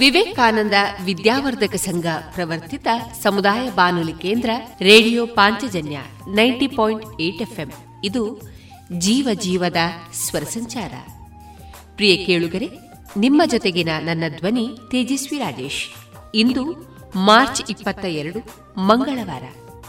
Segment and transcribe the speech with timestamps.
[0.00, 0.72] ವಿವೇಕಾನಂದ
[1.04, 2.86] ವಿದ್ಯಾವರ್ಧಕ ಸಂಘ ಪ್ರವರ್ತಿತ
[3.22, 4.50] ಸಮುದಾಯ ಬಾನುಲಿ ಕೇಂದ್ರ
[4.80, 5.98] radio Panchajanya
[6.34, 7.70] ninety point eight FM.
[8.04, 8.40] ಇದು
[8.98, 9.76] ಜೀವ ಜೀವದ
[10.12, 10.92] ಸ್ವರ ಸಂಚಾರ.
[11.96, 12.68] ಪ್ರಿಯ ಕೇಳುಗರೆ,
[13.16, 15.88] ನಿಮ್ಮ ಜೊತೆಗಿನ ನನ್ನ ಧ್ವನಿ ತೇಜಸ್ವಿ ರಾಜೇಶ್.
[16.34, 16.64] ಇಂದು
[17.16, 18.38] ಮಾರ್ಚ್ ಇಪ್ಪತ್ತ ಎರಡು,
[18.80, 19.42] ಮಂಗಳವಾರ.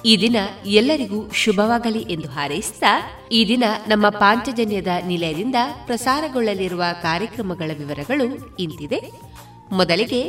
[0.06, 0.36] ಈ ದಿನ
[0.66, 5.56] ಎಲ್ಲರಿಗೂ ಶುಭವಾಗಲಿ ಎಂದು ಹಾರೈಸುತ್ತಾ ಈ ದಿನ ನಮ್ಮ ಪಾಂಚಜನ್ಯದ ನಿಲಯದಿಂದ
[5.86, 9.31] ಪ್ರಸಾರಗೊಳ್ಳಲಿರುವ ಕಾರ್ಯಕ್ರಮಗಳ ವಿವರಗಳು ಇಂತಿದೆ.
[9.80, 10.22] ಮೊದಲಿಗೆ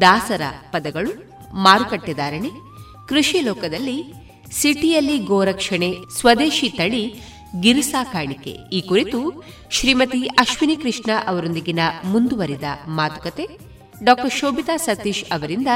[0.00, 0.42] ದಾಸರ
[0.72, 1.12] ಪದಗಳು
[1.64, 2.50] ಮಾರುಕಟ್ಟೆದಾರಣೆ
[3.08, 3.98] ಕೃಷಿ ಲೋಕದಲ್ಲಿ
[4.60, 7.04] ಸಿಟಿಯಲ್ಲಿ ಗೋರಕ್ಷಣೆ, ಸ್ವದೇಶಿ ತಳಿ
[7.60, 9.20] ಗಿರಿಸಾಕಾಣಿಕೆ ಈ ಕುರಿತು
[9.76, 12.66] ಶ್ರೀಮತಿ ಅಶ್ವಿನಿ ಕೃಷ್ಣ ಅವರೊಂದಿಗಿನ ಮುಂದುವರಿದ
[12.98, 13.44] ಮಾತುಕತೆ,
[14.04, 15.68] ಡಾಕ್ಟರ್ ಶೋಭಿತಾ ಸತೀಶ್ ಅವರಿಂದ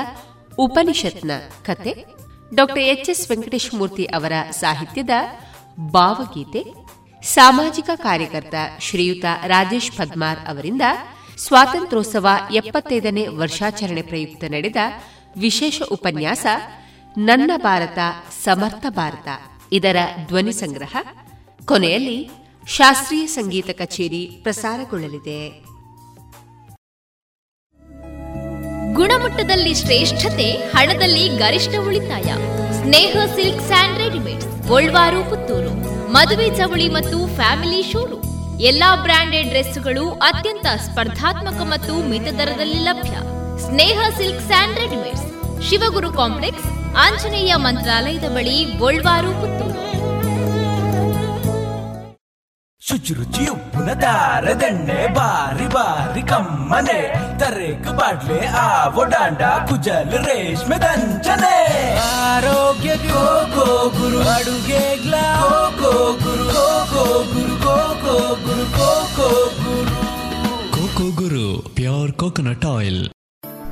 [0.58, 1.32] ಉಪನಿಷತ್ನ
[1.68, 1.92] ಕತೆ,
[2.54, 5.10] doctor H S Venkatesh Murthy ಅವರ ಸಾಹಿತ್ಯದ
[5.96, 6.62] ಭಾವಗೀತೆ,
[7.22, 8.54] ಸಾಮಾಜಿಕ ಕಾರ್ಯಕರ್ತ
[8.86, 10.86] ಶ್ರೀಯುತ ರಾಜೇಶ್ ಪದ್ಮಾರ್ ಅವರಿಂದ
[11.36, 14.76] ಸ್ವಾತಂತ್ರ್ಯೋತ್ಸವ ಎಪ್ಪತ್ತೈದನೇ ವರ್ಷಾಚರಣೆ ಪ್ರಯುಕ್ತ ನಡೆದ
[15.36, 16.46] ವಿಶೇಷ ಉಪನ್ಯಾಸ
[17.18, 17.98] ನನ್ನ ಭಾರತ,
[18.44, 19.28] ಸಮರ್ಥ ಭಾರತ.
[19.72, 19.96] ಇದರ
[20.26, 20.96] ಧ್ವನಿ ಸಂಗ್ರಹ
[21.64, 22.30] ಕೊನೆಯಲ್ಲಿ
[22.66, 25.48] ಶಾಸ್ತ್ರೀಯ ಸಂಗೀತ ಕಚೇರಿ ಪ್ರಸಾರಗೊಳ್ಳಲಿದೆ.
[28.94, 32.34] ಗುಣಮಟ್ಟದಲ್ಲಿ ಶ್ರೇಷ್ಠತೆ, ಹಣದಲ್ಲಿ ಗರಿಷ್ಠ ಉಳಿತಾಯ.
[32.82, 35.70] ಸ್ನೇಹ ಸಿಲ್ಕ್ ಸ್ಯಾಂಡ್ ರೆಡಿಮೇಡ್ ಗೋಲ್ವಾರು, ಪುತ್ತೂರು.
[36.12, 38.35] ಮದುವೆ ಚವಳಿ ಮತ್ತು ಫ್ಯಾಮಿಲಿ ಶೋರೂಮ್.
[38.60, 43.16] ಎಲ್ಲಾ ಬ್ರಾಂಡೆಡ್ ಡ್ರೆಸ್ಗಳು ಅತ್ಯಂತ ಸ್ಪರ್ಧಾತ್ಮಕ ಮತ್ತು ಮಿತ ದರದಲ್ಲಿ ಲಭ್ಯ.
[43.66, 45.26] Sneha silk and readymades
[45.70, 46.64] Shivaguru complex
[46.96, 49.76] Anjaneya ಮಂತ್ರಾಲಯದ ಬಳಿ ಗೋಲ್ವಾರು ಪುತ್ತೂರು.
[52.80, 57.00] ಶುಚಿರುಚಿ ಉಪ್ಪುನ ದಾರದೆಣ್ಣೆ ಬಾರಿ ಬಾರಿ ಕಮ್ಮನೆ.
[57.38, 61.56] ತರೇಕು ಬಾಡ್ಲೆ ಆವೋ ಡಾಂಡ ಕುಜಲ್ ರೇಷ್ಮೆ ದಂಚನೆ.
[61.98, 63.24] ಆರೋಗ್ಯ go
[63.56, 65.14] go Guru ಅಡುಗೆಗ್ಲ
[65.80, 67.45] go Guru go go Guru.
[68.06, 69.96] Guru Guru
[70.74, 73.08] coco Guru pure coconut oil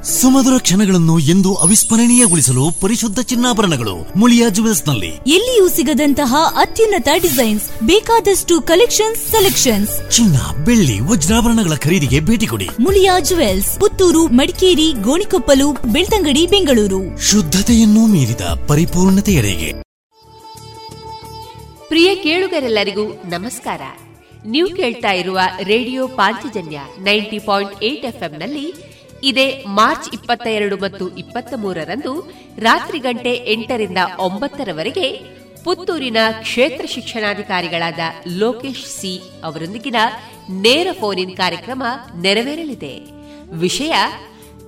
[0.03, 10.11] ಸುಮಧುರ ಕ್ಷಣಗಳನ್ನು ಎಂದು ಅವಿಸ್ಮರಣೀಯಗೊಳಿಸಲು ಪರಿಶುದ್ಧ ಚಿನ್ನಾಭರಣಗಳು ಮುಳಿಯಾ ಜುವೆಲ್ಸ್ನಲ್ಲಿ ಎಲ್ಲಿಯೂ ಸಿಗದಂತಹ ಅತ್ಯುನ್ನತ ಡಿಸೈನ್ಸ್ ಬೇಕಾದಷ್ಟು ಕಲೆಕ್ಷನ್ಸ್ ಸೆಲೆಕ್ಷನ್ಸ್.
[10.11, 12.69] ಚಿನ್ನ ಬೆಳ್ಳಿ ವಜ್ರಾಭರಣಗಳ ಖರೀದಿಗೆ ಭೇಟಿ ಕೊಡಿ.
[12.81, 17.31] ಮುಳಿಯಾ ಜುವೆಲ್ಸ್ ಪುತ್ತೂರು ಮಡಿಕೇರಿ ಗೋಣಿಕೊಪ್ಪಲು ಬೆಳ್ತಂಗಡಿ ಬೆಂಗಳೂರು.
[17.31, 19.73] ಶುದ್ಧತೆಯನ್ನು ಮೀರಿದ ಪರಿಪೂರ್ಣತೆಯರಿಗೆ.
[21.89, 23.81] ಪ್ರಿಯ ಕೇಳುಗರೆಲ್ಲರಿಗೂ ನಮಸ್ಕಾರ.
[24.45, 28.75] ನೀವು ಕೇಳ್ತಾ ಇರುವ radio Panchajanya ninety point eight ಎಫ್ಎಂನಲ್ಲಿ
[29.23, 38.87] ಇದೇ ಮಾರ್ಚ್ ಇಪ್ಪತ್ತ ಎರಡು ಮತ್ತು ಇಪ್ಪತ್ತ ಮೂರರಂದು ರಾತ್ರಿ ಗಂಟೆ ಎಂಟರಿಂದ ಒಂಬತ್ತರವರೆಗೆ ಪುತ್ತೂರಿನ ಕ್ಷೇತ್ರ ಶಿಕ್ಷಣಾಧಿಕಾರಿಗಳಾದ ಲೋಕೇಶ್
[38.87, 39.97] ಸಿ ಅವರೊಂದಿಗಿನ
[40.51, 41.83] ನೇರ ಫೋನ್ ಇನ್ ಕಾರ್ಯಕ್ರಮ
[42.21, 43.01] ನೆರವೇರಲಿದೆ.
[43.53, 43.95] ವಿಷಯ,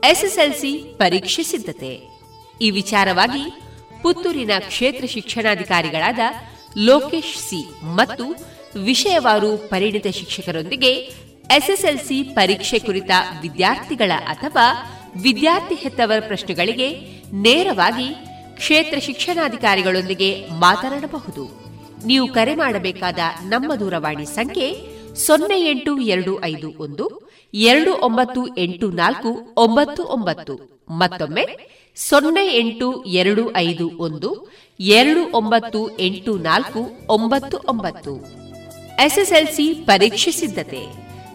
[0.04, 2.00] ಎಸ್ಎಸ್ಎಲ್ಸಿ ಪರೀಕ್ಷೆ ಸಿದ್ಧತೆ.
[2.60, 3.60] ಈ ವಿಚಾರವಾಗಿ
[4.02, 6.18] ಪುತ್ತೂರಿನ ಕ್ಷೇತ್ರ ಶಿಕ್ಷಣಾಧಿಕಾರಿಗಳಾದ
[6.76, 10.92] ಲೋಕೇಶ್ ಸಿ ಮತ್ತು ವಿಷಯವಾರು ಪರಿಣಿತ ಶಿಕ್ಷಕರೊಂದಿಗೆ
[11.50, 13.10] ಎಸ್ಎಸ್ಎಲ್ಸಿ ಪರೀಕ್ಷೆ ಕುರಿತ
[13.42, 14.92] ವಿದ್ಯಾರ್ಥಿಗಳ ಅಥವಾ
[15.22, 16.88] ವಿದ್ಯಾರ್ಥಿ ಹೆತ್ತವರ ಪ್ರಶ್ನೆಗಳಿಗೆ
[17.32, 18.14] ನೇರವಾಗಿ
[18.56, 21.66] ಕ್ಷೇತ್ರ ಶಿಕ್ಷಣಾಧಿಕಾರಿಗಳೊಂದಿಗೆ ಮಾತನಾಡಬಹುದು.
[22.06, 24.80] ನೀವು ಕರೆ ಮಾಡಬೇಕಾದ ನಮ್ಮ ದೂರವಾಣಿ ಸಂಖ್ಯೆ
[25.14, 30.84] ಸೊನ್ನೆ ಎಂಟು ಎರಡು ಐದು ಒಂದು, ಎರಡು ಒಂಬತ್ತು ಎಂಟು ನಾಲ್ಕು ಒಂಬತ್ತು ಒಂಬತ್ತು.
[30.90, 31.46] ಮತ್ತೊಮ್ಮೆ
[31.96, 34.48] ಸೊನ್ನೆ ಎಂಟು ಎರಡು ಐದು ಒಂದು,
[34.80, 38.45] ಎರಡು ಒಂಬತ್ತು ಎಂಟು ನಾಲ್ಕು ಒಂಬತ್ತು ಒಂಬತ್ತು.
[39.00, 40.86] ಎಸ್ಎಸ್ಎಲ್ಸಿ ಪರೀಕ್ಷೆ ಸಿದ್ಧತೆ.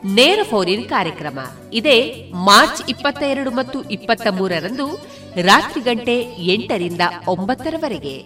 [0.06, 1.40] ನೇರ ಫೋರಿನ್ ಕಾರ್ಯಕ್ರಮ.
[1.74, 5.08] ಇದೇ ಮಾರ್ಚ್ ಇಪ್ಪತ್ತ ಎರಡು ಮತ್ತು ಇಪ್ಪತ್ತ ಮೂರರಂದು
[5.42, 6.20] ರಾತ್ರಿ ಗಂಟೆ
[6.54, 8.18] ಎಂಟರಿಂದ ಒಂಬತ್ತರವರೆಗೆ.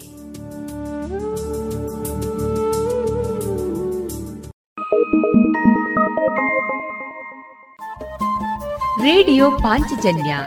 [9.04, 10.38] ರೇಡಿಯೋ ಪಾಂಚಜನ್ಯ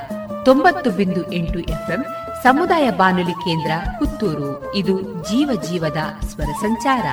[0.44, 2.04] ತೊಂಬತ್ತು ಬಿಂದು ಎಂಟು ಎಫ್ಎಂ
[2.42, 4.74] ಸಮುದಾಯ ಬಾನುಲಿ ಕೇಂದ್ರ ಪುತ್ತೂರು.
[4.74, 7.04] ಇದು ಜೀವ ಜೀವದ ಸ್ವರ ಸಂಚಾರ.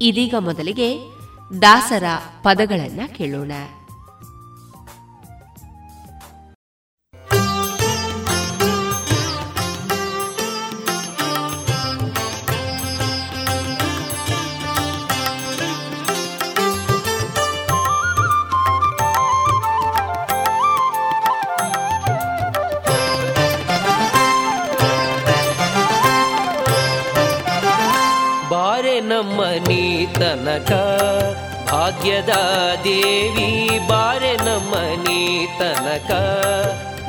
[0.00, 0.98] ಇದೀಗ ಮೊದಲಿಗೆ
[1.62, 2.04] ದಾಸರ
[2.42, 3.52] ಪದಗಳನ್ನ ಕೇಳೋಣ.
[30.26, 30.72] ತನಕ
[31.70, 32.32] ಭಾಗ್ಯದ
[32.84, 33.50] ದೇವಿ
[33.88, 35.20] ಬಾರೆ ನಮ್ಮನಿ
[35.58, 36.10] ತನಕ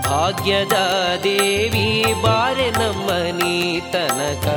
[0.08, 0.76] ಭಾಗ್ಯದ
[1.24, 1.88] ದೇವಿ
[2.26, 3.56] ಬಾರೆ ನಮ್ಮನಿ
[3.94, 4.48] ತನಕ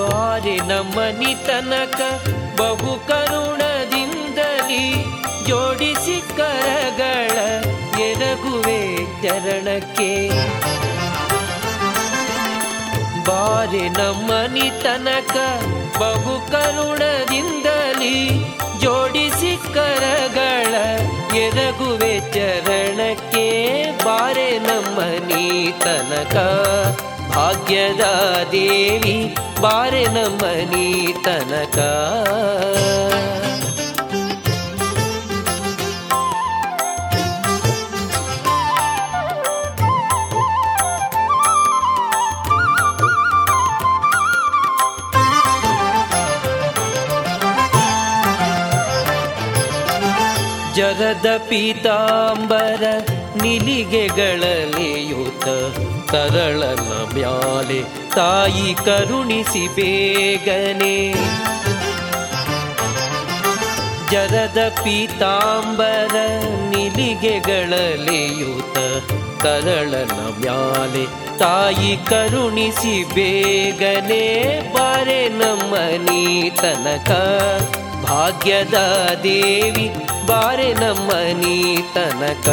[0.00, 2.00] ಬಾರೆ ನಮ್ಮನಿ ತನಕ
[2.58, 3.83] ಬಹು ಕರುಣದಿಂದಲಿ
[8.14, 10.28] ಎರಗುವೆ ಚರಣಕ್ಕೆ.
[13.24, 15.36] ಬಾರೆ ನಮ್ಮನಿ ತನಕ
[15.98, 18.30] ಬಹು ಕರುಣದಿಂದಲಿ
[18.80, 20.74] ಜೋಡಿಸಿ ಕರಗಳ
[21.34, 23.46] ಎರಗುವೆ ಚರಣಕ್ಕೆ.
[24.04, 26.36] ಬಾರೆ ನಮ್ಮನಿ ತನಕ
[27.34, 28.00] ಭಾಗ್ಯದ
[28.52, 31.78] ದೇವಿ, ಬಾರೆ ನಮ್ಮನಿ ತನಕ.
[51.14, 52.84] ಜರದ ಪೀತಾಂಬರ
[53.42, 55.44] ನಿಲಿಗೆಗಳಲೆಯುತ
[56.10, 57.78] ತರಳನ ಮ್ಯಾಲೆ
[58.14, 60.96] ತಾಯಿ ಕರುಣಿಸಿ ಬೇಗನೆ.
[64.10, 66.14] ಜರದ ಪೀತಾಂಬರ
[66.72, 68.76] ನಿಲಿಗೆಗಳಲೆಯುತ
[69.42, 71.04] ತರಳನ ಮ್ಯಾಲೆ
[71.38, 74.24] ತಾಯಿ ಕರುಣಿಸಿ ಬೇಗನೆ
[74.74, 76.24] ಬಾರೆ ನಮ್ಮನಿ
[76.62, 77.10] ತನಕ
[78.04, 78.76] ಭಾಗ್ಯದ
[79.22, 79.86] ದೇವಿ
[80.26, 82.48] ಬಾರೆ ನಮ್ಮ ನೀ ತನಕ.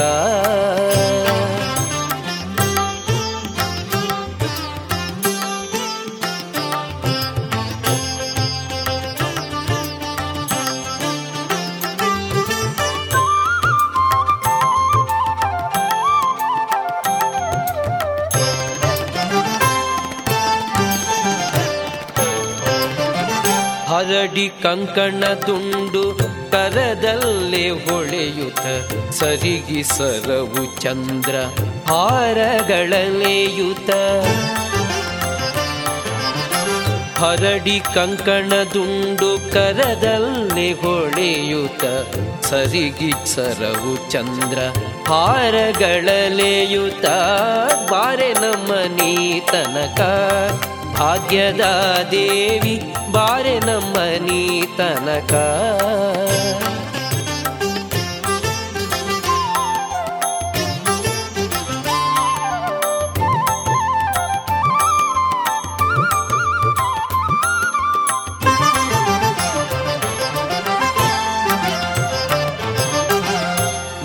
[24.11, 26.01] ಹರಡಿ ಕಂಕಣ ತುಂಡು
[26.51, 28.65] ಕರದಲ್ಲೇ ಹೊಳೆಯುತ್ತ
[29.11, 31.35] ಸರಿಗಿ ಸರವು ಚಂದ್ರ
[31.91, 33.89] ಹಾರಗಳಲೆಯುತ.
[37.19, 41.83] ಹರಡಿ ಕಂಕಣ ದುಂಡು ಕರದಲ್ಲಿ ಹೊಳೆಯುತ
[42.45, 44.59] ಸರಿಗಿ ಸರವು ಚಂದ್ರ
[45.13, 47.05] ಹಾರಗಳಲೆಯುತ.
[47.91, 48.71] ಬಾರೆ ನಮ್ಮ
[49.51, 50.01] ತನಕ
[50.93, 51.62] ಭಾಗ್ಯದ
[52.12, 52.81] ದೇವಿ
[53.12, 55.33] ಬಾರೆ ನಮ್ಮ ನೀ ತನಕ.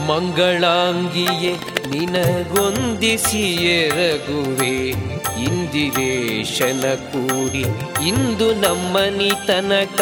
[0.09, 1.53] ಮಂಗಳಾಂಗಿಯೇ
[1.91, 5.16] ನಿನಗೊಂದಿಸಿ ಎರಗುವೆ.
[5.47, 7.65] ಇಂದಿರೇಶನ ಕೂಡಿ
[8.09, 10.01] ಇಂದು ನಮ್ಮನಿ ತನಕ.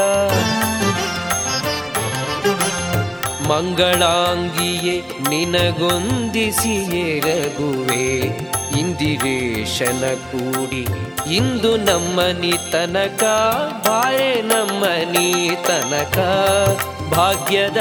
[3.48, 6.74] ಮಂಗಳಾಂಗಿಯೇ ನಿನಗೊಂದಿಸಿ
[7.18, 8.16] ಎರಗುವೆ
[8.80, 10.86] ಇಂದಿರೇಶನ ಕೂಡಿ
[11.34, 13.22] ಇಂದು ನಮ್ಮನಿ ತನಕ.
[13.86, 16.18] ಬಾರೆ ನಮ್ಮನಿ ತನಕ.
[17.14, 17.76] ಭಾಗ್ಯದ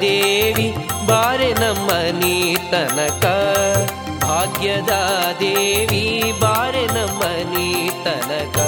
[0.00, 0.74] ದೇವಿ,
[1.06, 3.24] ಬಾರೆ ನಮ್ಮನಿ ತನಕ.
[4.28, 4.90] ಭಾಗ್ಯದ
[5.40, 8.58] ದೇವಿ ಬಾರೆ ನಮ್ಮನಿ ತನಕ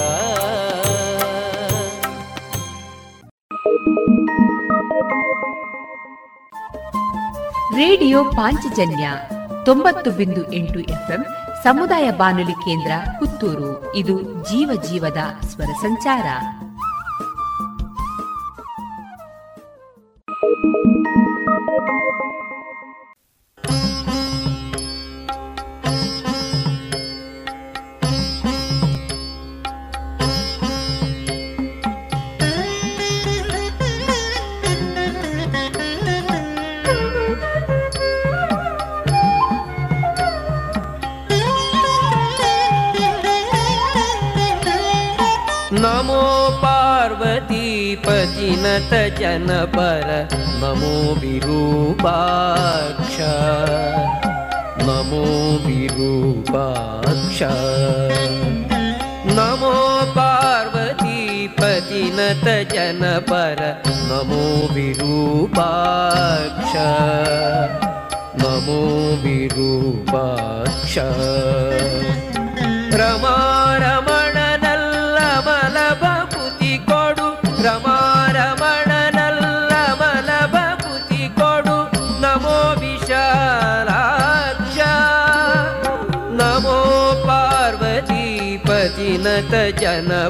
[7.76, 9.10] ರೇಡಿಯೋ ಪಾಂಚಜನ್ಯ
[9.64, 11.26] ತೊಂಬತ್ತು ಬಿಂದು ಎಂಟು ಎಫ್ಎಂ
[11.62, 13.96] ಸಮುದಾಯ ಬಾನುಲಿ ಕೇಂದ್ರ ಪುತ್ತೂರು.
[13.96, 16.26] ಇದು ಜೀವ ಜೀವದ ಸ್ವರ ಸಂಚಾರ.
[48.60, 53.16] पार्वतीपतिनत जनपर नमो विरूपाक्ष।
[54.82, 55.24] नमो
[55.66, 57.42] विरूपाक्ष।
[59.32, 59.72] नमो
[60.12, 66.72] पार्वतीपतिनत जनपर नमो विरूपाक्ष।
[68.44, 68.80] नमो
[69.24, 70.98] विरूपाक्ष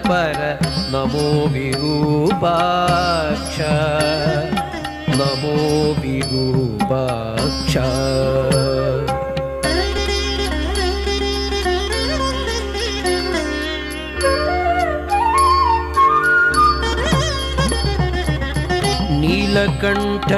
[0.07, 0.39] पर
[0.93, 3.57] नमो विरूपाक्ष
[5.21, 5.55] नमो
[6.03, 7.77] विरूपाक्ष
[19.23, 20.31] नीलकण्ठ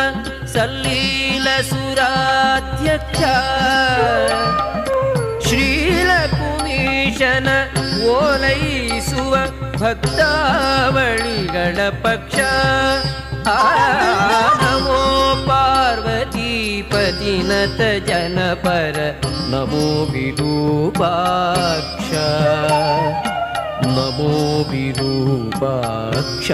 [0.53, 1.75] सल्लीलसुराध्यक्षा
[5.47, 7.47] श्रीलकुमीशन
[8.15, 9.33] ओलैसुव
[9.81, 12.37] भक्तावळिगणपक्ष
[14.61, 15.03] नमो
[16.81, 18.97] पार्वतीपतिनत जनपर
[19.51, 22.09] नमो विरूपाक्ष।
[23.85, 24.33] नमो
[24.71, 26.51] विरूपाक्ष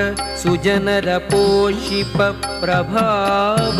[0.43, 2.17] सुजनरपोषिप
[2.63, 3.79] प्रभाव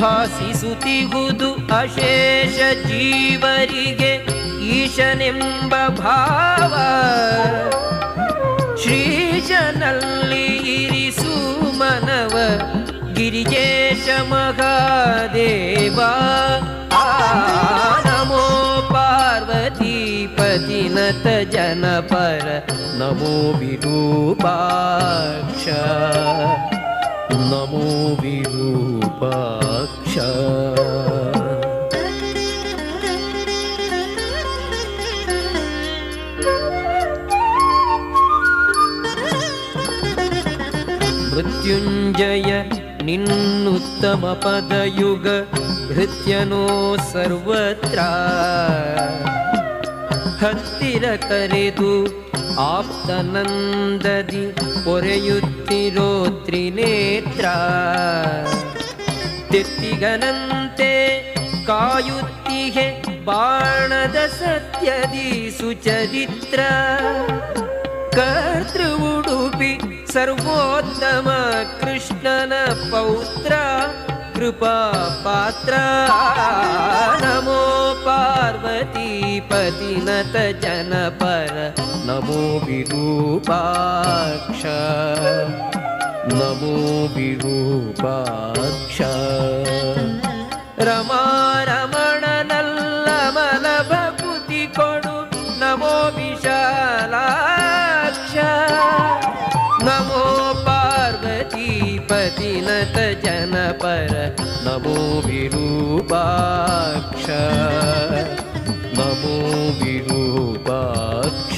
[0.00, 2.56] ಭಾಸಿಸುತ್ತಿಗುದು ಅಶೇಷ
[2.88, 4.10] ಜೀವರಿಗೆ
[4.74, 6.74] ಈಶನೆಂಬ ಭಾವ
[8.82, 11.29] ಶ್ರೀಶನಲ್ಲಿ ಇರಿಸು
[11.81, 12.33] मनव
[13.17, 16.09] गिरिजेश गिरिजेशमघदेवा
[18.07, 18.45] नमो
[18.93, 19.85] पार्वतीपतिनत
[21.53, 22.43] जनपर
[23.01, 25.65] नमो विरूपाक्ष
[27.51, 27.85] नमो
[28.21, 30.15] विरूपाक्ष
[42.10, 42.52] ನಮೋ ವಿರೂಪಾಕ್ಷ ಮೃತ್ಯುಂಜಯ
[43.04, 45.26] ನಿನ್ನುತ್ತಮ ಪದಯುಗ
[45.88, 46.62] ಭೃತ್ಯನೋ
[47.10, 47.98] ಸರ್ವತ್ರ
[50.40, 51.92] ಹತ್ತಿರ ಕರೆದು
[52.66, 54.44] ಆಪ್ತನಂದದಿ
[54.84, 56.10] ಪೊರೆಯುತ್ತಿರೋ
[56.46, 57.46] ತ್ರಿನೇತ್ರ
[59.52, 60.92] ತೆತ್ತಿಗನಂತೆ
[61.66, 62.88] ಕಾಯುತ್ತಿಹೆ
[63.24, 66.60] ಬಾಣದ ಸತ್ಯದಿ ಸುಚರಿತ್ರ
[68.16, 69.72] ಕರ್ತೃ ಉಡುಪಿ
[70.11, 71.27] सर्वोत्तम
[71.81, 73.65] कृष्णनपौत्रा
[74.35, 74.77] कृपा
[75.25, 75.83] पात्रा।
[77.21, 77.61] नमो
[78.05, 84.61] पार्वतीपतिनत पार्वतीपदिनतजनपद नमो विरूपाक्ष।
[86.33, 86.75] नमो
[87.15, 88.97] विरूपाक्ष।
[90.87, 91.23] रमा
[106.41, 107.25] रूपाक्ष
[108.97, 109.35] नमो
[109.83, 111.57] विरूपाक्ष।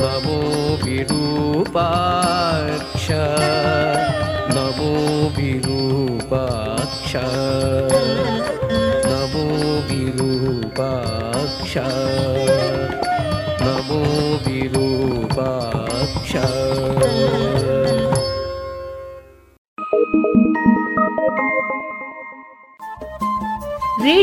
[0.00, 0.38] नमो
[0.84, 3.06] विरूपाक्ष।
[4.54, 4.92] नमो
[5.36, 7.12] विरूपाक्ष।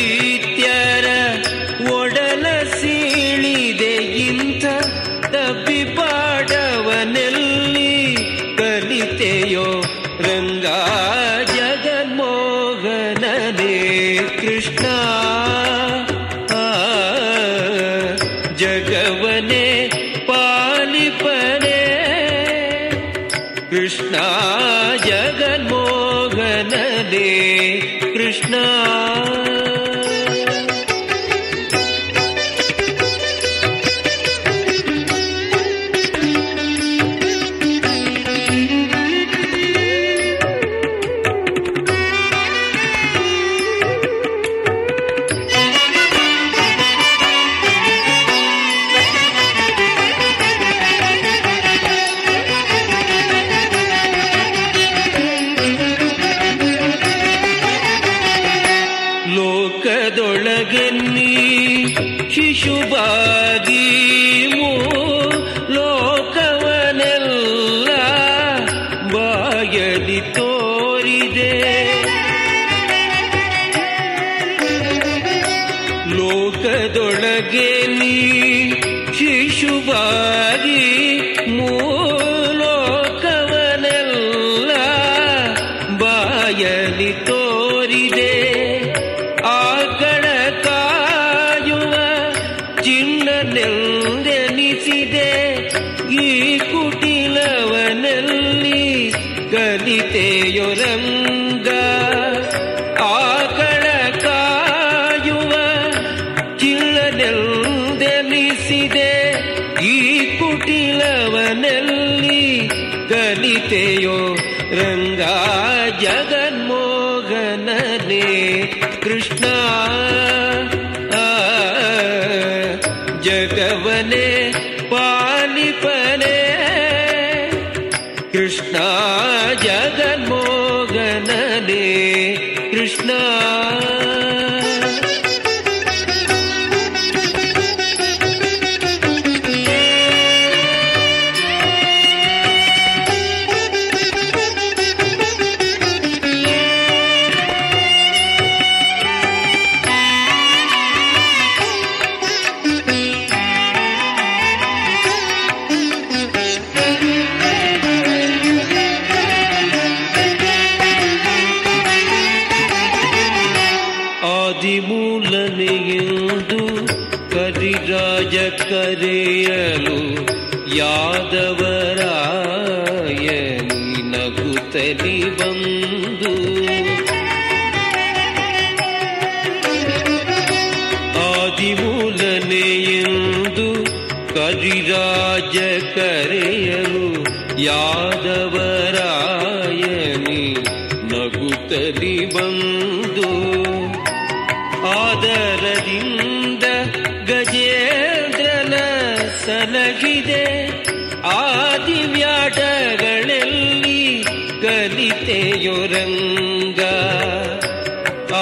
[205.94, 206.82] ರಂಗ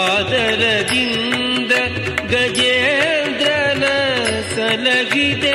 [0.04, 1.74] ಆದರದಿಂದ
[2.34, 3.86] ಗಜೇಂದ್ರನ
[4.56, 5.47] ಸಲಗಿದ.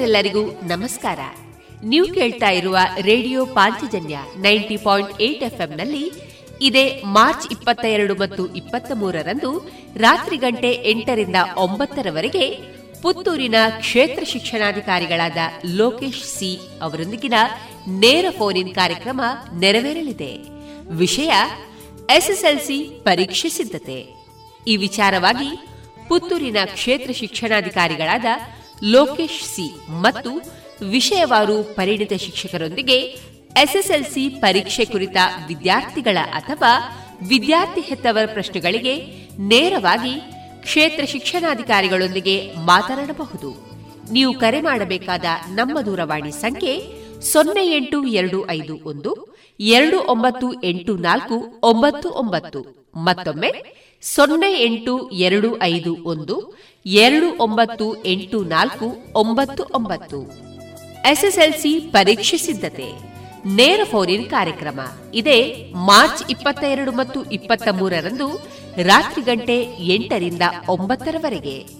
[0.00, 1.18] ಕೇಳುಗರೆಲ್ಲರಿಗೂ ನಮಸ್ಕಾರ.
[1.84, 6.12] ನೀವು ಕೇಳ್ತಾ ಇರುವ radio Panchajanya ninety point eight ಎಫ್ಎಂನಲ್ಲಿ
[6.60, 12.58] ಇದೇ ಮಾರ್ಚ್ ಇಪ್ಪತ್ತ ಎರಡು ಮತ್ತು ಇಪ್ಪತ್ತ ಮೂರರಂದು ರಾತ್ರಿ ಗಂಟೆ ಎಂಟರಿಂದ ಒಂಬತ್ತರವರೆಗೆ
[13.02, 15.36] ಪುತ್ತೂರಿನ ಕ್ಷೇತ್ರ ಶಿಕ್ಷಣಾಧಿಕಾರಿಗಳಾದ
[15.74, 17.34] ಲೋಕೇಶ್ ಸಿ ಅವರೊಂದಿಗಿನ
[17.88, 19.20] ನೇರ ಫೋನ್ ಇನ್ ಕಾರ್ಯಕ್ರಮ
[19.58, 20.32] ನೆರವೇರಲಿದೆ.
[20.90, 21.32] ವಿಷಯ
[22.16, 23.98] ಎಸ್ಎಸ್ಎಲ್ಸಿ ಪರೀಕ್ಷೆ ಸಿದ್ಧತೆ.
[24.66, 25.50] ಈ ವಿಚಾರವಾಗಿ
[26.08, 28.24] ಪುತ್ತೂರಿನ ಕ್ಷೇತ್ರ ಶಿಕ್ಷಣಾಧಿಕಾರಿಗಳಾದ
[28.82, 30.30] ಲೋಕೇಶ್ ಸಿ ಮತ್ತು
[30.90, 32.94] ವಿಷಯವಾರು ಪರಿಣಿತ ಶಿಕ್ಷಕರೊಂದಿಗೆ
[33.56, 35.16] ಎಸ್ಎಸ್ಎಲ್ಸಿ ಪರೀಕ್ಷೆ ಕುರಿತ
[35.48, 36.96] ವಿದ್ಯಾರ್ಥಿಗಳ ಅಥವಾ
[37.28, 39.06] ವಿದ್ಯಾರ್ಥಿ ಹೆತ್ತವರ ಪ್ರಶ್ನೆಗಳಿಗೆ
[39.38, 40.14] ನೇರವಾಗಿ
[40.62, 43.70] ಕ್ಷೇತ್ರ ಶಿಕ್ಷಣಾಧಿಕಾರಿಗಳೊಂದಿಗೆ ಮಾತನಾಡಬಹುದು.
[44.12, 51.60] ನೀವು ಕರೆ ಮಾಡಬೇಕಾದ ನಮ್ಮ ದೂರವಾಣಿ ಸಂಖ್ಯೆ ಸೊನ್ನೆ ಎಂಟು ಎರಡು ಐದು ಒಂದು ಎರಡು ಒಂಬತ್ತು ಎಂಟು ನಾಲ್ಕು
[51.62, 52.90] ಒಂಬತ್ತು ಒಂಬತ್ತು.
[52.96, 53.52] ಮತ್ತೊಮ್ಮೆ
[54.02, 60.32] ಸೊನ್ನೆ ಎಂಟು ಎರಡು ಐದು ಒಂದು, ಎರಡು ಒಂಬತ್ತು ಎಂಟು ನಾಲ್ಕು ಒಂಬತ್ತು ಒಂಬತ್ತು.
[61.10, 62.92] ಎಸ್ಎಸ್ಎಲ್ಸಿ ಪರೀಕ್ಷೆ ಸಿದ್ಧತೆ.
[63.46, 64.80] ನೇರ ಫೋನ್ ಕಾರ್ಯಕ್ರಮ.
[65.14, 68.40] ಇದೇ ಮಾರ್ಚ್ ಇಪ್ಪತ್ತ ಎರಡು ಮತ್ತು ಇಪ್ಪತ್ತ ಮೂರರಂದು
[68.82, 71.79] ರಾತ್ರಿ ಗಂಟೆ ಎಂಟರಿಂದ ಒಂಬತ್ತರವರೆಗೆ.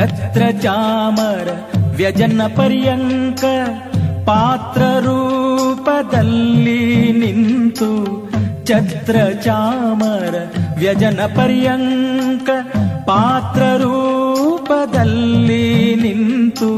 [0.00, 1.48] ಛತ್ರ ಚಾಮರ
[1.96, 3.42] ವ್ಯಜನ ಪರ್ಯಂಕ
[4.28, 6.80] ಪಾತ್ರ ರೂಪದಲ್ಲಿ
[7.22, 7.88] ನಿಂತು
[8.68, 10.34] ಛತ್ರ ಚಾಮರ
[10.78, 12.48] ವ್ಯಜನ ಪರ್ಯಂಕ
[13.04, 15.64] ಪಾತ್ರ ರೂಪದಲ್ಲಿ
[16.04, 16.70] ನಿಂತು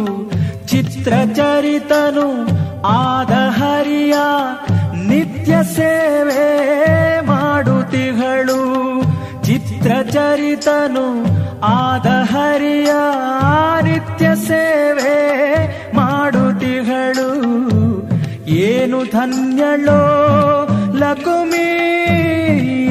[0.66, 2.26] ಚಿತ್ರಚರಿತನು
[2.96, 4.16] ಆದ ಹರಿಯ
[5.08, 6.46] ನಿತ್ಯ ಸೇವೆ
[7.30, 8.61] ಮಾಡುತ್ತಿಗಳು
[9.44, 11.06] ಚಿತ್ರಚರಿತನು
[11.62, 12.92] ಆದ ಹರಿಯ
[13.83, 15.18] ನಿತ್ಯ ಸೇವೆ
[15.96, 17.31] ಮಾಡುತ್ತಿಗಳು
[18.46, 20.01] ಏನು ಧನ್ಯಳೋ,
[20.94, 21.72] ಲಕುಮಿ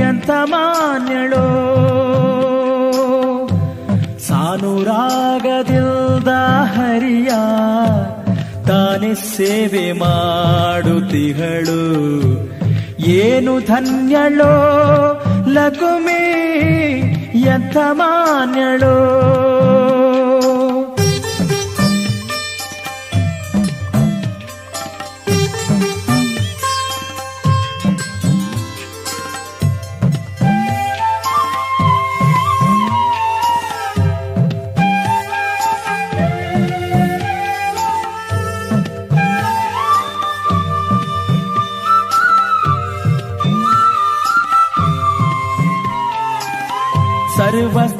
[0.01, 1.47] ಅಂತ ಮಾನ್ಯಳೋ.
[4.19, 6.27] ಸಾನುರಾಗದಿಲ್ದ
[6.75, 7.31] ಹರಿಯ
[8.67, 11.81] ತಾನೆ ಸೇವೆ ಮಾಡುತಿಗಳು.
[12.99, 14.53] ಏನು ಧನ್ಯಳೋ,
[15.47, 16.23] ಲಕುಮಿ
[17.33, 18.95] ಎಂಥ ಮಾನ್ಯಳೋ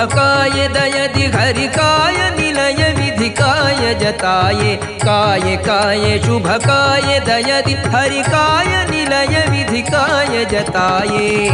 [0.00, 11.50] शुभकाय दयदि हरिकाय निलय विधिकाय जताये काय काय शुभकाय दयदि हरिकाय निलय विधिकाय जताये।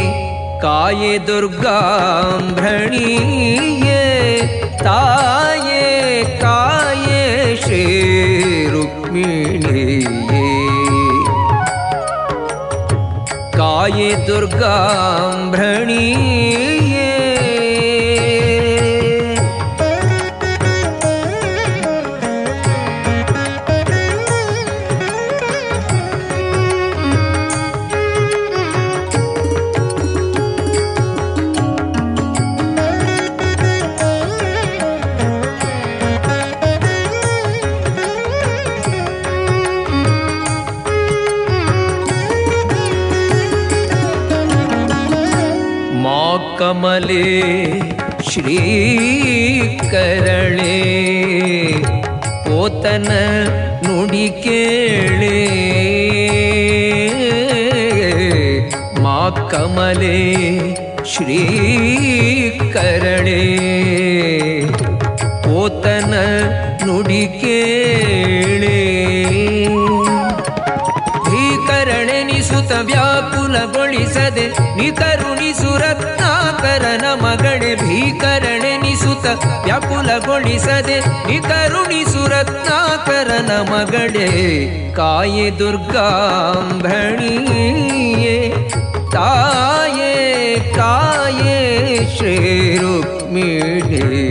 [0.62, 4.05] काये दुर्गां भ्रणीये
[4.84, 7.24] ताये काये
[7.57, 8.94] श्रीरुक्मिणीये।
[13.59, 15.51] काये दुर्गां
[48.28, 48.58] ಶ್ರೀ
[49.78, 50.76] ಶ್ರೀಕರಳೆ
[52.46, 53.10] ಪೋತನ
[53.84, 55.38] ನುಡಿ ಕೇಳೆ
[59.02, 60.18] ಮಾ ಕಮಲೆ
[61.04, 61.40] ಶ್ರೀ
[62.54, 63.40] ಶ್ರೀಕರಳೆ
[65.44, 66.14] ಪೋತನ
[73.55, 74.43] ವ್ಯಾಕುಲಗೊಳಿಸದೆ
[74.78, 79.26] ನಿಕರುಣಿಸು ರತ್ನಾಕರನ ಮಗಳೆ ಭೀಕರಣೆನಿಸುತ್ತ
[79.65, 80.97] ವ್ಯಾಕುಲಗೊಳಿಸದೆ
[81.30, 84.28] ನಿಕರುಣಿಸು ರತ್ನಾಕರನ ಮಗಳೆ
[84.95, 85.95] ಕಾಯೆ ದುರ್ಗಾಂಭಣಿಯೇ
[89.15, 90.13] ತಾಯೇ
[90.76, 91.57] ಕಾಯೇ
[92.15, 92.36] ಶ್ರೀ
[92.78, 94.26] ರುಕ್ಮಿಣಿಯೇ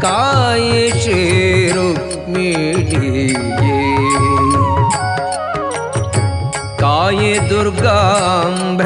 [0.00, 1.22] ಕಾಯೆ ಶ್ರೀ
[1.70, 3.30] ರುಕ್ಮಿಣಿಯೇ
[6.80, 8.85] ಕಾಯೆ ದುರ್ಗಾಂಭಣಿಯೇ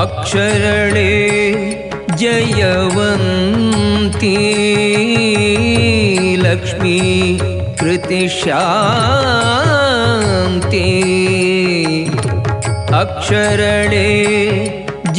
[0.00, 1.14] अक्षरणे
[2.22, 4.34] जयवन्ति
[6.44, 6.98] लक्ष्मी
[7.80, 8.52] कृतिशान्ति
[13.02, 14.10] अक्षरणे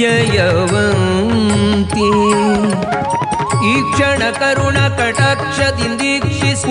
[0.02, 2.10] जयवन्ति
[3.74, 4.22] ईक्षण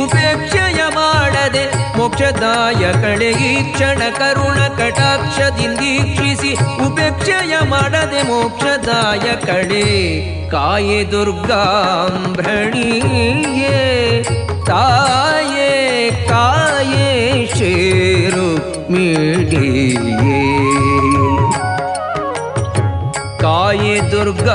[0.03, 1.63] ಉಪೇಕ್ಷೆಯ ಮಾಡದೆ
[1.97, 6.51] ಮೋಕ್ಷದಾಯ ಕಡೆ ಈ ಕ್ಷಣ ಕರುಣ ಕಟಾಕ್ಷದಿಂದೀಕ್ಷಿಸಿ
[6.85, 9.85] ಉಪೇಕ್ಷೆಯ ಮಾಡದೆ ಮೋಕ್ಷದಾಯ ಕಡೆ
[10.51, 11.75] ಕಾಯೆ ದುರ್ಗಾಂಭ್ರಣಿಯೇ
[14.69, 15.71] ತಾಯೇ
[16.29, 17.09] ಕಾಯೇ
[17.57, 18.47] ಶೇರು
[18.91, 20.41] ಮಿಡಿಯೇ
[23.41, 24.47] ಕಾಯೆ ದುರ್ಗ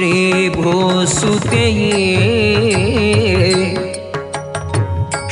[0.00, 1.90] श्रीभोसुतये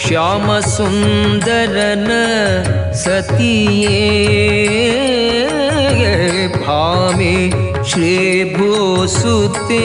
[0.05, 2.09] श्यामसुन्दरन क्ष्यामसुन्दरन
[3.03, 3.97] सतीये
[6.59, 7.37] भामि
[7.91, 9.85] श्रीभोसुते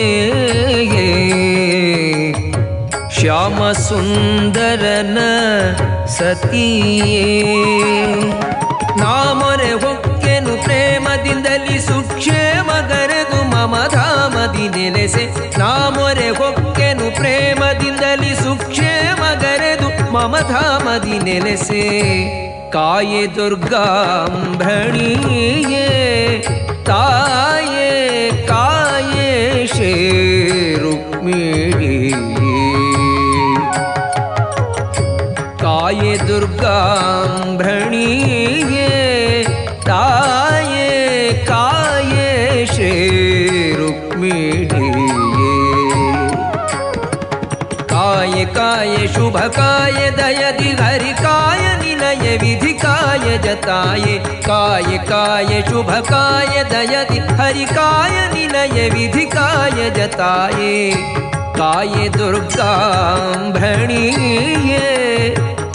[3.19, 5.17] श्यामसुन्दरन
[6.17, 7.23] सतीये
[14.82, 15.24] ಧಾಮದಿ ನೆಲೆಸೆ
[15.58, 21.82] ನಾಮೊರೆ ಹೊಕ್ಕೆನು ಪ್ರೇಮದಿಂದಲಿ ಸುಕ್ಷೇಮಗರೆದು ಮಮ ಧಾಮದಿ ನೆಲೆಸೆ
[22.74, 23.84] ಕಾಯೆ ದುರ್ಗಾಂಭಣಿಯೇ
[26.88, 27.86] ತಾಯೇ
[28.48, 29.28] ಕಾಯೇ
[29.74, 29.92] ಶೇ
[30.82, 32.16] ರುಕ್ಮಿಣಿಯೇ
[35.62, 38.31] ಕಾಯೆ ದುರ್ಗಾಂಭಣಿಯೇ
[49.13, 54.05] शुभ काय दयति हरिकाय निनय विधिकाय जताय
[54.47, 60.91] काय काय शुभकाय दयदि हरिकाय निनय विधिकाय जताय
[61.57, 62.79] काय दुर्गाम्भणीये,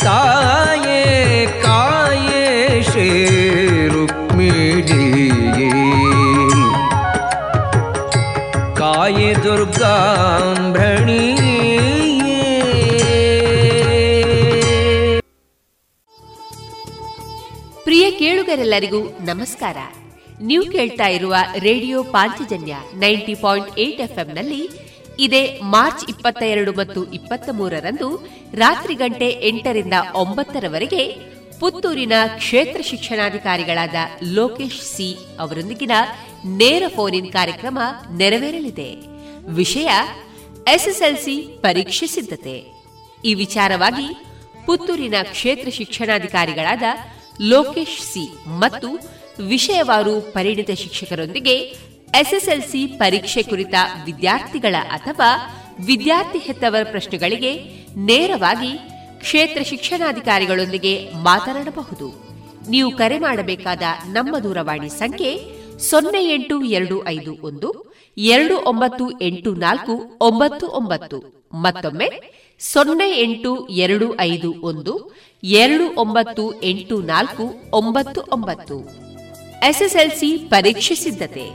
[0.02, 4.08] ताये काये श्रीरुक्मिणीये।
[8.80, 9.94] काय दुर्गा
[18.18, 19.76] ಕೇಳುಗರೆಲ್ಲರಿಗೂ ನಮಸ್ಕಾರ.
[20.42, 24.70] ನೀವು ಕೇಳ್ತಾ ಇರುವ radio Panchajanya ninety point eight ಎಫ್ಎಂನಲ್ಲಿ
[25.18, 31.16] ಇದೇ ಮಾರ್ಚ್ ಇಪ್ಪತ್ತ ಎರಡು ಮತ್ತು ಇಪ್ಪತ್ತ ಮೂರರಂದು ರಾತ್ರಿ ಗಂಟೆ ಎಂಟರಿಂದ ಒಂಬತ್ತರವರೆಗೆ
[31.60, 35.92] ಪುತ್ತೂರಿನ ಕ್ಷೇತ್ರ ಶಿಕ್ಷಣಾಧಿಕಾರಿಗಳಾದ ಲೋಕೇಶ್ ಸಿ ಅವರೊಂದಿಗಿನ
[36.44, 37.78] ನೇರ ಫೋನ್ ಇನ್ ಕಾರ್ಯಕ್ರಮ
[38.16, 38.94] ನೆರವೇರಲಿದೆ.
[39.48, 39.90] ವಿಷಯ
[40.74, 42.64] ಎಸ್ಎಸ್ಎಲ್ಸಿ ಪರೀಕ್ಷೆ ಸಿದ್ಧತೆ.
[43.24, 44.24] ಈ ವಿಚಾರವಾಗಿ
[44.66, 46.82] ಪುತ್ತೂರಿನ ಕ್ಷೇತ್ರ ಶಿಕ್ಷಣಾಧಿಕಾರಿಗಳಾದ
[47.40, 48.88] ಲೋಕೇಶ್ ಸಿ ಮತ್ತು
[49.42, 51.54] ವಿಷಯವಾರು ಪರಿಣಿತ ಶಿಕ್ಷಕರೊಂದಿಗೆ
[52.14, 53.74] ಎಸ್ಎಸ್ಎಲ್ಸಿ ಪರೀಕ್ಷೆ ಕುರಿತ
[54.04, 55.54] ವಿದ್ಯಾರ್ಥಿಗಳ ಅಥವಾ
[55.86, 57.64] ವಿದ್ಯಾರ್ಥಿ ಹೆತ್ತವರ ಪ್ರಶ್ನೆಗಳಿಗೆ
[57.96, 58.78] ನೇರವಾಗಿ
[59.20, 62.28] ಕ್ಷೇತ್ರ ಶಿಕ್ಷಣಾಧಿಕಾರಿಗಳೊಂದಿಗೆ ಮಾತನಾಡಬಹುದು.
[62.70, 67.87] ನೀವು ಕರೆ ಮಾಡಬೇಕಾದ ನಮ್ಮ ದೂರವಾಣಿ ಸಂಖ್ಯೆ ಸೊನ್ನೆ ಎಂಟು ಎರಡು ಐದು ಒಂದು
[68.20, 71.48] ಎರಡು ಒಂಬತ್ತು ಎಂಟು ನಾಲ್ಕು, ಒಂಬತ್ತು ಒಂಬತ್ತು.
[71.54, 72.10] ಮತ್ತೊಮ್ಮೆ
[72.58, 78.88] ಸೊನ್ನೆ ಎಂಟು ಎರಡು ಐದು ಒಂದು, ಎರಡು ಒಂಬತ್ತು ಎಂಟು ನಾಲ್ಕು, ಒಂಬತ್ತು ಒಂಬತ್ತು.
[79.62, 81.50] ಎಸ್ಎಸ್ಎಲ್ಸಿ ಪರೀಕ್ಷೆ ಸಿದ್ಧತೆ.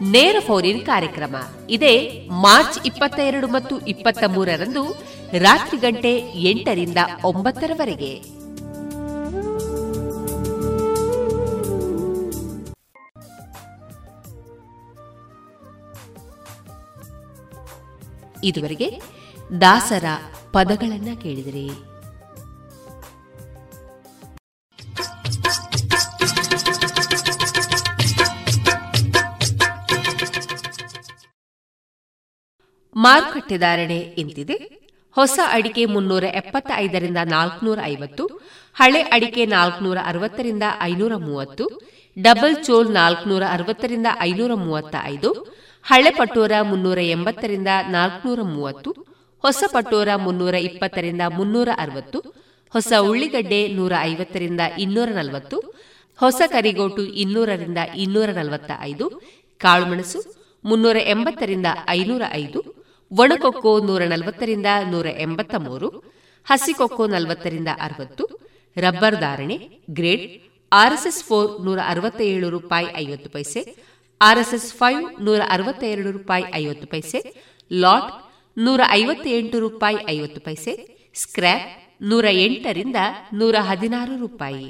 [0.00, 1.36] ನೇರ ಫೋರಿನ್ ಕಾರ್ಯಕ್ರಮ.
[1.70, 4.96] ಇದೇ ಮಾರ್ಚ್ ಇಪ್ಪತ್ತ ಎರಡು ಮತ್ತು ಇಪ್ಪತ್ತ ಮೂರರಂದು
[5.38, 8.35] ರಾತ್ರಿ ಗಂಟೆ ಎಂಟರಿಂದ ಒಂಬತ್ತರವರೆಗೆ.
[18.48, 18.88] ಇದುವರೆಗೆ
[19.60, 20.06] ದಾಸರ
[20.52, 21.66] ಪದಗಳನ್ನ ಕೇಳಿದಿರಿ.
[32.96, 34.56] ಮಾರುಕಟ್ಟೆ ಧಾರಣೆ ಇಂತಿದೆ.
[35.16, 38.24] ಹೊಸ ಅಡಿಕೆ ಮುನ್ನೂರ ಎಪ್ಪತ್ತ ಐದರಿಂದ ನಾಲ್ಕುನೂರ ಐವತ್ತು
[38.76, 41.64] ಹಳೆ ಅಡಿಕೆ ನಾಲ್ಕುನೂರ ಅರವತ್ತರಿಂದ ಐನೂರ ಮೂವತ್ತು
[42.16, 45.30] ಡಬಲ್ ಚೋಲ್ ನಾಲ್ಕುನೂರ ಅರವತ್ತರಿಂದ ಐನೂರ ಮೂವತ್ತ ಐದು
[45.86, 48.90] ಹಳೆ ಪಟೋರ ಮುನ್ನೂರ ಎಂಬತ್ತರಿಂದ ನಾಲ್ಕುನೂರ ಮೂವತ್ತು,
[49.44, 52.18] ಹೊಸ ಪಟೋರ ಮುನ್ನೂರ ಇಪ್ಪತ್ತರಿಂದ ಮುನ್ನೂರ ಅರವತ್ತು,
[52.74, 55.58] ಹೊಸ ಉಳ್ಳಿಗಡ್ಡೆ ನೂರ ಐವತ್ತರಿಂದ ಇನ್ನೂರ ನಲವತ್ತು,
[56.18, 59.06] ಹೊಸ ಕರಿಗೋಟು ಇನ್ನೂರರಿಂದ ಇನ್ನೂರ ನಲವತ್ತ ಐದು
[59.60, 60.20] ಕಾಳುಮೆಣಸು
[60.64, 62.60] ಮುನ್ನೂರ ಎಂಬತ್ತರಿಂದ ಐನೂರ ಐದು,
[63.10, 65.88] ಒಣಕೊಕ್ಕೋ ನೂರ ನಲವತ್ತರಿಂದ ನೂರ ಎಂಬತ್ತ ಮೂರು
[66.46, 68.24] ಹಸಿಕೊಕ್ಕೋ ನಲವತ್ತರಿಂದ ಅರವತ್ತು,
[68.76, 69.56] ರಬ್ಬರ್ ಧಾರಣೆ,
[69.90, 70.26] ಗ್ರೇಡ್
[70.72, 73.60] ಆರ್ಎಸ್ಎಸ್ ಫೋರ್ ನೂರ ಅರವತ್ತ ಏಳು ರೂಪಾಯಿ ಐವತ್ತು ಪೈಸೆ
[74.20, 77.34] ಆರ್ಎಸ್ಎಸ್ ಫೈವ್ ನೂರ ಅರವತ್ತೆರಡು ರೂಪಾಯಿ ಐವತ್ತು ಪೈಸೆ,
[77.72, 82.96] ಲಾಟ್ ನೂರ ಐವತ್ತೆಂಟು ರೂಪಾಯಿ ಐವತ್ತು ಪೈಸೆ, ಸ್ಕ್ರ್ಯಾಪ್ ನೂರ ಎಂಟರಿಂದ
[83.34, 84.68] ನೂರ ಹದಿನಾರು ರೂಪಾಯಿ.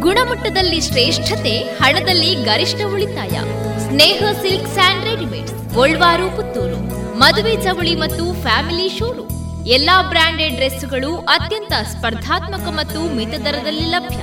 [0.00, 3.40] ಗುಣಮಟ್ಟದಲ್ಲಿ ಶ್ರೇಷ್ಠತೆ, ಹಣದಲ್ಲಿ ಗರಿಷ್ಠ ಉಳಿತಾಯ.
[3.88, 6.78] ಸ್ನೇಹ ಸಿಲ್ಕ್ ಸ್ಯಾಂಡ್ ರೆಡಿಮೇಡ್ ಗೋಲ್ವಾರು ಪುತ್ತೂರು.
[7.18, 9.37] ಮದುವೆ ಚವಳಿ ಮತ್ತು ಫ್ಯಾಮಿಲಿ ಶೋರು
[9.74, 14.20] ಎಲ್ಲಾ ಬ್ರಾಂಡೆಡ್ ಡ್ರೆಸ್ಗಳು ಅತ್ಯಂತ ಸ್ಪರ್ಧಾತ್ಮಕ ಮತ್ತು ಮಿತ ದರದಲ್ಲಿ ಲಭ್ಯ.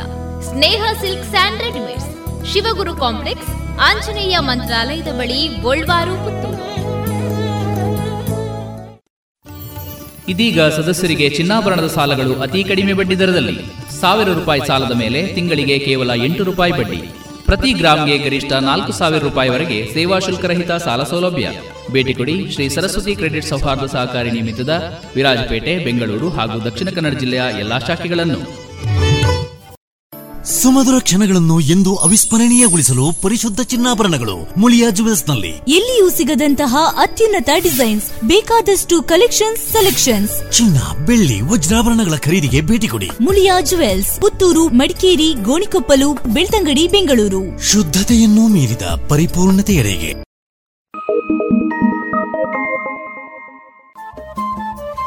[0.49, 2.07] Sneha silk and readymades.
[2.53, 5.49] Shivaguru complex, Anjaneya ಮಂತ್ರಾಲಯದ ಬಳಿ
[6.23, 6.63] ಪುತ್ತೂರು.
[10.27, 13.57] ಇದೀಗ ಸದಸ್ಯರಿಗೆ ಚಿನ್ನಾಭರಣದ ಸಾಲಗಳು ಅತಿ ಕಡಿಮೆ ಬಡ್ಡಿ ದರದಲ್ಲಿ.
[14.01, 17.01] ಸಾವಿರ ರೂಪಾಯಿ ಸಾಲದ ಮೇಲೆ ತಿಂಗಳಿಗೆ ಕೇವಲ ಎಂಟು ರೂಪಾಯಿ ಬಡ್ಡಿ.
[17.45, 21.49] ಪ್ರತಿ ಗ್ರಾಮ್ಗೆ ಗರಿಷ್ಠ ನಾಲ್ಕು ಸಾವಿರ ರೂಪಾಯಿವರೆಗೆ ಸೇವಾ ಶುಲ್ಕರಹಿತ ಸಾಲ ಸೌಲಭ್ಯ.
[21.91, 27.79] ಭೇಟಿ ಕೊಡಿ ಶ್ರೀ ಸರಸ್ವತಿ ಕ್ರೆಡಿಟ್ ಸೌಹಾರ್ದ ಸಹಕಾರಿ ನಿಮಿತ್ತದ ವಿರಾಜಪೇಟೆ ಬೆಂಗಳೂರು ಹಾಗೂ ದಕ್ಷಿಣ ಕನ್ನಡ ಜಿಲ್ಲೆಯ ಎಲ್ಲಾ
[27.79, 28.65] ಶಾಖೆಗಳನ್ನು.
[30.45, 40.51] ಸುಮಧುರ ಕ್ಷಣಗಳನ್ನು ಎಂದು ಅವಿಸ್ಮರಣೀಯಗೊಳಿಸಲು ಪರಿಶುದ್ಧ ಚಿನ್ನಾಭರಣಗಳು ಮುಳಿಯಾ ಜುವೆಲ್ಸ್ನಲ್ಲಿ ಎಲ್ಲಿಯೂ ಸಿಗದಂತಹ ಅತ್ಯುನ್ನತ ಡಿಸೈನ್ಸ್ ಬೇಕಾದಷ್ಟು ಕಲೆಕ್ಷನ್ಸ್ ಸೆಲೆಕ್ಷನ್ಸ್.
[40.51, 43.09] ಚಿನ್ನ ಬೆಳ್ಳಿ ವಜ್ರಾಭರಣಗಳ ಖರೀದಿಗೆ ಭೇಟಿ ಕೊಡಿ.
[43.21, 47.61] ಮುಳಿಯಾ ಜುವೆಲ್ಸ್ ಪುತ್ತೂರು ಮಡಿಕೇರಿ ಗೋಣಿಕೊಪ್ಪಲು ಬೆಳ್ತಂಗಡಿ ಬೆಂಗಳೂರು.
[47.61, 50.24] ಶುದ್ಧತೆಯನ್ನು ಮೀರಿದ ಪರಿಪೂರ್ಣತೆಯೆಡೆಗೆ.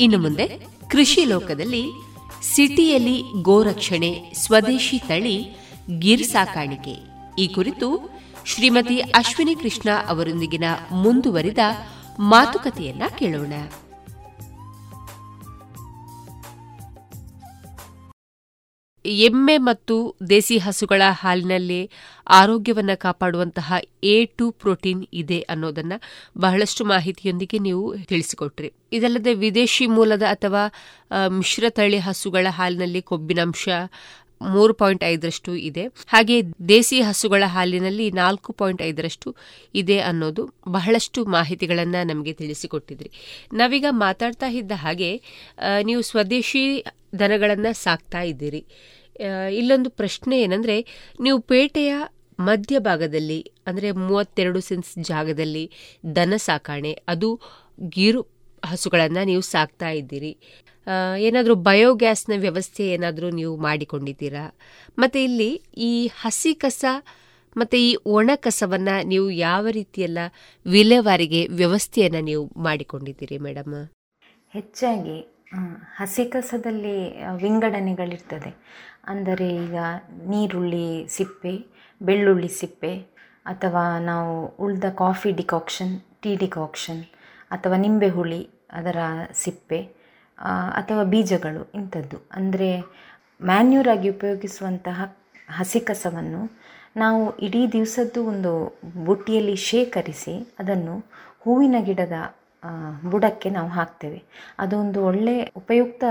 [0.00, 0.48] ಇನ್ನು ಮುಂದೆ
[0.88, 1.84] ಕೃಷಿ ಲೋಕದಲ್ಲಿ
[2.42, 5.56] ಸಿಟಿಯಲ್ಲಿ ಗೋರಕ್ಷಣೆ, ಸ್ವದೇಶಿ ತಳಿ,
[5.98, 6.96] ಗಿರ್ ಸಾಕಾಣಿಕೆ.
[7.38, 11.58] ಈ ಕುರಿತು ಶ್ರೀಮತಿ ಅಶ್ವಿನಿ ಕೃಷ್ಣ ಅವರೊಂದಿಗಿನ ಮುಂದುವರಿದ
[12.18, 13.52] ಮಾತುಕತೆಯನ್ನ ಕೇಳೋಣ.
[19.24, 19.94] ಎಮ್ಮೆ ಮತ್ತು
[20.30, 21.80] ದೇಸಿ ಹಸುಗಳ ಹಾಲಿನಲ್ಲಿ
[22.26, 23.68] ಆರೋಗ್ಯವನ್ನು ಕಾಪಾಡುವಂತಹ
[24.04, 25.92] ಎ ಟು ಪ್ರೋಟೀನ್ ಇದೆ ಅನ್ನೋದನ್ನ
[26.38, 28.70] ಬಹಳಷ್ಟು ಮಾಹಿತಿಯೊಂದಿಗೆ ನೀವು ತಿಳಿಸಿಕೊಟ್ರಿ.
[28.92, 30.62] ಇದಲ್ಲದೆ ವಿದೇಶಿ ಮೂಲದ ಅಥವಾ
[31.28, 33.68] ಮಿಶ್ರತಳಿ ಹಸುಗಳ ಹಾಲಿನಲ್ಲಿ ಕೊಬ್ಬಿನಾಂಶ
[34.40, 35.84] ಮೂರು ಪಾಯಿಂಟ್ ಐದರಷ್ಟು ಇದೆ.
[36.08, 36.36] ಹಾಗೆ
[36.68, 39.28] ದೇಸಿ ಹಸುಗಳ ಹಾಲಿನಲ್ಲಿ ನಾಲ್ಕು ಪಾಯಿಂಟ್ ಐದರಷ್ಟು
[39.74, 43.10] ಇದೆ ಅನ್ನೋದು ಬಹಳಷ್ಟು ಮಾಹಿತಿಗಳನ್ನು ನಮಗೆ ತಿಳಿಸಿಕೊಟ್ಟಿದ್ರಿ.
[43.52, 45.10] ನಾವೀಗ ಮಾತಾಡ್ತಾ ಇದ್ದ ಹಾಗೆ
[45.82, 46.84] ನೀವು ಸ್ವದೇಶಿ
[47.18, 48.62] ದನಗಳನ್ನು ಸಾಕ್ತಾ ಇದ್ದೀರಿ.
[49.58, 50.76] ಇಲ್ಲೊಂದು ಪ್ರಶ್ನೆ ಏನಂದರೆ,
[51.26, 51.92] ನೀವು ಪೇಟೆಯ
[52.48, 55.64] ಮಧ್ಯಭಾಗದಲ್ಲಿ, ಅಂದರೆ ಮೂವತ್ತೆರಡು ಸೆನ್ಸ್ ಜಾಗದಲ್ಲಿ
[56.18, 57.30] ದನ ಸಾಕಾಣೆ, ಅದು
[57.96, 58.20] ಗೀರು
[58.62, 60.32] ಹಸುಗಳನ್ನು ನೀವು ಸಾಕ್ತಾ ಇದ್ದೀರಿ.
[61.28, 64.44] ಏನಾದರೂ ಬಯೋಗ್ಯಾಸ್ನ ವ್ಯವಸ್ಥೆ ಏನಾದರೂ ನೀವು ಮಾಡಿಕೊಂಡಿದ್ದೀರಾ?
[65.02, 65.50] ಮತ್ತು ಇಲ್ಲಿ
[65.88, 65.92] ಈ
[66.22, 66.84] ಹಸಿ ಕಸ
[67.56, 70.20] ಮತ್ತು ಈ ಒಣ ಕಸವನ್ನು ನೀವು ಯಾವ ರೀತಿಯೆಲ್ಲ
[70.66, 73.78] ವಿಲೇವಾರಿಗೆ ವ್ಯವಸ್ಥೆಯನ್ನು ನೀವು ಮಾಡಿಕೊಂಡಿದ್ದೀರಿ ಮೇಡಮ್?
[74.54, 75.16] ಹೆಚ್ಚಾಗಿ
[75.98, 76.96] ಹಸಿ ಕಸದಲ್ಲಿ
[77.44, 78.50] ವಿಂಗಡಣೆಗಳಿರ್ತದೆ.
[79.12, 79.78] ಅಂದರೆ ಈಗ
[80.30, 80.86] ನೀರುಳ್ಳಿ
[81.16, 81.52] ಸಿಪ್ಪೆ,
[82.00, 82.92] ಬೆಳ್ಳುಳ್ಳಿ ಸಿಪ್ಪೆ
[83.52, 84.32] ಅಥವಾ ನಾವು
[84.64, 87.02] ಉಳಿದ ಕಾಫಿ ಡಿಕಾಕ್ಷನ್, ಟೀ ಡಿಕಾಕ್ಷನ್
[87.56, 88.40] ಅಥವಾ ನಿಂಬೆ ಹುಳಿ,
[88.78, 88.98] ಅದರ
[89.42, 89.80] ಸಿಪ್ಪೆ
[90.80, 92.18] ಅಥವಾ ಬೀಜಗಳು ಇಂಥದ್ದು.
[92.38, 92.68] ಅಂದರೆ
[93.50, 94.98] ಮ್ಯಾನ್ಯೂರ್ ಆಗಿ ಉಪಯೋಗಿಸುವಂತಹ
[95.58, 96.42] ಹಸಿ ಕಸವನ್ನು
[97.02, 98.52] ನಾವು ಇಡೀ ದಿವಸದ್ದು ಒಂದು
[99.06, 100.94] ಬುಟ್ಟಿಯಲ್ಲಿ ಶೇಖರಿಸಿ ಅದನ್ನು
[101.44, 102.16] ಹೂವಿನ ಗಿಡದ
[103.10, 104.20] ಬುಡಕ್ಕೆ ನಾವು ಹಾಕ್ತೇವೆ.
[104.62, 106.04] ಅದೊಂದು ಒಳ್ಳೆ ಉಪಯುಕ್ತ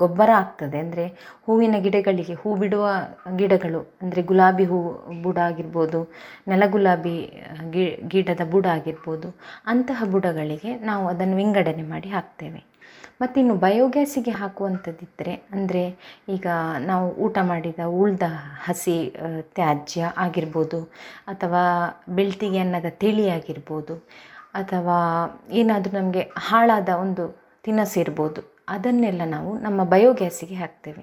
[0.00, 0.78] ಗೊಬ್ಬರ ಆಗ್ತದೆ.
[0.84, 1.04] ಅಂದರೆ
[1.46, 2.86] ಹೂವಿನ ಗಿಡಗಳಿಗೆ, ಹೂ ಬಿಡುವ
[3.40, 4.78] ಗಿಡಗಳು, ಅಂದರೆ ಗುಲಾಬಿ ಹೂ
[5.26, 6.00] ಬುಡ ಆಗಿರ್ಬೋದು
[6.52, 7.16] ನೆಲಗುಲಾಬಿ
[7.74, 9.30] ಗಿ, ಗಿಡದ ಬುಡ ಆಗಿರ್ಬೋದು,
[9.72, 12.62] ಅಂತಹ ಬುಡಗಳಿಗೆ ನಾವು ಅದನ್ನು ವಿಂಗಡಣೆ ಮಾಡಿ ಹಾಕ್ತೇವೆ.
[13.20, 15.82] ಮತ್ತು ಇನ್ನು ಬಯೋಗ್ಯಾಸಿಗೆ ಹಾಕುವಂಥದ್ದಿದ್ದರೆ ಅಂದರೆ
[16.34, 16.46] ಈಗ
[16.90, 18.26] ನಾವು ಊಟ ಮಾಡಿದ ಉಳ್ದ
[18.66, 18.94] ಹಸಿ
[19.56, 20.78] ತ್ಯಾಜ್ಯ ಆಗಿರ್ಬೋದು,
[21.32, 21.62] ಅಥವಾ
[22.18, 23.96] ಬೆಳ್ತಿಗೆ ಅನ್ನದ ತಿಳಿ ಆಗಿರ್ಬೋದು
[24.54, 24.98] ಅಥವಾ
[25.60, 27.26] ಏನಾದರೂ ನಮಗೆ ಹಾಳಾದ ಒಂದು
[27.66, 28.42] ತಿನಸಿರ್ಬೋದು
[28.74, 31.02] ಅದನ್ನೆಲ್ಲ ನಾವು ನಮ್ಮ ಬಯೋಗ್ಯಾಸಿಗೆ ಹಾಕ್ತೇವೆ.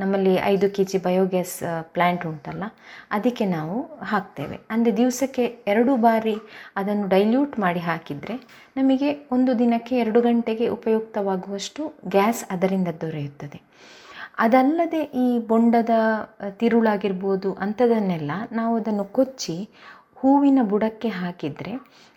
[0.00, 1.54] ನಮ್ಮಲ್ಲಿ ಐದು ಕೆ ಜಿ ಬಯೋಗ್ಯಾಸ್
[1.94, 2.64] ಪ್ಲ್ಯಾಂಟ್ ಉಂಟಲ್ಲ,
[3.16, 3.76] ಅದಕ್ಕೆ ನಾವು
[4.12, 4.56] ಹಾಕ್ತೇವೆ.
[4.72, 6.36] ಅಂದರೆ ದಿವಸಕ್ಕೆ ಎರಡು ಬಾರಿ
[6.80, 8.36] ಅದನ್ನು ಡೈಲ್ಯೂಟ್ ಮಾಡಿ ಹಾಕಿದರೆ
[8.76, 11.84] ನಮಗೆ ಒಂದು ದಿನಕ್ಕೆ ಎರಡು ಗಂಟೆಗೆ ಉಪಯುಕ್ತವಾಗುವಷ್ಟು
[12.16, 13.60] ಗ್ಯಾಸ್ ಅದರಿಂದ ದೊರೆಯುತ್ತದೆ.
[14.46, 15.94] ಅದಲ್ಲದೆ ಈ ಬೊಂಡದ
[16.60, 19.56] ತಿರುಳಾಗಿರ್ಬೋದು ಅಂಥದನ್ನೆಲ್ಲ ನಾವು ಅದನ್ನು ಕೊಚ್ಚಿ
[20.20, 21.72] ಹೂವಿನ ಬುಡಕ್ಕೆ ಹಾಕಿದರೆ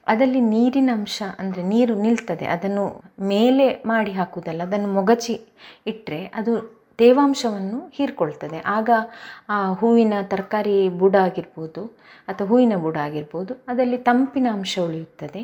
[0.07, 2.45] ಅದರಲ್ಲಿ ನೀರಿನ ಅಂಶ, ಅಂದರೆ ನೀರು ನಿಲ್ತದೆ.
[2.55, 2.85] ಅದನ್ನು
[3.31, 5.35] ಮೇಲೆ ಮಾಡಿ ಹಾಕುವುದಲ್ಲ, ಅದನ್ನು ಮೊಗಚಿ
[5.93, 6.53] ಇಟ್ಟರೆ ಅದು
[6.99, 8.57] ತೇವಾಂಶವನ್ನು ಹೀರ್ಕೊಳ್ತದೆ.
[8.77, 8.89] ಆಗ
[9.55, 11.81] ಆ ಹೂವಿನ ತರಕಾರಿ ಬುಡ ಆಗಿರ್ಬೋದು
[12.27, 15.41] ಅಥವಾ ಹೂವಿನ ಬುಡ ಆಗಿರ್ಬೋದು, ಅದರಲ್ಲಿ ತಂಪಿನ ಅಂಶ ಉಳಿಯುತ್ತದೆ.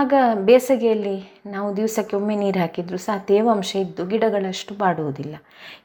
[0.00, 0.12] ಆಗ
[0.48, 1.16] ಬೇಸಿಗೆಯಲ್ಲಿ
[1.54, 5.36] ನಾವು ದಿವಸಕ್ಕೆ ಒಮ್ಮೆ ನೀರು ಹಾಕಿದರೂ ಸಹ ತೇವಾಂಶ ಇದ್ದು ಗಿಡಗಳಷ್ಟು ಬಾಡುವುದಿಲ್ಲ.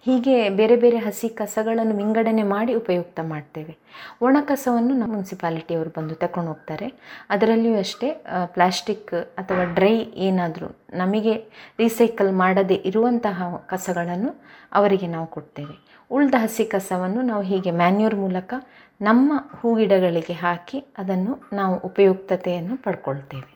[0.07, 3.75] ಹೀಗೆ ಬೇರೆ ಬೇರೆ ಹಸಿ ಕಸಗಳನ್ನು ವಿಂಗಡಣೆ ಮಾಡಿ ಉಪಯುಕ್ತ ಮಾಡ್ತೇವೆ.
[4.25, 6.87] ಒಣ ಕಸವನ್ನು ನಮ್ಮ ಮುನ್ಸಿಪಾಲಿಟಿಯವರು ಬಂದು ತಗೊಂಡು ಹೋಗ್ತಾರೆ.
[7.29, 8.09] ಅದರಲ್ಲಿಯೂ ಅಷ್ಟೇ
[8.45, 9.95] ಪ್ಲಾಸ್ಟಿಕ್ ಅಥವಾ ಡ್ರೈ
[10.27, 11.35] ಏನಾದರೂ ನಮಗೆ
[11.79, 14.31] ರೀಸೈಕಲ್ ಮಾಡದೇ ಇರುವಂತಹ ಕಸಗಳನ್ನು
[14.73, 15.75] ಅವರಿಗೆ ನಾವು ಕೊಡ್ತೇವೆ.
[16.11, 18.53] ಉಳಿದ ಹಸಿ ಕಸವನ್ನು ನಾವು ಹೀಗೆ ಮ್ಯಾನ್ಯೂರ್ ಮೂಲಕ
[19.01, 23.49] ನಮ್ಮ ಹೂಗಿಡಗಳಿಗೆ ಹಾಕಿ ಅದನ್ನು ನಾವು ಉಪಯುಕ್ತತೆಯನ್ನು ಪಡ್ಕೊಳ್ತೇವೆ.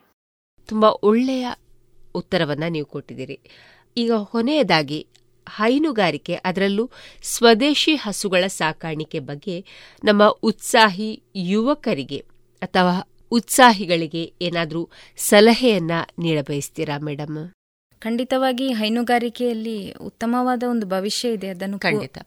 [0.70, 1.48] ತುಂಬ ಒಳ್ಳೆಯ
[2.16, 3.38] ಉತ್ತರವನ್ನು ನೀವು ಕೊಟ್ಟಿದ್ದೀರಿ.
[3.98, 5.00] ಈಗ ಕೊನೆಯದಾಗಿ
[5.50, 6.86] ಹೈನುಗಾರಿಕೆ, ಅದರಲ್ಲೂ
[7.24, 9.58] ಸ್ವದೇಶಿ ಹಸುಗಳ ಸಾಕಾಣಿಕೆ ಬಗ್ಗೆ
[10.04, 12.20] ನಮ್ಮ ಉತ್ಸಾಹಿ ಯುವಕರಿಗೆ
[12.62, 12.96] ಅಥವಾ
[13.32, 17.40] ಉತ್ಸಾಹಿಗಳಿಗೆ ಏನಾದರೂ ಸಲಹೆಯನ್ನ ನೀಡಬಯಸ್ತೀರಾ ಮೇಡಮ್
[18.02, 21.50] ಖಂಡಿತವಾಗಿ ಹೈನುಗಾರಿಕೆಯಲ್ಲಿ ಉತ್ತಮವಾದ ಒಂದು ಭವಿಷ್ಯ ಇದೆ.
[21.50, 21.78] ಅದನ್ನು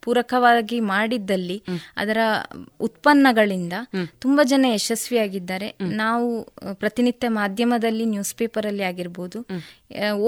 [0.04, 1.62] ಪೂರಕವಾಗಿ ಮಾಡಿದ್ದಲ್ಲಿ
[1.96, 2.18] ಅದರ
[2.80, 3.72] ಉತ್ಪನ್ನಗಳಿಂದ
[4.18, 5.68] ತುಂಬಾ ಜನ ಯಶಸ್ವಿಯಾಗಿದ್ದಾರೆ.
[6.02, 6.28] ನಾವು
[6.72, 9.38] ಪ್ರತಿನಿತ್ಯ ಮಾಧ್ಯಮದಲ್ಲಿ ನ್ಯೂಸ್ ಪೇಪರ್ ಅಲ್ಲಿ ಆಗಿರ್ಬೋದು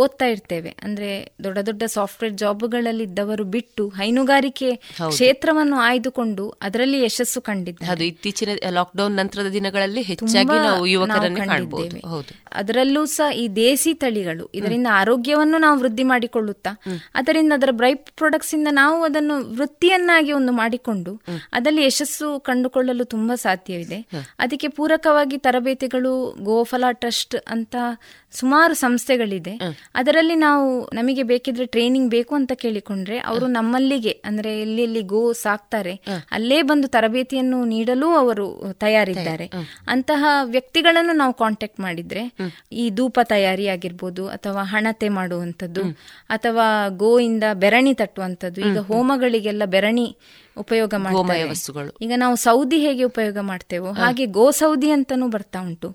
[0.02, 0.70] ಓದ್ತಾ ಇರ್ತೇವೆ.
[0.82, 1.08] ಅಂದ್ರೆ
[1.44, 4.70] ದೊಡ್ಡ ದೊಡ್ಡ ಸಾಫ್ಟ್ವೇರ್ ಜಾಬ್ಗಳಲ್ಲಿ ಇದ್ದವರು ಬಿಟ್ಟು ಹೈನುಗಾರಿಕೆ
[5.08, 8.06] ಕ್ಷೇತ್ರವನ್ನು ಆಯ್ದುಕೊಂಡು ಅದರಲ್ಲಿ ಯಶಸ್ಸು ಕಂಡಿದ್ದಾರೆ.
[8.06, 12.22] ಇತ್ತೀಚಿನ ಲಾಕ್ಡೌನ್ ನಂತರದ ದಿನಗಳಲ್ಲಿ ಹೆಚ್ಚಾಗಿ ನಾವು ಯುವಕರನ್ನು
[12.52, 14.88] ಅದರಲ್ಲೂ ಸಹ ಈ ದೇಸಿ ತಳಿಗಳು ಇದರಿಂದ
[15.32, 16.70] ಆರೋಗ್ಯವನ್ನು ನಾವು ವೃದ್ಧಿ ಮಾಡಿಕೊಳ್ಳುತ್ತಾ
[17.14, 21.12] ಅದರಿಂದ ಅದರ ಬ್ರೈ ಪ್ರಾಡಕ್ಟ್ಸ್ ಇಂದ ನಾವು ಅದನ್ನು ವೃತ್ತಿಯನ್ನಾಗಿ ಒಂದು ಮಾಡಿಕೊಂಡು
[21.52, 23.98] ಅದರಲ್ಲಿ ಯಶಸ್ಸು ಕಂಡುಕೊಳ್ಳಲು ತುಂಬಾ ಸಾಧ್ಯವಿದೆ.
[24.38, 26.12] ಅದಕ್ಕೆ ಪೂರಕವಾಗಿ ತರಬೇತಿಗಳು
[26.42, 27.76] ಗೋಫಲ ಟ್ರಸ್ಟ್ ಅಂತ
[28.30, 29.54] ಸುಮಾರು ಸಂಸ್ಥೆಗಳಿದೆ.
[29.94, 35.94] ಅದರಲ್ಲಿ ನಾವು ನಮಗೆ ಬೇಕಿದ್ರೆ ಟ್ರೈನಿಂಗ್ ಬೇಕು ಅಂತ ಕೇಳಿಕೊಂಡ್ರೆ ಅವರು ನಮ್ಮಲ್ಲಿಗೆ ಅಂದ್ರೆ ಎಲ್ಲಿ ಎಲ್ಲಿ ಗೋ ಸಾಕ್ತಾರೆ
[36.30, 38.46] ಅಲ್ಲೇ ಬಂದು ತರಬೇತಿಯನ್ನು ನೀಡಲು ಅವರು
[38.80, 39.46] ತಯಾರಿದ್ದಾರೆ.
[39.88, 42.22] ಅಂತಹ ವ್ಯಕ್ತಿಗಳನ್ನು ನಾವು ಕಾಂಟ್ಯಾಕ್ಟ್ ಮಾಡಿದ್ರೆ
[42.72, 45.84] ಈ ಧೂಪ ತಯಾರಿ ಆಗಿರ್ಬೋದು ಅಥವಾ ಹಣತೆ ಮಾಡುವಂಥದ್ದು.
[46.36, 46.68] ಅಥವಾ
[47.02, 48.60] ಗೋಯಿಂದ ಬೆರಣಿ ತಟ್ಟುವಂಥದ್ದು.
[48.68, 50.06] ಈಗ ಹೋಮಗಳಿಗೆಲ್ಲ ಬೆರಣಿ
[50.58, 51.42] ಉಪಯೋಗ ಮಾಡ್ತಾರೆ.
[52.06, 55.88] ಈಗ ನಾವು ಸೌದಿ ಹೇಗೆ ಉಪಯೋಗ ಮಾಡ್ತೇವೋ ಹಾಗೆ ಗೋ ಸೌದಿ ಅಂತಾನೂ ಬರ್ತಾ ಉಂಟು.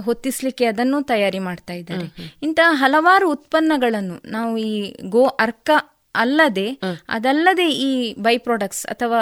[0.00, 2.06] ಹೊತ್ತಿಸ್ಲಿಕ್ಕೆ ಅದನ್ನು ತಯಾರಿ ಮಾಡ್ತಾ ಇದ್ದಾರೆ.
[2.42, 4.74] ಇಂತಹ ಹಲವಾರು ಉತ್ಪನ್ನಗಳನ್ನು ನಾವು ಈ
[5.08, 5.70] ಗೋ ಅರ್ಕ
[6.14, 6.68] ಅಲ್ಲದೆ
[7.08, 7.90] ಅದಲ್ಲದೆ ಈ
[8.22, 9.20] ಬೈ ಪ್ರಾಡಕ್ಟ್ಸ್ ಅಥವಾ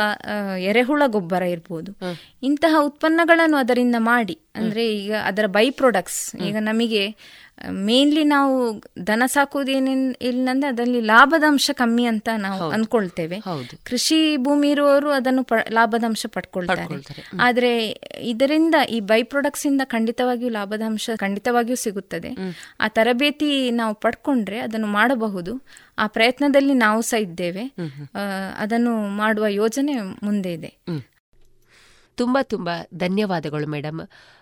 [0.71, 1.91] ಎರೆಹುಳ ಗೊಬ್ಬರ ಇರ್ಬೋದು.
[2.43, 7.03] ಇಂತಹ ಉತ್ಪನ್ನಗಳನ್ನು ಅದರಿಂದ ಮಾಡಿ ಅಂದ್ರೆ ಈಗ ಅದರ ಬೈ ಪ್ರಾಡಕ್ಟ್ಸ್ ಈಗ ನಮಗೆ
[7.71, 13.41] ಮೇನ್ಲಿ ನಾವು ದನ ಸಾಕುವುದೇನೇನ್ ಇಲ್ಲಂದ್ರೆ ಅದರಲ್ಲಿ ಲಾಭದ ಅಂಶ ಕಮ್ಮಿ ಅಂತ ನಾವು ಅನ್ಕೊಳ್ತೇವೆ.
[13.85, 16.95] ಕೃಷಿ ಭೂಮಿ ಇರುವವರು ಅದನ್ನು ಲಾಭದ ಅಂಶ ಪಡ್ಕೊಳ್ತಾರೆ.
[17.41, 22.29] ಆದ್ರೆ ಇದರಿಂದ ಈ ಬೈ ಪ್ರಾಡಕ್ಟ್ಸ್ ಇಂದ ಖಂಡಿತವಾಗಿಯೂ ಲಾಭದ ಅಂಶ ಖಂಡಿತವಾಗಿಯೂ ಸಿಗುತ್ತದೆ.
[22.81, 25.67] ಆ ತರಬೇತಿ ನಾವು ಪಡ್ಕೊಂಡ್ರೆ ಅದನ್ನು ಮಾಡಬಹುದು.
[25.99, 27.63] ಆ ಪ್ರಯತ್ನದಲ್ಲಿ ನಾವು ಸಹ ಇದ್ದೇವೆ.
[28.59, 30.77] ಅದನ್ನು ಮಾಡುವ ಯೋಜನೆ ಮುಂದೆ ಇದೆ.
[32.19, 34.01] ತುಂಬ ತುಂಬ ಧನ್ಯವಾದಗಳು ಮೇಡಮ್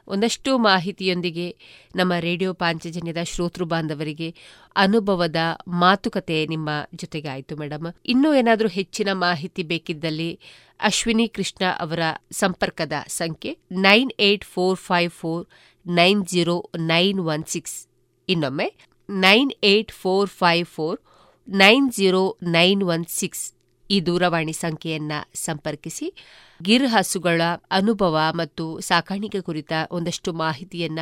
[0.09, 1.57] ಒಂದಷ್ಟು ಮಾಹಿತಿಯೊಂದಿಗೆ
[1.97, 4.35] ನಮ್ಮ ರೇಡಿಯೋ ಪಾಂಚಜನ್ಯದ ಶ್ರೋತೃ ಬಾಂಧವರಿಗೆ
[4.77, 5.37] ಅನುಭವದ
[5.69, 10.41] ಮಾತುಕತೆ ನಿಮ್ಮ ಜೊತೆಗೆ ಆಯಿತು ಮೇಡಮ್ ಇನ್ನೂ ಏನಾದರೂ ಹೆಚ್ಚಿನ ಮಾಹಿತಿ ಬೇಕಿದ್ದಲ್ಲಿ
[10.81, 12.01] ಅಶ್ವಿನಿ ಕೃಷ್ಣ ಅವರ
[12.33, 15.47] ಸಂಪರ್ಕದ ಸಂಖ್ಯೆ nine eight four five four
[15.87, 17.87] nine zero nine one six.
[18.29, 18.73] ಇನ್ನೊಮ್ಮೆ
[19.11, 21.01] nine eight four five four
[21.49, 23.56] nine zero nine one six.
[23.91, 26.15] ಈ ದೂರವಾಣಿ ಸಂಖ್ಯೆಯನ್ನ ಸಂಪರ್ಕಿಸಿ.
[26.63, 30.99] ಗಿರ್ ಹಸುಗಳ ಅನುಭವ ಮತ್ತು ಸಾಕಾಣಿಕೆ ಕುರಿತ ಒಂದಷ್ಟು ಮಾಹಿತಿಯನ್ನ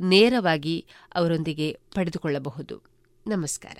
[0.00, 2.82] ನೇರವಾಗಿ ಅವರೊಂದಿಗೆ ಪಡೆದುಕೊಳ್ಳಬಹುದು.
[3.26, 3.78] ನಮಸ್ಕಾರ.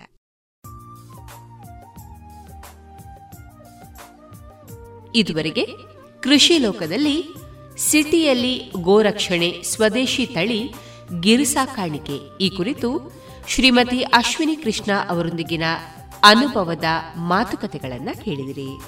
[5.15, 5.67] ಇದುವರೆಗೆ
[6.21, 7.23] ಕೃಷಿ ಲೋಕದಲ್ಲಿ
[7.79, 10.73] ಸಿಟಿಯಲ್ಲಿ ಗೋರಕ್ಷಣೆ ಸ್ವದೇಶಿ ತಳಿ
[11.21, 13.13] ಗಿರ್ ಸಾಕಾಣಿಕೆ ಈ ಕುರಿತು
[13.49, 15.65] ಶ್ರೀಮತಿ ಅಶ್ವಿನಿ ಕೃಷ್ಣ ಅವರೊಂದಿಗಿನ
[16.25, 16.85] ಅನುಭವದ
[17.17, 18.81] ಮಾತುಕತೆಗಳನ್ನು ಕೇಳಿದಿರಿ.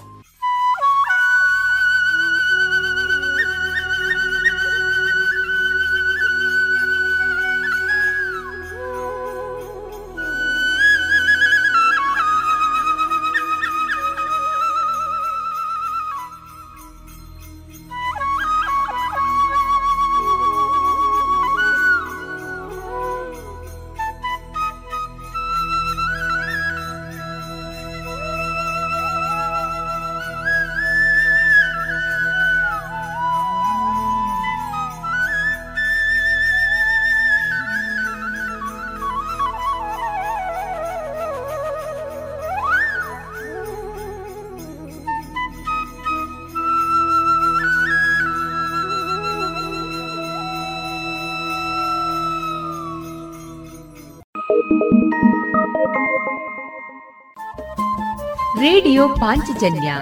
[58.98, 59.94] ರೇಡಿಯೋ ಪಾಂಚಜನ್ಯ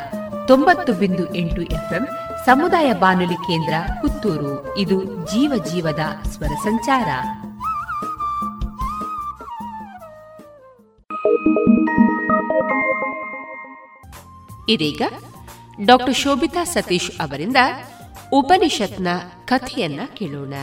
[0.46, 2.08] ತೊಂಬತ್ತು ಬಿಂದು ಎಂಟು ಎಫ್ಎಂ
[2.46, 4.78] ಸಮುದಾಯ ಬಾನುಲಿ ಕೇಂದ್ರ ಪುತ್ತೂರು.
[4.78, 7.08] ಇದು ಜೀವ ಜೀವದ ಸ್ವರ ಸಂಚಾರ.
[14.68, 15.02] ಇದೀಗ
[15.84, 17.56] ಡಾಕ್ಟರ್ ಶೋಭಿತಾ ಸತೀಶ್ ಅವರಿಂದ
[18.32, 19.08] ಉಪನಿಷತ್ನ
[19.44, 20.54] ಕಥೆಯನ್ನ ಕೇಳೋಣ.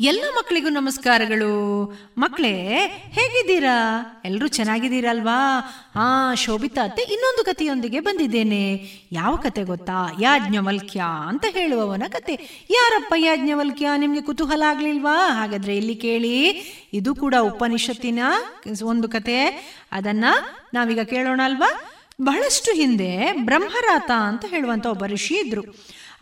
[0.00, 1.50] ಎಲ್ಲ ಮಕ್ಕಳಿಗೂ ನಮಸ್ಕಾರಗಳು.
[2.18, 2.52] ಮಕ್ಕಳೇ,
[3.10, 4.02] ಹೇಗಿದ್ದೀರಾ?
[4.24, 5.58] ಎಲ್ಲರೂ ಚೆನ್ನಾಗಿದ್ದೀರಲ್ವಾ?
[5.94, 8.90] ಹಾ ಶೋಭಿತಾ ಅತ್ತೆ ಇನ್ನೊಂದು ಕಥೆಯೊಂದಿಗೆ ಬಂದಿದ್ದೇನೆ.
[9.12, 10.16] ಯಾವ ಕತೆ ಗೊತ್ತಾ?
[10.20, 12.66] ಯಾಜ್ಞವಲ್ಕ್ಯ ಅಂತ ಹೇಳುವವನ ಕತೆ.
[12.70, 13.88] ಯಾರಪ್ಪ ಯಾಜ್ಞವಲ್ಕ್ಯ?
[13.96, 15.28] ನಿಮ್ಗೆ ಕುತೂಹಲ ಆಗ್ಲಿಲ್ವಾ?
[15.28, 16.50] ಹಾಗಾದ್ರೆ ಇಲ್ಲಿ ಕೇಳಿ.
[16.92, 18.18] ಇದು ಕೂಡ ಉಪನಿಷತ್ತಿನ
[18.84, 19.44] ಒಂದು ಕತೆ.
[19.92, 20.24] ಅದನ್ನ
[20.74, 21.84] ನಾವೀಗ ಕೇಳೋಣ ಅಲ್ವಾ?
[22.22, 25.62] ಬಹಳಷ್ಟು ಹಿಂದೆ ಬ್ರಹ್ಮರಾತ ಅಂತ ಹೇಳುವಂತ ಒಬ್ಬ ಋಷಿ ಇದ್ರು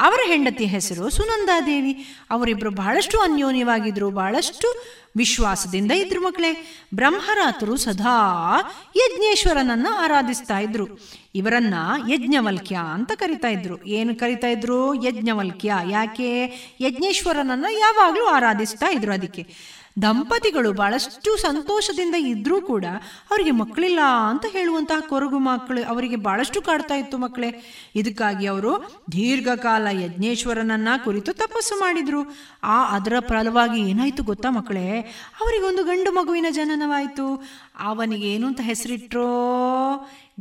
[0.01, 4.85] ಅವರ ಹೆಂಡತಿ ಹೆಸರು ಸುನಂದಾದೇವಿ ಅವರಿಬ್ಬರು ಬಹಳಷ್ಟು ಅನ್ಯೋನ್ಯವಾಗಿದ್ರು, ಬಹಳಷ್ಟು
[5.17, 6.75] ವಿಶ್ವಾಸದಿಂದ ಇದ್ರು ಮಕ್ಕಳೇ.
[6.95, 8.59] ಬ್ರಹ್ಮರಾತರು ಸದಾ
[8.97, 10.87] ಯಜ್ಞೇಶ್ವರನನ್ನ ಆರಾಧಿಸ್ತಾ ಇದ್ರು.
[11.35, 11.75] ಇವರನ್ನ
[12.09, 13.85] ಯಜ್ಞವಲ್ಕ್ಯ ಅಂತ ಕರಿತಾ ಇದ್ರು.
[13.85, 14.95] ಏನು ಕರಿತಾ ಇದ್ರು?
[14.95, 15.73] ಯಜ್ಞವಲ್ಕ್ಯ.
[15.91, 16.45] ಯಾಕೆ?
[16.81, 19.75] ಯಜ್ಞೇಶ್ವರನನ್ನ ಯಾವಾಗಲೂ ಆರಾಧಿಸ್ತಾ ಇದ್ರು ಅದಕ್ಕೆ.
[20.03, 22.85] ದಂಪತಿಗಳು ಬಹಳಷ್ಟು ಸಂತೋಷದಿಂದ ಇದ್ರೂ ಕೂಡ
[23.31, 27.63] ಅವರಿಗೆ ಮಕ್ಕಳಿಲ್ಲ ಅಂತ ಹೇಳುವಂತಹ ಕೊರಗು ಮಕ್ಕಳು ಅವರಿಗೆ ಬಹಳಷ್ಟು ಕಾಡ್ತಾ ಇತ್ತು ಮಕ್ಕಳೇ.
[27.95, 32.37] ಇದಕ್ಕಾಗಿ ಅವರು ದೀರ್ಘಕಾಲ ಯಜ್ಞೇಶ್ವರನನ್ನ ಕುರಿತು ತಪಸ್ಸು ಮಾಡಿದ್ರು.
[32.63, 35.01] ಆ ಅದರ ಫಲವಾಗಿ ಏನಾಯ್ತು ಗೊತ್ತಾ ಮಕ್ಕಳೇ?
[35.41, 37.45] ಅವರಿಗೊಂದು ಗಂಡು ಮಗುವಿನ ಜನನವಾಯಿತು.
[37.79, 39.27] ಅವನಿಗೆ ಏನು ಅಂತ ಹೆಸರಿಟ್ರೋ?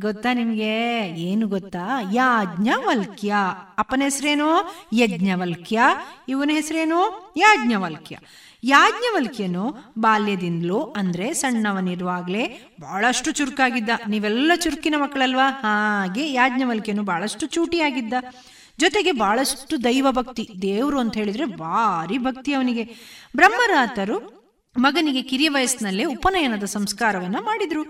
[0.00, 1.08] ಗೊತ್ತಾ ನಿಮಗೆ?
[1.16, 2.12] ಏನು ಗೊತ್ತಾ?
[2.12, 3.34] ಯಾಜ್ಞವಲ್ಕ್ಯ.
[3.78, 4.74] ಅಪ್ಪನ ಹೆಸರೇನು?
[4.92, 5.80] ಯಜ್ಞವಲ್ಕ್ಯ.
[6.28, 7.32] ಇವನ ಹೆಸರೇನು?
[7.36, 8.18] ಯಾಜ್ಞವಲ್ಕ್ಯ.
[8.66, 13.90] ಯಾಜ್ಞವಲ್ಕ್ಯನು ಬಾಲ್ಯದಿಂದಲೂ ಅಂದ್ರೆ ಸಣ್ಣವನಿರುವಾಗಲೇ ಬಹಳಷ್ಟು ಚುರುಕಾಗಿದ್ದ.
[14.08, 15.50] ನೀವೆಲ್ಲ ಚುರುಕಿನ ಮಕ್ಕಳಲ್ವಾ?
[15.50, 18.12] ಹಾಗೆ ಯಾಜ್ಞವಲ್ಕ್ಯನು ಬಹಳಷ್ಟು ಚೂಟಿಯಾಗಿದ್ದ.
[18.78, 22.84] ಜೊತೆಗೆ ಬಹಳಷ್ಟು ದೈವ ಭಕ್ತಿ ದೇವರು ಅಂತ ಹೇಳಿದ್ರೆ ಭಾರಿ ಭಕ್ತಿ ಅವನಿಗೆ.
[23.36, 24.43] ಬ್ರಹ್ಮರಾತರು
[24.76, 27.84] ಮಗನಿಗೆ ಕಿರಿಯ ವಯಸ್ಸಿನಲ್ಲೇ ಉಪನಯನದ ಸಂಸ್ಕಾರವನ್ನ ಮಾಡಿದ್ರು.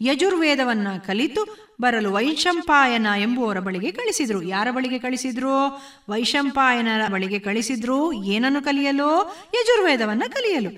[0.00, 4.42] ಯಜುರ್ವೇದವನ್ನ ಕಲಿತು ಬರಲು ವೈಶಂಪಾಯನ ಎಂಬುವರ ಬಳಿಗೆ ಕಳಿಸಿದ್ರು.
[4.42, 5.82] ಯಾರ ಬಳಿಗೆ ಕಳಿಸಿದ್ರು?
[6.08, 8.12] ವೈಶಂಪಾಯನರ ಬಳಿಗೆ ಕಳಿಸಿದ್ರು.
[8.12, 9.36] ಏನನ್ನು ಕಲಿಯಲು?
[9.54, 10.70] ಯಜುರ್ವೇದವನ್ನ ಕಲಿಯಲು.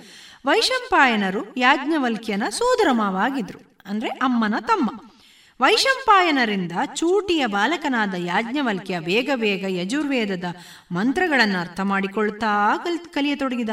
[0.46, 4.90] ವೈಶಂಪಾಯನರು ಯಾಜ್ಞವಲ್ಕ್ಯನ ಸೋದರ ಮಾವಾಗಿದ್ರು, ಅಂದ್ರೆ ಅಮ್ಮನ ತಮ್ಮ.
[5.60, 10.44] ವೈಶಂಪಾಯನರಿಂದ ಚೂಟಿಯ ಬಾಲಕನಾದ ಯಾಜ್ಞವಲ್ಕ್ಯ ಬೇಗ ಬೇಗ ಯಜುರ್ವೇದದ
[10.92, 13.70] ಮಂತ್ರಗಳನ್ನು ಅರ್ಥ ಮಾಡಿಕೊಳ್ತಾ ಕಲ್, ಕಲಿಯತೊಡಗಿದ.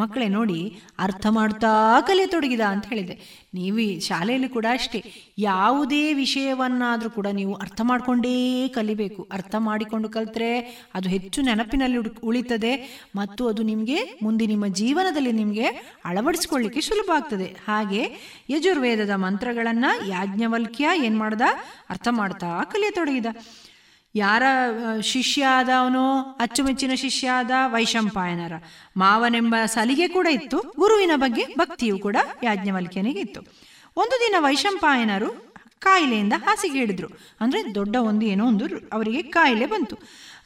[0.00, 0.60] ಮಕ್ಕಳೇ ನೋಡಿ
[0.98, 3.14] ಅರ್ಥ ಮಾಡ್ತಾ ಕಲಿಯತೊಡಗಿದ ಅಂತ ಹೇಳಿದೆ.
[3.54, 5.00] ನೀವು ಶಾಲೆಯಲ್ಲಿ ಕೂಡ ಅಷ್ಟೇ.
[5.38, 8.34] ಯಾವುದೇ ವಿಷಯವನ್ನಾದರೂ ಕೂಡ ನೀವು ಅರ್ಥ ಮಾಡಿಕೊಂಡೇ
[8.68, 9.28] ಕಲಿಬೇಕು.
[9.32, 10.50] ಅರ್ಥ ಮಾಡಿಕೊಂಡು ಕಲಿತ್ರೆ
[10.94, 12.72] ಅದು ಹೆಚ್ಚು ನೆನಪಿನಲ್ಲಿ ಉಳಿತದೆ
[13.16, 15.66] ಮತ್ತು ಅದು ನಿಮಗೆ ಮುಂದೆ ನಿಮ್ಮ ಜೀವನದಲ್ಲಿ ನಿಮಗೆ
[16.04, 17.56] ಅಳವಡಿಸಿಕೊಳ್ಳಿಕ್ಕೆ ಸುಲಭ ಆಗ್ತದೆ.
[17.68, 18.02] ಹಾಗೆ
[18.50, 21.42] ಯಜುರ್ವೇದದ ಮಂತ್ರಗಳನ್ನು ಯಾಜ್ಞವಲ್ಕ್ಯ ಏನು ಮಾಡ್ದ?
[21.90, 23.26] ಅರ್ಥ ಮಾಡ್ತಾ ಕಲಿಯತೊಡಗಿದ
[24.14, 24.42] ಯಾರ
[25.00, 28.52] ಶಿಷ್ಯ ಆದ ಅವನು ಅಚ್ಚುಮೆಚ್ಚಿನ ಶಿಷ್ಯ ಆದ ವೈಶಂಪಾಯನರ
[28.96, 30.72] ಮಾವನೆಂಬ ಸಲಿಗೆ ಕೂಡ ಇತ್ತು.
[30.78, 33.40] ಗುರುವಿನ ಬಗ್ಗೆ ಭಕ್ತಿಯು ಕೂಡ ಯಾಜ್ಞವಲ್ಕ್ಯನಿಗೆ ಇತ್ತು.
[33.96, 37.08] ಒಂದು ದಿನ ವೈಶಂಪಾಯನರು ಕಾಯಿಲೆಯಿಂದ ಹಾಸಿಗೆ ಹಿಡಿದ್ರು.
[37.40, 39.98] ಅಂದ್ರೆ ದೊಡ್ಡ ಒಂದು ಏನೋ ಒಂದು ಅವರಿಗೆ ಕಾಯಿಲೆ ಬಂತು.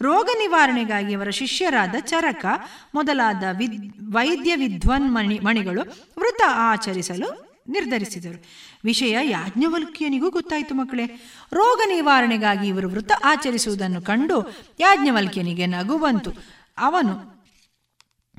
[0.02, 2.46] ರೋಗ ನಿವಾರಣೆಗಾಗಿ ಅವರ ಶಿಷ್ಯರಾದ ಚರಕ,
[2.94, 5.80] ಮೊದಲಾದ ವಿದ್, ವೈದ್ಯ ವಿದ್ವನ್ ಮಣಿ ಮಣಿಗಳು
[6.18, 8.44] ವೃತ ಆಚರಿಸಲು ನಿರ್ಧರಿಸಿದರು.
[8.84, 11.06] ವಿಷಯ ಯಾಜ್ಞವಲ್ಕ್ಯನಿಗೂ ಗೊತ್ತಾಯಿತು ಮಕ್ಕಳೇ.
[11.52, 16.32] ರೋಗ ನಿವಾರಣೆಗಾಗಿ ಇವರು ವೃತ ಆಚರಿಸುವುದನ್ನು ಕಂಡು ಯಾಜ್ಞವಲ್ಕ್ಯನಿಗೆ ನಗು ಬಂತು.
[16.78, 17.34] ಅವನು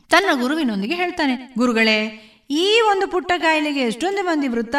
[0.10, 4.76] ತನ್ನ ಗುರುವಿನೊಂದಿಗೆ ಹೇಳ್ತಾನೆ, ಗುರುಗಳೇ, ಈ ಒಂದು ಪುಟ್ಟ ಕಾಯಿಲೆಗೆ ಎಷ್ಟೊಂದು ಮಂದಿ ವೃತ್ತ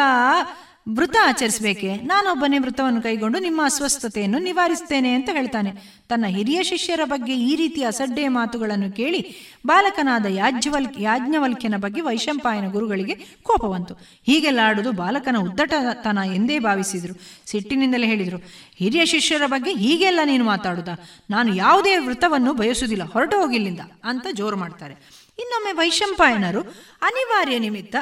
[0.95, 1.95] ವೃತ ಆಚರಿಸಬೇಕೆ?
[1.95, 5.71] ನಾನೊಬ್ಬನೇ ವೃತವನ್ನು ಕೈಗೊಂಡು ನಿಮ್ಮ ಅಸ್ವಸ್ಥತೆಯನ್ನು ನಿವಾರಿಸುತ್ತೇನೆ ಅಂತ ಹೇಳ್ತಾನೆ.
[6.09, 9.21] ತನ್ನ ಹಿರಿಯ ಶಿಷ್ಯರ ಬಗ್ಗೆ ಈ ರೀತಿಯ ಅಸಡ್ಡೆ ಮಾತುಗಳನ್ನು ಕೇಳಿ
[9.65, 13.93] ಬಾಲಕನಾದ ಯಾಜ್ಞವಲ್ ಯಾಜ್ಞವಲ್ಕ್ಯನ ಬಗ್ಗೆ ವೈಶಂಪಾಯನ ಗುರುಗಳಿಗೆ ಕೋಪವಂತು
[14.25, 17.15] ಹೀಗೆಲ್ಲ ಆಡುವುದು ಬಾಲಕನ ಉದ್ದಟತನ ಎಂದೇ ಭಾವಿಸಿದರು.
[17.45, 18.37] ಸಿಟ್ಟಿನಿಂದಲೇ ಹೇಳಿದರು,
[18.75, 20.87] ಹಿರಿಯ ಶಿಷ್ಯರ ಬಗ್ಗೆ ಹೀಗೆಲ್ಲ ನೀನು ಮಾತಾಡುದ?
[21.29, 24.93] ನಾನು ಯಾವುದೇ ವೃತವನ್ನು ಬಯಸುವುದಿಲ್ಲ, ಹೊರಟು ಹೋಗಿಲ್ಲಿಂದ ಅಂತ ಜೋರು ಮಾಡ್ತಾರೆ.
[25.39, 26.61] ಇನ್ನೊಮ್ಮೆ ವೈಶಂಪಾಯನರು
[27.01, 27.95] ಅನಿವಾರ್ಯ ನಿಮಿತ್ತ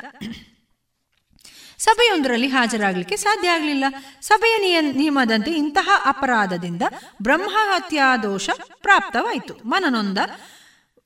[1.79, 3.85] ಸಭೆಯೊಂದರಲ್ಲಿ ಹಾಜರಾಗಲಿಕ್ಕೆ ಸಾಧ್ಯ ಆಗಲಿಲ್ಲ.
[4.21, 6.83] ಸಭೆಯ ನಿಯ ನಿಯಮದಂತೆ ಇಂತಹ ಅಪರಾಧದಿಂದ
[7.21, 8.49] ಬ್ರಹ್ಮಹತ್ಯಾ ದೋಷ
[8.81, 9.55] ಪ್ರಾಪ್ತವಾಯಿತು.
[9.65, 10.17] ಮನನೊಂದ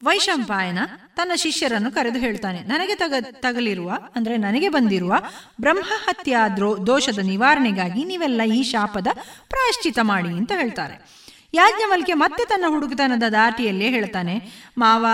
[0.03, 0.79] ವೈಶಂಪಾಯನ
[1.15, 5.13] ತನ್ನ ಶಿಷ್ಯರನ್ನು ಕರೆದು ಹೇಳ್ತಾನೆ, ನನಗೆ ತಗ ತಗಲಿರುವ, ಅಂದರೆ ನನಗೆ ಬಂದಿರುವ
[5.61, 9.07] ಬ್ರಹ್ಮಹತ್ಯಾ ದ್ರೋ ದೋಷದ ನಿವಾರಣೆಗಾಗಿ ನೀವೆಲ್ಲ ಈ ಶಾಪದ
[9.47, 11.18] ಪ್ರಾಯಶ್ಚಿತ ಮಾಡಿ ಅಂತ ಹೇಳ್ತಾರೆ.
[11.53, 14.41] ಯಾಜ್ಞವಲ್ಕೆ ಮತ್ತೆ ತನ್ನ ಹುಡುಗತನದ ದಾಟಿಯಲ್ಲೇ ಹೇಳ್ತಾನೆ,
[14.77, 15.05] ಮಾವ,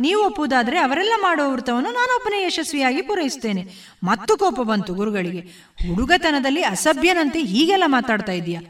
[0.00, 3.66] ನೀವು ಒಪ್ಪುವುದಾದ್ರೆ ಅವರೆಲ್ಲ ಮಾಡುವ ವೃತ್ತವನ್ನು ನಾನೊಬ್ಬನೇ ಯಶಸ್ವಿಯಾಗಿ ಪೂರೈಸುತ್ತೇನೆ.
[4.04, 5.40] ಮತ್ತು ಕೋಪ ಬಂತು ಗುರುಗಳಿಗೆ.
[5.88, 8.60] ಹುಡುಗತನದಲ್ಲಿ ಅಸಭ್ಯನಂತೆ ಹೀಗೆಲ್ಲ ಮಾತಾಡ್ತಾ ಇದೀಯಾ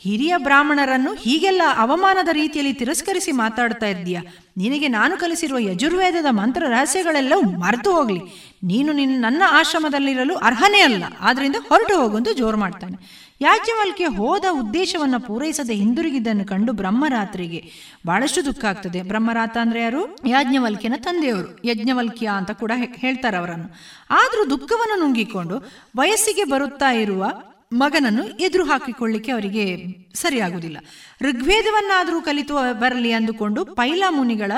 [0.00, 4.22] ಹಿರಿಯ ಬ್ರಾಹ್ಮಣರನ್ನು ಹೀಗೆಲ್ಲ ಅವಮಾನದ ರೀತಿಯಲ್ಲಿ ತಿರಸ್ಕರಿಸಿ ಮಾತಾಡ್ತಾ ಇದ್ದೀಯಾ?
[4.56, 8.20] ನಿನಗೆ ನಾನು ಕಲಿಸಿರುವ ಯಜುರ್ವೇದದ ಮಂತ್ರ ರಹಸ್ಯಗಳೆಲ್ಲವೂ ಮರೆತು ಹೋಗ್ಲಿ.
[8.64, 11.04] ನೀನು ನಿನ್ನ ನನ್ನ ಆಶ್ರಮದಲ್ಲಿರಲು ಅರ್ಹನೇ ಅಲ್ಲ.
[11.20, 13.27] ಆದ್ರಿಂದ ಹೊರಟು ಹೋಗುವಂತ ಜೋರು ಮಾಡ್ತಾನೆ.
[13.40, 17.70] ಯಾಜ್ಞವಲ್ಕೆ ಹೋದ ಉದ್ದೇಶವನ್ನ ಪೂರೈಸದೆ ಹಿಂದಿರುಗಿದ್ದನ್ನು ಕಂಡು ಬ್ರಹ್ಮರಾತ್ರಿಗೆ
[18.06, 19.02] ಬಹಳಷ್ಟು ದುಃಖ ಆಗ್ತದೆ.
[19.02, 20.16] ಬ್ರಹ್ಮರಾತ ಅಂದ್ರೆ ಯಾರು?
[20.26, 21.66] ಯಾಜ್ಞವಲ್ಕ್ಯನ ತಂದೆಯವರು.
[21.66, 23.66] ಯಜ್ಞವಲ್ಕಿಯ ಅಂತ ಕೂಡ ಹೇಳ್ತಾರೆ ಅವರನ್ನು.
[24.10, 25.62] ಆದರೂ ದುಃಖವನ್ನು ನುಂಗಿಕೊಂಡು
[25.96, 27.32] ವಯಸ್ಸಿಗೆ ಬರುತ್ತಾ ಇರುವ
[27.72, 30.78] ಮಗನನ್ನು ಎದುರು ಹಾಕಿಕೊಳ್ಳಿಕ್ಕೆ ಅವರಿಗೆ ಸರಿಯಾಗುವುದಿಲ್ಲ.
[31.20, 34.52] ಋಗ್ವೇದವನ್ನಾದರೂ ಕಲಿತು ಬರಲಿ ಅಂದುಕೊಂಡು ಪೈಲ ಮುನಿಗಳ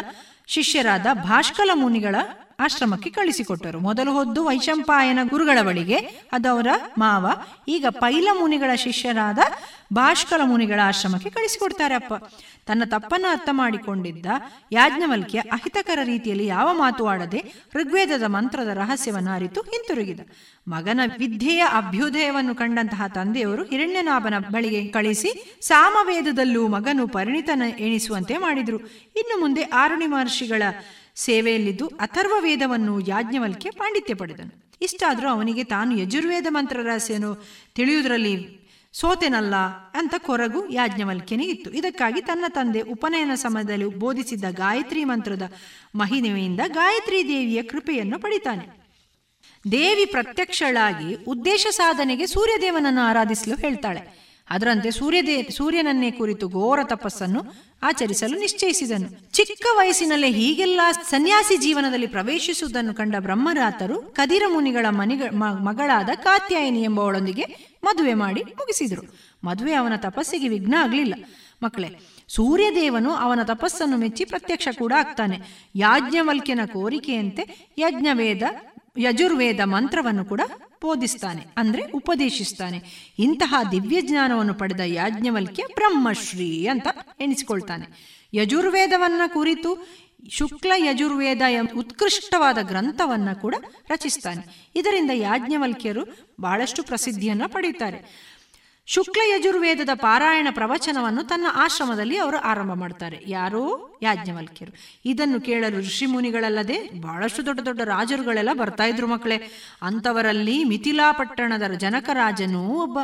[0.46, 2.16] ಶಿಷ್ಯರಾದ ಭಾಷ್ಕಲ ಮುನಿಗಳ
[2.60, 3.78] ಆಶ್ರಮಕ್ಕೆ ಕಳಿಸಿಕೊಟ್ಟರು.
[3.80, 5.98] ಮೊದಲು ಹೊದ್ದು ವೈಶಂಪಾಯನ ಗುರುಗಳ ಬಳಿಗೆ
[6.32, 6.66] ಅದವರ
[6.98, 7.26] ಮಾವ,
[7.68, 9.38] ಈಗ ಪೈಲ ಮುನಿಗಳ ಶಿಷ್ಯರಾದ
[9.92, 12.14] ಭಾಷ್ಕರ ಮುನಿಗಳ ಆಶ್ರಮಕ್ಕೆ ಕಳಿಸಿಕೊಡ್ತಾರೆ ಅಪ್ಪ.
[12.66, 14.26] ತನ್ನ ತಪ್ಪನ್ನು ಅರ್ಥ ಮಾಡಿಕೊಂಡಿದ್ದ
[14.72, 17.40] ಯಾಜ್ಞವಲ್ಕ್ಯ ಅಹಿತಕರ ರೀತಿಯಲ್ಲಿ ಯಾವ ಮಾತು ಆಡದೆ
[17.74, 20.20] ಋಗ್ವೇದದ ಮಂತ್ರದ ರಹಸ್ಯವನ್ನು ಅರಿತು ಹಿಂತಿರುಗಿದ.
[20.68, 25.30] ಮಗನ ವಿದ್ಯೆಯ ಅಭ್ಯುದಯವನ್ನು ಕಂಡಂತಹ ತಂದೆಯವರು ಹಿರಣ್ಯನಾಭನ ಬಳಿಗೆ ಕಳಿಸಿ
[25.62, 28.78] ಸಾಮವೇದದಲ್ಲೂ ಮಗನು ಪರಿಣಿತನ ಎಣಿಸುವಂತೆ ಮಾಡಿದರು.
[29.20, 30.62] ಇನ್ನು ಮುಂದೆ ಆರುಣಿ ಮಹರ್ಷಿಗಳ
[31.20, 34.74] ಸೇವೆಯಲ್ಲಿದ್ದು ಅಥರ್ವ ವೇದವನ್ನು ಯಾಜ್ಞವಲ್ಕೆ ಪಾಂಡಿತ್ಯ ಪಡೆದನು.
[34.82, 37.30] ಇಷ್ಟಾದರೂ ಅವನಿಗೆ ತಾನು ಯಜುರ್ವೇದ ಮಂತ್ರ ರಹಸ್ಯನು
[37.74, 38.60] ತಿಳಿಯುವುದರಲ್ಲಿ
[38.92, 39.54] ಸೋತೆನಲ್ಲ
[39.94, 45.42] ಅಂತ ಕೊರಗು ಯಾಜ್ಞವಲ್ಕ್ಯನಿಗಿತ್ತು ಇದಕ್ಕಾಗಿ ತನ್ನ ತಂದೆ ಉಪನಯನ ಸಮಯದಲ್ಲಿ ಬೋಧಿಸಿದ್ದ ಗಾಯತ್ರಿ ಮಂತ್ರದ
[45.94, 48.66] ಮಹಿಮೆಯಿಂದ ಗಾಯತ್ರಿ ದೇವಿಯ ಕೃಪೆಯನ್ನು ಪಡಿತಾನೆ.
[49.72, 54.29] ದೇವಿ ಪ್ರತ್ಯಕ್ಷಳಾಗಿ ಉದ್ದೇಶ ಸಾಧನೆಗೆ ಸೂರ್ಯದೇವನನ್ನು ಆರಾಧಿಸಲು ಹೇಳ್ತಾಳೆ.
[54.50, 57.40] ಅದರಂತೆ ಸೂರ್ಯದೇ, ಸೂರ್ಯನನ್ನೇ ಕುರಿತು ಘೋರ ತಪಸ್ಸನ್ನು
[57.82, 59.08] ಆಚರಿಸಲು ನಿಶ್ಚಯಿಸಿದನು.
[59.32, 60.80] ಚಿಕ್ಕ ವಯಸ್ಸಿನಲ್ಲೇ ಹೀಗೆಲ್ಲ
[61.10, 67.44] ಸನ್ಯಾಸಿ ಜೀವನದಲ್ಲಿ ಪ್ರವೇಶಿಸುವುದನ್ನು ಕಂಡ ಬ್ರಹ್ಮರಾತರು ಕದಿರ ಮುನಿಗಳ ಮನಿಗ ಮಗಳಾದ ಕಾತ್ಯಾಯಿನಿ ಎಂಬವಳೊಂದಿಗೆ
[67.84, 69.02] ಮದುವೆ ಮಾಡಿ ಮುಗಿಸಿದರು.
[69.44, 71.14] ಮದುವೆ ಅವನ ತಪಸ್ಸಿಗೆ ವಿಘ್ನ ಆಗಲಿಲ್ಲ.
[71.62, 75.40] ಮಕ್ಕಳೇ, ಸೂರ್ಯದೇವನು ಅವನ ತಪಸ್ಸನ್ನು ಮೆಚ್ಚಿ ಪ್ರತ್ಯಕ್ಷ ಕೂಡ ಆಗ್ತಾನೆ.
[75.74, 78.42] ಯಾಜ್ಞವಲ್ಕ್ಯನ ಕೋರಿಕೆಯಂತೆ ಯಜ್ಞವೇದ,
[78.98, 80.40] ಯಜುರ್ವೇದ ಮಂತ್ರವನ್ನು ಕೂಡ
[80.82, 82.82] ಬೋಧಿಸ್ತಾನೆ ಅಂದರೆ ಉಪದೇಶಿಸ್ತಾನೆ.
[83.18, 86.86] ಇಂತಹ ದಿವ್ಯ ಜ್ಞಾನವನ್ನು ಪಡೆದ ಯಾಜ್ಞವಲ್ಕ್ಯ ಬ್ರಹ್ಮಶ್ರೀ ಅಂತ
[87.20, 87.86] ಎಣಿಸಿಕೊಳ್ತಾನೆ.
[88.34, 89.88] ಯಜುರ್ವೇದವನ್ನ ಕುರಿತು
[90.30, 93.54] ಶುಕ್ಲ ಯಜುರ್ವೇದ ಎಂಬ ಉತ್ಕೃಷ್ಟವಾದ ಗ್ರಂಥವನ್ನ ಕೂಡ
[93.88, 94.70] ರಚಿಸ್ತಾನೆ.
[94.74, 98.29] ಇದರಿಂದ ಯಾಜ್ಞವಲ್ಕ್ಯರು ಬಹಳಷ್ಟು ಪ್ರಸಿದ್ಧಿಯನ್ನು ಪಡೀತಾರೆ
[98.92, 103.18] ಶುಕ್ಲ ಯಜುರ್ವೇದದ ಪಾರಾಯಣ ಪ್ರವಚನವನ್ನು ತನ್ನ ಆಶ್ರಮದಲ್ಲಿ ಅವರು ಆರಂಭ ಮಾಡ್ತಾರೆ.
[103.26, 103.98] ಯಾರೋ?
[104.02, 104.76] ಯಾಜ್ಞವಲ್ಕ್ಯರು.
[105.04, 109.36] ಇದನ್ನು ಕೇಳಲು ಋಷಿ ಮುನಿಗಳಲ್ಲದೆ ಬಹಳಷ್ಟು ದೊಡ್ಡ ದೊಡ್ಡ ರಾಜರುಗಳೆಲ್ಲ ಬರ್ತಾ ಇದ್ರು ಮಕ್ಕಳೇ.
[109.82, 112.98] ಅಂಥವರಲ್ಲಿ ಮಿಥಿಲಾ ಪಟ್ಟಣದ ಜನಕರಾಜನೂ ಒಬ್ಬ.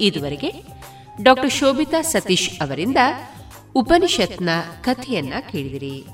[0.00, 0.52] ಇದುವರೆಗೆ
[1.22, 2.96] ಡಾಕ್ಟರ್ ಶೋಭಿತಾ ಸತೀಶ್ ಅವರಿಂದ
[3.74, 4.48] ಉಪನಿಷತ್ನ
[4.80, 6.06] ಕಥೆಯನ್ನ ಕೇಳಿದಿರಿ.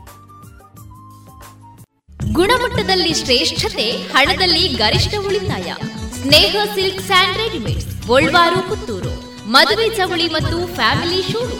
[2.33, 5.75] ಗುಣಮಟ್ಟದಲ್ಲಿ ಶ್ರೇಷ್ಠತೆ ಹಣದಲ್ಲಿ ಗರಿಷ್ಠ ಉಳಿತಾಯ.
[6.21, 9.13] ಸ್ನೇಹ ಸಿಲ್ಕ್ ಸ್ಯಾಂಡ್ ರೆಡಿಮೇಡ್ಸ್ ಗೋಲ್ವಾರು, ಪುತ್ತೂರು.
[9.55, 11.57] ಮದುವೆ ಚವಳಿ ಮತ್ತು ಫ್ಯಾಮಿಲಿ ಶೂರು.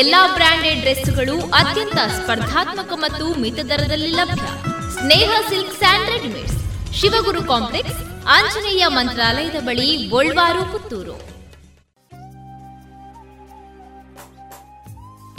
[0.00, 4.48] ಎಲ್ಲಾ ಬ್ರಾಂಡೆಡ್ ಡ್ರೆಸ್ಗಳು ಅತ್ಯಂತ ಸ್ಪರ್ಧಾತ್ಮಕ ಮತ್ತು ಮಿತ ದರದಲ್ಲಿ ಲಭ್ಯ.
[4.96, 6.58] Sneha silk and readymades,
[6.98, 8.00] Shivaguru complex,
[8.36, 11.16] Anjaneya ಮಂತ್ರಾಲಯದ ಬಳಿ ಗೋಲ್ವಾರು, ಪುತ್ತೂರು.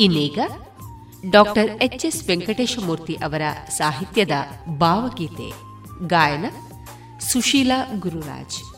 [0.06, 0.40] ಇನ್ನೀಗ
[1.38, 3.44] ಡಾಕ್ಟರ್ ಎಚ್ ಎಸ್ ವೆಂಕಟೇಶಮೂರ್ತಿ ಅವರ
[3.80, 4.36] ಸಾಹಿತ್ಯದ
[4.84, 5.50] ಭಾವಗೀತೆ,
[6.14, 6.46] ಗಾಯನ
[7.22, 8.72] सुशीला गुरुराज्टराधे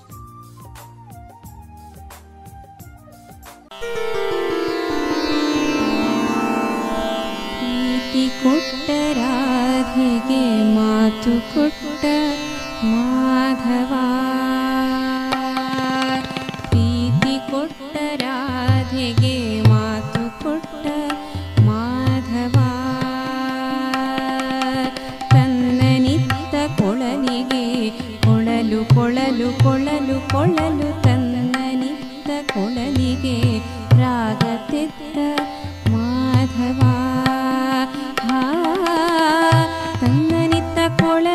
[10.75, 11.31] मातु
[12.85, 14.32] माधवा
[30.33, 33.57] ಕೊಳಲು ಕೊಳಲು ತನ್ನ ನಿತ್ತ ಕೊಳಲಿಗೆ
[34.01, 35.17] ರಾಗ ತೆತ್ತ
[35.91, 36.79] ಮಾಧವ.
[40.01, 41.27] ತನ್ನ ನಿತ್ತ ಕೊಳ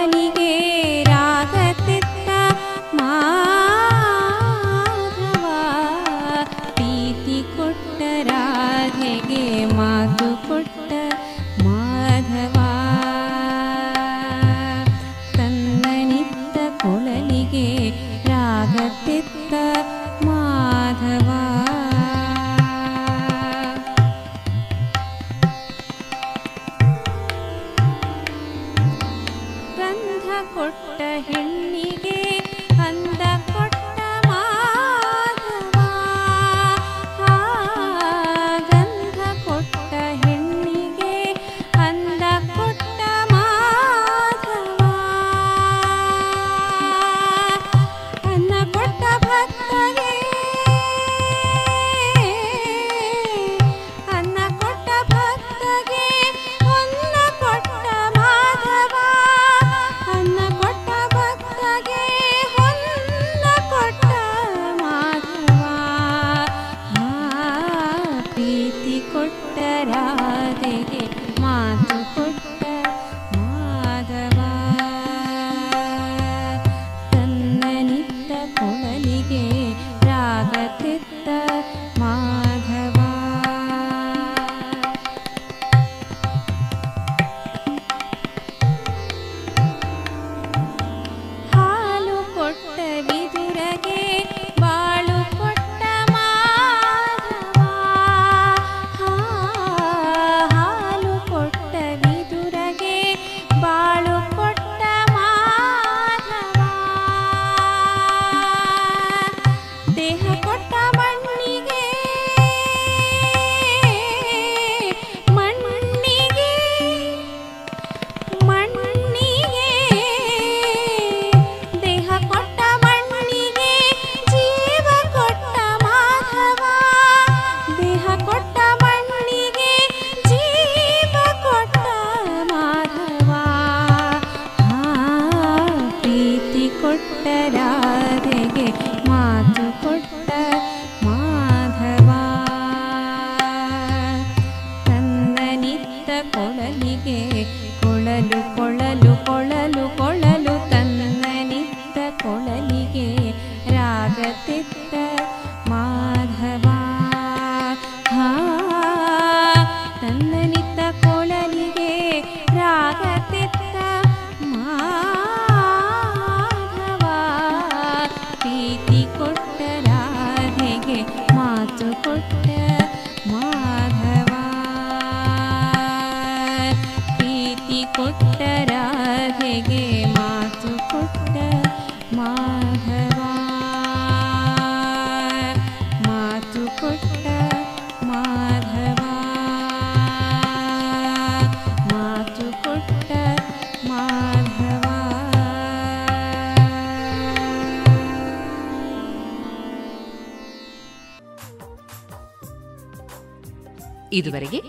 [204.18, 204.60] ಇದುವರೆಗೆ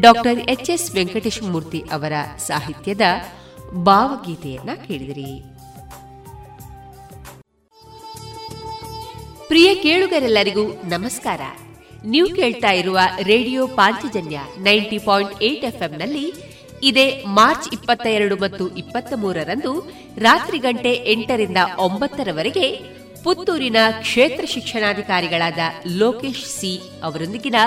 [0.00, 3.00] doctor H S Venkatesha Murthy ಅವರ ಸಾಹಿತ್ಯದ
[3.82, 5.30] ಭಾವಗೀತೆಯನ್ನ ಕೇಳಿದಿರಿ.
[9.46, 11.40] ಪ್ರಿಯ ಕೇಳುಗರೆಲ್ಲರಿಗೂ ನಮಸ್ಕಾರ.
[12.04, 16.32] ನೀವು ಕೇಳ್ತಾ ಇರುವ radio Panchajanya ninety point eight ಎಫ್ಎಂನಲ್ಲಿ
[16.82, 19.72] ಇದೇ ಮಾರ್ಚ್ ಇಪ್ಪತ್ತ ಎರಡು ಮತ್ತು ಇಪ್ಪತ್ತ ಮೂರರಂದು
[20.18, 22.66] ರಾತ್ರಿ ಗಂಟೆ ಎಂಟರಿಂದ ಒಂಬತ್ತರವರೆಗೆ
[23.24, 27.58] ಪುತ್ತೂರಿನ ಕ್ಷೇತ್ರ ಶಿಕ್ಷಣಾಧಿಕಾರಿಗಳಾದ ಲೋಕೇಶ್ ಸಿ ಅವರೊಂದಿಗಿನ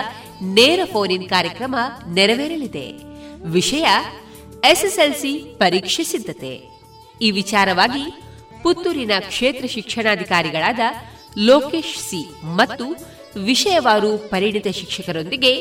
[0.42, 1.76] ನೇರ ಫೋನ್ ಕಾರ್ಯಕ್ರಮ
[2.14, 2.92] ನೆರವೇರಲಿದೆ.
[3.46, 3.86] ವಿಷಯ
[4.64, 6.64] ಎಸ್ಎಸ್ಎಲ್ಸಿ ಪರೀಕ್ಷೆ ಸಿದ್ಧತೆ.
[7.22, 8.22] ಈ ವಿಚಾರವಾಗಿ
[8.64, 10.80] ಪುತ್ತೂರಿನ ಕ್ಷೇತ್ರ ಶಿಕ್ಷಣಾಧಿಕಾರಿಗಳಾದ
[11.38, 12.84] ಲೋಕೇಶ್ ಸಿ ಮತ್ತು
[13.40, 15.54] ವಿಷಯವಾರು ಪರಿಣಿತ ಶಿಕ್ಷಕರೊಂದಿಗೆ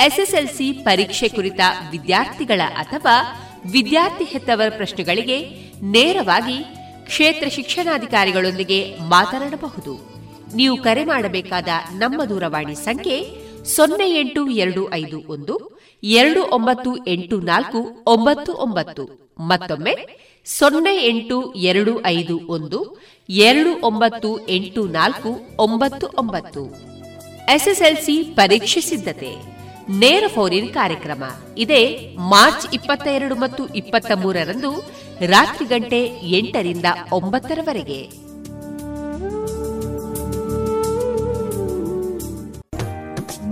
[0.00, 3.38] ಎಸ್ಎಸ್ಎಲ್ಸಿ ಪರೀಕ್ಷೆ ಕುರಿತ ವಿದ್ಯಾರ್ಥಿಗಳ ಅಥವಾ
[3.72, 5.48] ವಿದ್ಯಾರ್ಥಿ ಹೆತ್ತವರ ಪ್ರಶ್ನೆಗಳಿಗೆ
[5.82, 6.64] ನೇರವಾಗಿ
[7.04, 10.12] ಕ್ಷೇತ್ರ ಶಿಕ್ಷಣಾಧಿಕಾರಿಗಳೊಂದಿಗೆ ಮಾತನಾಡಬಹುದು.
[10.56, 18.04] ನೀವು ಕರೆ ಮಾಡಬೇಕಾದ ನಮ್ಮ ದೂರವಾಣಿ ಸಂಖ್ಯೆ ಸೊನ್ನೆ ಎಂಟು ಎರಡು ಐದು ಒಂದು, ಎರಡು ಒಂಬತ್ತು ಎಂಟು ನಾಲ್ಕು
[18.06, 19.32] ಒಂಬತ್ತು ಒಂಬತ್ತು.
[19.40, 19.96] ಮತ್ತೊಮ್ಮೆ
[20.44, 26.76] ಸೊನ್ನೆ ಎಂಟು ಎರಡು ಐದು ಒಂದು, ಎರಡು ಒಂಬತ್ತು ಎಂಟು ನಾಲ್ಕು ಒಂಬತ್ತು ಒಂಬತ್ತು.
[27.54, 29.36] ಎಸ್ಎಸ್ಎಲ್ಸಿ ಪರೀಕ್ಷೆ ಸಿದ್ಧತೆ.
[29.90, 31.24] ನೇರ ಫೋನ್ ಕಾರ್ಯಕ್ರಮ.
[31.58, 34.92] ಇದೇ ಮಾರ್ಚ್ ಇಪ್ಪತ್ತ ಎರಡು ಮತ್ತು ಇಪ್ಪತ್ತ ಮೂರರಂದು
[35.26, 38.31] ರಾತ್ರಿ ಗಂಟೆ ಎಂಟರಿಂದ ಒಂಬತ್ತರವರೆಗೆ.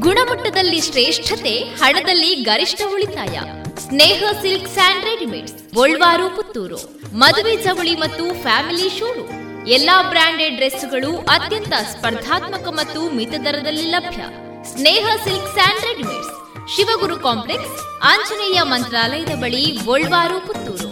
[0.00, 3.40] ಗುಣಮಟ್ಟದಲ್ಲಿ ಶ್ರೇಷ್ಠತೆ, ಹಣದಲ್ಲಿ ಗರಿಷ್ಠ ಉಳಿತಾಯ.
[3.78, 6.78] ಸ್ನೇಹ ಸಿಲ್ಕ್ ಸ್ಯಾಂಡ್ ರೆಡಿಮೇಡ್ಸ್, ಗೋಲ್ವಾರು, ಪುತ್ತೂರು.
[7.14, 9.68] ಮದುವೆ ಚವಳಿ ಮತ್ತು ಫ್ಯಾಮಿಲಿ ಶೋರೂಮ್.
[9.68, 14.22] ಎಲ್ಲಾ ಬ್ರಾಂಡೆಡ್ ಡ್ರೆಸ್ಗಳು ಅತ್ಯಂತ ಸ್ಪರ್ಧಾತ್ಮಕ ಮತ್ತು ಮಿತ ದರದಲ್ಲಿ ಲಭ್ಯ.
[14.76, 16.34] Sneha silk and readymades.
[16.76, 20.90] Shivaguru complex, Anjaneya ಮಂತ್ರಾಲಯದ ಬಳಿ ಗೋಲ್ವಾರು, ಪುತ್ತೂರು.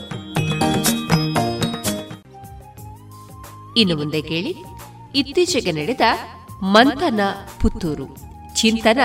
[3.76, 4.55] ಇನ್ನು ಮುಂದೆ ಕೇಳಿ,
[5.14, 6.01] ಇತ್ತೀಚೆಗೆ ನಡೆದ
[6.62, 7.20] ಮಂಥನ
[7.60, 8.27] ಪುತ್ತೂರು.
[8.59, 8.98] ಚಿಂತನ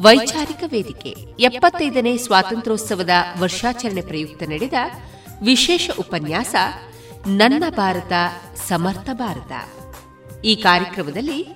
[0.00, 1.08] ವೈಚಾರಿಕ ವೇದಿಕೆ.
[1.38, 4.72] ಎಪ್ಪತ್ತೈದನೇ ಸ್ವಾತಂತ್ರ್ಯೋತ್ಸವದ ವರ್ಷಾಚರಣೆ ಪ್ರಯುಕ್ತ ನಡೆದ
[5.42, 6.54] ವಿಶೇಷ ಉಪನ್ಯಾಸ
[7.26, 8.12] ನನ್ನ ಭಾರತ,
[8.68, 9.52] ಸಮರ್ಥ ಭಾರತ.
[10.44, 11.46] ಈ ಕಾರ್ಯಕ್ರಮದಲ್ಲಿ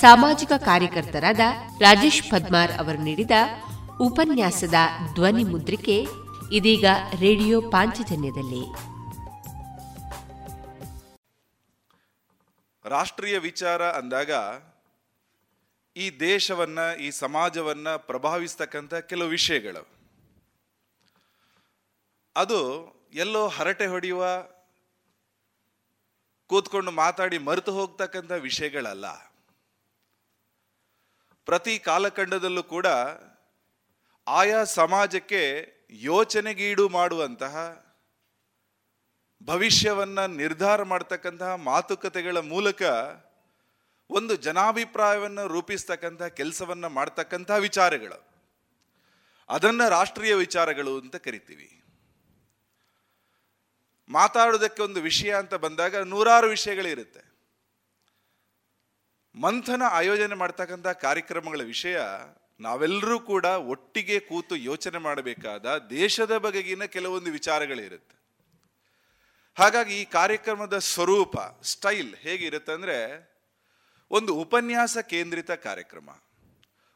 [0.00, 1.40] ಸಾಮಾಜಿಕ ಕಾರ್ಯಕರ್ತರಾದ
[1.78, 3.30] ರಾಜೇಶ್ ಪದ್ಮಾರ್ ಅವರು ನೀಡಿದ
[4.00, 4.74] ಉಪನ್ಯಾಸದ
[5.14, 6.06] ಧ್ವನಿ ಮುದ್ರಿಕೆ
[6.52, 6.84] ಇದೀಗ
[7.20, 8.64] ರೇಡಿಯೋ ಪಾಂಚಜನ್ಯದಲ್ಲಿ.
[12.88, 14.30] ರಾಷ್ಟ್ರೀಯ ವಿಚಾರ ಅಂದಾಗ
[15.96, 19.82] ಈ ದೇಶವನ್ನ, ಈ ಸಮಾಜವನ್ನ ಪ್ರಭಾವಿಸ್ತಕ್ಕಂಥ ಕೆಲವು ವಿಷಯಗಳು.
[22.36, 22.60] ಅದು
[23.14, 24.24] ಎಲ್ಲೋ ಹರಟೆ ಹೊಡೆಯುವ,
[26.46, 29.06] ಕೂತ್ಕೊಂಡು ಮಾತಾಡಿ ಮರೆತು ಹೋಗ್ತಕ್ಕಂಥ ವಿಷಯಗಳಲ್ಲ.
[31.44, 32.86] ಪ್ರತಿ ಕಾಲಖಂಡದಲ್ಲೂ ಕೂಡ
[34.26, 35.42] ಆಯಾ ಸಮಾಜಕ್ಕೆ
[35.90, 37.56] ಯೋಚನೆಗೀಡು ಮಾಡುವಂತಹ,
[39.44, 42.82] ಭವಿಷ್ಯವನ್ನು ನಿರ್ಧಾರ ಮಾಡ್ತಕ್ಕಂತಹ ಮಾತುಕತೆಗಳ ಮೂಲಕ
[44.12, 48.18] ಒಂದು ಜನಾಭಿಪ್ರಾಯವನ್ನು ರೂಪಿಸ್ತಕ್ಕಂಥ ಕೆಲಸವನ್ನು ಮಾಡ್ತಕ್ಕಂಥ ವಿಚಾರಗಳು.
[49.48, 51.82] ಅದನ್ನು ರಾಷ್ಟ್ರೀಯ ವಿಚಾರಗಳು ಅಂತ ಕರಿತೀವಿ.
[54.08, 57.32] ಮಾತಾಡೋದಕ್ಕೆ ಒಂದು ವಿಷಯ ಅಂತ ಬಂದಾಗ ನೂರಾರು ವಿಷಯಗಳಿರುತ್ತೆ.
[59.34, 62.00] ಮಂಥನ ಆಯೋಜನೆ ಮಾಡ್ತಕ್ಕಂಥ ಕಾರ್ಯಕ್ರಮಗಳ ವಿಷಯ
[62.60, 68.16] ನಾವೆಲ್ಲರೂ ಕೂಡ ಒಟ್ಟಿಗೆ ಕೂತು ಯೋಚನೆ ಮಾಡಬೇಕಾದ ದೇಶದ ಬಗೆಗಿನ ಕೆಲವೊಂದು ವಿಚಾರಗಳಿರುತ್ತೆ.
[69.54, 73.31] ಹಾಗಾಗಿ ಈ ಕಾರ್ಯಕ್ರಮದ ಸ್ವರೂಪ, ಸ್ಟೈಲ್ ಹೇಗಿರುತ್ತೆ ಅಂದ್ರೆ
[74.12, 76.08] ಒಂದು ಉಪನ್ಯಾಸ ಕೇಂದ್ರಿತ ಕಾರ್ಯಕ್ರಮ.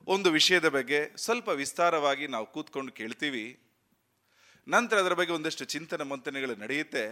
[0.06, 3.59] ಒಂದು ವಿಷಯದ ಬಗ್ಗೆ ಸ್ವಲ್ಪ ವಿಸ್ತಾರವಾಗಿ ನಾವು ಕೂತ್ಕೊಂಡು ಕೇಳ್ತೀವಿ.
[4.68, 7.05] ನಂತರ ಅದರ ಬಗ್ಗೆ ಒಂದಷ್ಟು ಚಿಂತನೆ ಮಂಥನೆಗಳು ನಡೆಯುತ್ತೆ.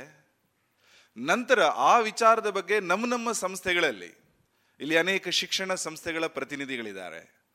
[1.17, 4.15] ನಂತರ ಆ ವಿಚಾರದ ಬಗ್ಗೆ ನಮ್ಮ ನಮ್ಮ ಸಂಸ್ಥೆಗಳಲ್ಲಿ,
[4.81, 7.49] ಇಲ್ಲಿ ಅನೇಕ ಶಿಕ್ಷಣ ಸಂಸ್ಥೆಗಳ ಪ್ರತಿನಿಧಿಗಳಿದ್ದಾರೆ.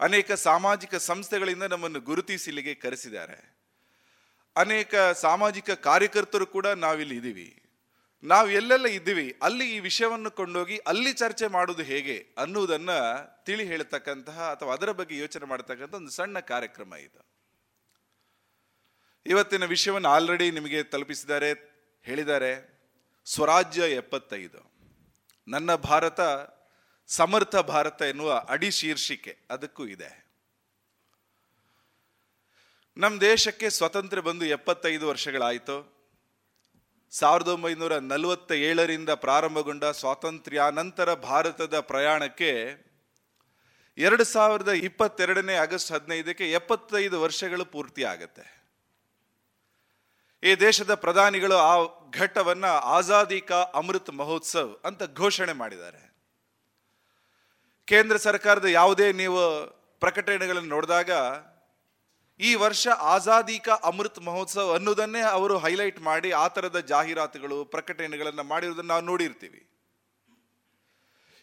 [0.00, 3.58] ಅನೇಕ ಸಾಮಾಜಿಕ ಸಂಸ್ಥೆಗಳಿಂದ ನಮ್ಮನ್ನು ಗುರುತಿಸಿ ಇಲ್ಲಿಗೆ ಕರೆಸಿದ್ದಾರೆ.
[4.56, 7.61] ಅನೇಕ ಸಾಮಾಜಿಕ ಕಾರ್ಯಕರ್ತರು ಕೂಡ ನಾವಿಲ್ಲಿ ಇದ್ದೀವಿ.
[8.24, 12.98] ನಾವು ಎಲ್ಲೆಲ್ಲ ಇದ್ದೀವಿ, ಅಲ್ಲಿ ಈ ವಿಷಯವನ್ನು ಕೊಂಡೋಗಿ ಅಲ್ಲಿ ಚರ್ಚೆ ಮಾಡೋದು ಹೇಗೆ ಅನ್ನುವುದನ್ನು
[13.44, 17.20] ತಿಳಿ ಹೇಳ್ತಕ್ಕಂತಹ ಅಥವಾ ಅದರ ಬಗ್ಗೆ ಯೋಚನೆ ಮಾಡತಕ್ಕಂಥ ಒಂದು ಸಣ್ಣ ಕಾರ್ಯಕ್ರಮ ಇದು.
[19.26, 21.50] ಇವತ್ತಿನ ವಿಷಯವನ್ನು ಆಲ್ರೆಡಿ ನಿಮಗೆ ತಲುಪಿಸಿದ್ದಾರೆ,
[22.02, 22.52] ಹೇಳಿದ್ದಾರೆ.
[23.24, 24.72] ಸ್ವರಾಜ್ಯ ಎಪ್ಪತ್ತೈದು.
[25.48, 26.20] ನನ್ನ ಭಾರತ,
[27.06, 30.10] ಸಮರ್ಥ ಭಾರತ ಎನ್ನುವ ಅಡಿ ಶೀರ್ಷಿಕೆ ಅದಕ್ಕೂ ಇದೆ.
[32.96, 36.01] ನಮ್ಮ ದೇಶಕ್ಕೆ ಸ್ವತಂತ್ರ ಬಂದು ಎಪ್ಪತ್ತೈದು ವರ್ಷಗಳಾಯಿತು.
[37.12, 42.52] ಸಾವಿರದ ಒಂಬೈನೂರ ನಲವತ್ತ ಏಳರಿಂದ ಪ್ರಾರಂಭಗೊಂಡ ಸ್ವಾತಂತ್ರ್ಯಾನಂತರ ಭಾರತದ ಪ್ರಯಾಣಕ್ಕೆ
[43.98, 48.44] ಎರಡು ಸಾವಿರದ ಇಪ್ಪತ್ತೆರಡನೇ ಆಗಸ್ಟ್ ಹದಿನೈದಕ್ಕೆ ಎಪ್ಪತ್ತೈದು ವರ್ಷಗಳು ಪೂರ್ತಿ ಆಗತ್ತೆ.
[50.42, 51.74] ಈ ದೇಶದ ಪ್ರಧಾನಿಗಳು ಆ
[52.10, 56.02] ಘಟ್ಟವನ್ನು ಆಜಾದಿ ಕಾ ಅಮೃತ್ ಮಹೋತ್ಸವ್ ಅಂತ ಘೋಷಣೆ ಮಾಡಿದ್ದಾರೆ.
[57.88, 59.40] ಕೇಂದ್ರ ಸರ್ಕಾರದ ಯಾವುದೇ ನೀವು
[60.02, 61.10] ಪ್ರಕಟಣೆಗಳನ್ನು ನೋಡಿದಾಗ
[62.42, 68.88] ಈ ವರ್ಷ ಆಜಾದಿ ಕಾ ಅಮೃತ್ ಮಹೋತ್ಸವ ಅನ್ನೋದನ್ನೇ ಅವರು ಹೈಲೈಟ್ ಮಾಡಿ ಆ ಥರದ ಜಾಹೀರಾತುಗಳು, ಪ್ರಕಟಣೆಗಳನ್ನು ಮಾಡಿರೋದನ್ನು
[68.88, 69.66] ನಾವು ನೋಡಿರ್ತೀವಿ.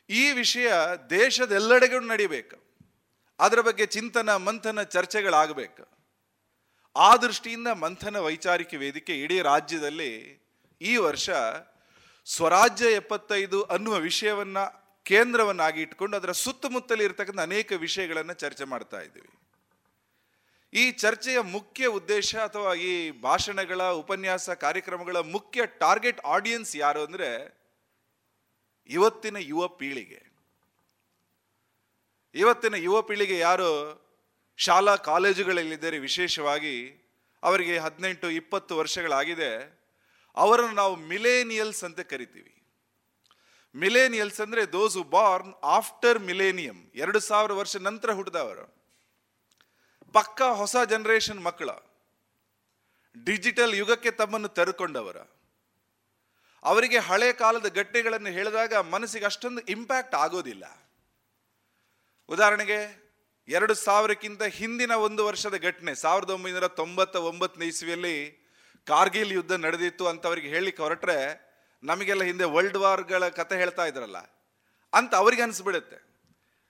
[0.09, 0.71] ಈ ವಿಷಯ
[1.09, 2.57] ದೇಶದೆಲ್ಲೆಡೆಗೂ ನಡಿಬೇಕು.
[3.39, 5.99] ಅದರ ಬಗ್ಗೆ ಚಿಂತನ, ಮಂಥನ ಚರ್ಚೆಗಳಾಗಬೇಕು.
[6.95, 10.11] ಆ ದೃಷ್ಟಿಯಿಂದ ಮಂಥನ ವೈಚಾರಿಕ ವೇದಿಕೆ ಇಡೀ ರಾಜ್ಯದಲ್ಲಿ
[10.81, 11.29] ಈ ವರ್ಷ
[12.25, 14.57] ಸ್ವರಾಜ್ಯ ಎಪ್ಪತ್ತೈದು ಅನ್ನುವ ವಿಷಯವನ್ನ
[15.03, 19.38] ಕೇಂದ್ರವನ್ನಾಗಿ ಇಟ್ಕೊಂಡು ಅದರ ಸುತ್ತಮುತ್ತಲಿ ಇರತಕ್ಕಂಥ ಅನೇಕ ವಿಷಯಗಳನ್ನು ಚರ್ಚೆ ಮಾಡ್ತಾ ಇದ್ದೀವಿ.
[20.73, 27.29] ಈ ಚರ್ಚೆಯ ಮುಖ್ಯ ಉದ್ದೇಶ ಅಥವಾ ಈ ಭಾಷಣಗಳ, ಉಪನ್ಯಾಸ ಕಾರ್ಯಕ್ರಮಗಳ ಮುಖ್ಯ ಟಾರ್ಗೆಟ್ ಆಡಿಯನ್ಸ್ ಯಾರು ಅಂದರೆ
[28.89, 30.21] ಇವತ್ತಿನ ಯುವ ಪೀಳಿಗೆ.
[32.35, 33.71] ಇವತ್ತಿನ ಯುವ ಪೀಳಿಗೆ ಯಾರು?
[34.57, 36.75] ಶಾಲಾ ಕಾಲೇಜುಗಳಲ್ಲಿದ್ದರೆ ವಿಶೇಷವಾಗಿ
[37.43, 39.51] ಅವರಿಗೆ ಹದಿನೆಂಟು, ಇಪ್ಪತ್ತು ವರ್ಷಗಳಾಗಿದೆ.
[40.37, 42.53] ಅವರನ್ನು ನಾವು ಮಿಲೇನಿಯಲ್ಸ್ ಅಂತ ಕರಿತೀವಿ.
[43.75, 48.78] ಮಿಲೇನಿಯಲ್ಸ್ ಅಂದರೆ ದೋಸ್ ಬಾರ್ನ್ ಆಫ್ಟರ್ ಮಿಲೇನಿಯಂ ಎರಡು ಸಾವಿರ ವರ್ಷ ನಂತರ ಹುಟ್ಟಿದವರು
[50.13, 51.69] ಪಕ್ಕ ಹೊಸ ಜನರೇಷನ್ ಮಕ್ಕಳ.
[53.25, 55.17] ಡಿಜಿಟಲ್ ಯುಗಕ್ಕೆ ತಮ್ಮನ್ನು ತೆರೆಕೊಂಡವರ.
[56.63, 60.65] ಅವರಿಗೆ ಹಳೆ ಕಾಲದ ಗಟ್ಟೆಗಳನ್ನು ಹೇಳಿದಾಗ ಮನಸ್ಸಿಗೆ ಅಷ್ಟೊಂದು ಇಂಪ್ಯಾಕ್ಟ್ ಆಗೋದಿಲ್ಲ.
[62.29, 62.79] ಉದಾಹರಣೆಗೆ,
[63.47, 68.15] ಎರಡು ಸಾವಿರಕ್ಕಿಂತ ಹಿಂದಿನ ಒಂದು ವರ್ಷದ ಘಟನೆ, ಸಾವಿರದ ಒಂಬೈನೂರ ತೊಂಬತ್ತ ಒಂಬತ್ತನೇ ಇಸ್ವಿಯಲ್ಲಿ
[68.85, 71.17] ಕಾರ್ಗಿಲ್ ಯುದ್ಧ ನಡೆದಿತ್ತು ಅಂತ ಅವರಿಗೆ ಹೇಳಿಕ್ಕೆ ಹೊರಟ್ರೆ,
[71.83, 74.17] ನಮಗೆಲ್ಲ ಹಿಂದೆ ವರ್ಲ್ಡ್ ವಾರ್ಗಳ ಕತೆ ಹೇಳ್ತಾ ಇದ್ರಲ್ಲ,
[74.93, 76.08] ಅಂತ ಅವರಿಗೆ ಅನಿಸ್ಬಿಡುತ್ತೆ.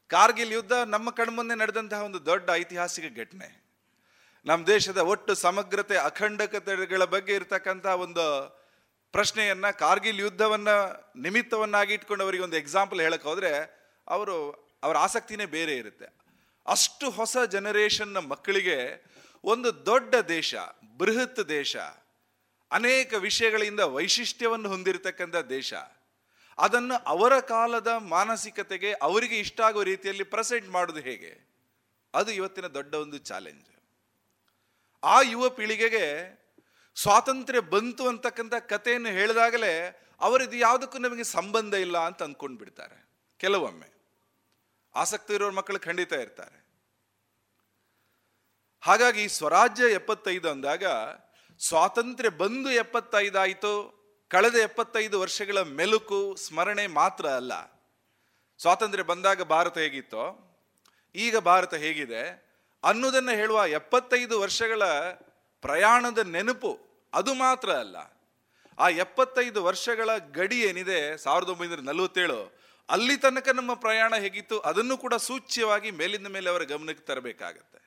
[0.10, 3.70] ಕಾರ್ಗಿಲ್ ಯುದ್ಧ ನಮ್ಮ ಕಣ್ಮುಂದೆ ನಡೆದಂತಹ ಒಂದು ದೊಡ್ಡ ಐತಿಹಾಸಿಕ ಘಟನೆ.
[4.46, 8.60] ನಮ್ಮ ದೇಶದ ಒಟ್ಟು ಸಮಗ್ರತೆ ಅಖಂಡಕತೆಗಳ ಬಗ್ಗೆ ಇರತಕ್ಕಂಥ ಒಂದು
[9.12, 10.68] ಪ್ರಶ್ನೆಯನ್ನ, ಕಾರ್ಗಿಲ್ ಯುದ್ಧವನ್ನ
[11.16, 16.06] ನಿಮಿತ್ತವನ್ನಾಗಿ ಇಟ್ಕೊಂಡು ಅವರಿಗೆ ಒಂದು ಎಕ್ಸಾಂಪಲ್ ಹೇಳಕ್ ಹೋದ್ರೆ, ಅವರು, ಅವರ ಆಸಕ್ತಿನೇ ಬೇರೆ ಇರುತ್ತೆ.
[16.68, 19.06] ಅಷ್ಟು ಹೊಸ ಜನರೇಷನ್ನ ಮಕ್ಕಳಿಗೆ
[19.44, 20.56] ಒಂದು ದೊಡ್ಡ ದೇಶ,
[20.98, 21.78] ಬೃಹತ್ ದೇಶ,
[22.72, 25.74] ಅನೇಕ ವಿಷಯಗಳಿಂದ ವೈಶಿಷ್ಟ್ಯವನ್ನು ಹೊಂದಿರತಕ್ಕಂಥ ದೇಶ.
[26.60, 31.32] ಅದನ್ನು ಅವರ ಕಾಲದ ಮಾನಸಿಕತೆಗೆ ಅವರಿಗೆ ಇಷ್ಟ ಆಗೋ ರೀತಿಯಲ್ಲಿ ಪ್ರೆಸೆಂಟ್ ಮಾಡೋದು ಹೇಗೆ?
[32.14, 33.66] ಅದು ಇವತ್ತಿನ ದೊಡ್ಡ ಒಂದು ಚಾಲೆಂಜ್
[35.04, 36.06] ಆ ಯುವ ಪೀಳಿಗೆಗೆ
[36.96, 39.74] ಸ್ವಾತಂತ್ರ್ಯ ಬಂತು ಅಂತಕ್ಕಂಥ ಕಥೆಯನ್ನು ಹೇಳಿದಾಗಲೇ
[40.22, 42.98] ಅವರಿದು ಯಾವುದಕ್ಕೂ ನಮಗೆ ಸಂಬಂಧ ಇಲ್ಲ ಅಂತ ಅಂದ್ಕೊಂಡು ಬಿಡ್ತಾರೆ
[43.40, 43.90] ಕೆಲವೊಮ್ಮೆ.
[44.96, 46.58] ಆಸಕ್ತಿ ಇರೋರ ಮಕ್ಕಳು ಖಂಡಿತ ಇರ್ತಾರೆ.
[48.82, 50.84] ಹಾಗಾಗಿ ಸ್ವರಾಜ್ಯ ಎಪ್ಪತ್ತೈದು ಅಂದಾಗ
[51.60, 53.99] ಸ್ವಾತಂತ್ರ್ಯ ಬಂದು ಎಪ್ಪತ್ತೈದಾಯಿತು
[54.32, 57.54] ಕಳೆದ ಎಪ್ಪತ್ತೈದು ವರ್ಷಗಳ ಮೆಲುಕು, ಸ್ಮರಣೆ ಮಾತ್ರ ಅಲ್ಲ.
[58.60, 60.26] ಸ್ವಾತಂತ್ರ್ಯ ಬಂದಾಗ ಭಾರತ ಹೇಗಿತ್ತೋ,
[61.16, 62.22] ಈಗ ಭಾರತ ಹೇಗಿದೆ
[62.84, 64.84] ಅನ್ನೋದನ್ನು ಹೇಳುವ ಎಪ್ಪತ್ತೈದು ವರ್ಷಗಳ
[65.62, 66.80] ಪ್ರಯಾಣದ ನೆನಪು
[67.14, 67.98] ಅದು ಮಾತ್ರ ಅಲ್ಲ.
[68.80, 72.40] ಆ ಎಪ್ಪತ್ತೈದು ವರ್ಷಗಳ ಗಡಿ ಏನಿದೆ, ಸಾವಿರದ ಒಂಬೈನೂರ ನಲವತ್ತೇಳು,
[72.90, 77.82] ಅಲ್ಲಿ ತನಕ ನಮ್ಮ ಪ್ರಯಾಣ ಹೇಗಿತ್ತು ಅದನ್ನು ಕೂಡ ಸೂಚ್ಯವಾಗಿ ಮೇಲಿಂದ ಮೇಲೆ ಅವರ ಗಮನಕ್ಕೆ ತರಬೇಕಾಗತ್ತೆ.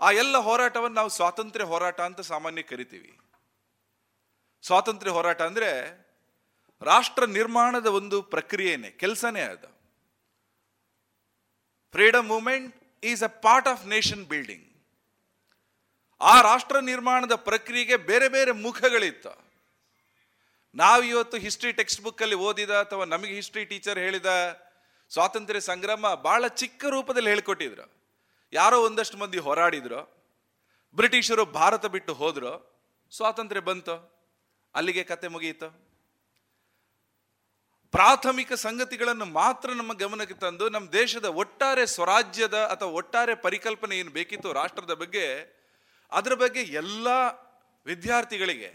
[0.00, 3.12] ಆ ಎಲ್ಲ ಹೋರಾಟವನ್ನು ನಾವು ಸ್ವಾತಂತ್ರ್ಯ ಹೋರಾಟ ಅಂತ ಸಾಮಾನ್ಯ ಕರಿತೀವಿ.
[4.62, 5.70] ಸ್ವಾತಂತ್ರ್ಯ ಹೋರಾಟ ಅಂದರೆ
[6.82, 9.66] ರಾಷ್ಟ್ರ ನಿರ್ಮಾಣದ ಒಂದು ಪ್ರಕ್ರಿಯೆನೆ, ಕೆಲಸನೇ ಅದು.
[11.92, 14.68] Freedom movement is a part of nation building
[16.20, 19.52] ಆ ರಾಷ್ಟ್ರ ನಿರ್ಮಾಣದ ಪ್ರಕ್ರಿಯೆಗೆ ಬೇರೆ ಬೇರೆ ಮುಖಗಳಿತ್ತು.
[20.74, 24.26] ನಾವು ಇವತ್ತು ಹಿಸ್ಟ್ರಿ ಟೆಕ್ಸ್ಟ್ ಬುಕ್ ಅಲ್ಲಿ ಓದಿದ ಅಥವಾ ನಮಗೆ ಹಿಸ್ಟ್ರಿ ಟೀಚರ್ ಹೇಳಿದ
[25.10, 27.92] ಸ್ವಾತಂತ್ರ್ಯ ಸಂಗ್ರಾಮ ಬಹಳ ಚಿಕ್ಕ ರೂಪದಲ್ಲಿ ಹೇಳಿಕೊಟ್ಟಿದ್ರು.
[28.52, 30.22] ಯಾರೋ ಒಂದಷ್ಟು ಮಂದಿ ಹೋರಾಡಿದ್ರು.
[30.94, 32.72] ಬ್ರಿಟಿಷರು ಭಾರತ ಬಿಟ್ಟು ಹೋದರು.
[33.10, 34.11] ಸ್ವಾತಂತ್ರ್ಯ ಬಂತು.
[34.74, 35.68] ಅಲ್ಲಿಗೆ ಕತೆ ಮುಗಿಯಿತು.
[37.94, 44.52] ಪ್ರಾಥಮಿಕ ಸಂಗತಿಗಳನ್ನು ಮಾತ್ರ ನಮ್ಮ ಗಮನಕ್ಕೆ ತಂದು ನಮ್ಮ ದೇಶದ ಒಟ್ಟಾರೆ ಸ್ವರಾಜ್ಯದ ಅಥವಾ ಒಟ್ಟಾರೆ ಪರಿಕಲ್ಪನೆ ಏನು ಬೇಕಿತ್ತು
[44.52, 45.26] ರಾಷ್ಟ್ರದ ಬಗ್ಗೆ,
[46.12, 47.08] ಅದರ ಬಗ್ಗೆ ಎಲ್ಲ
[47.86, 48.70] ವಿದ್ಯಾರ್ಥಿಗಳಿಗೆ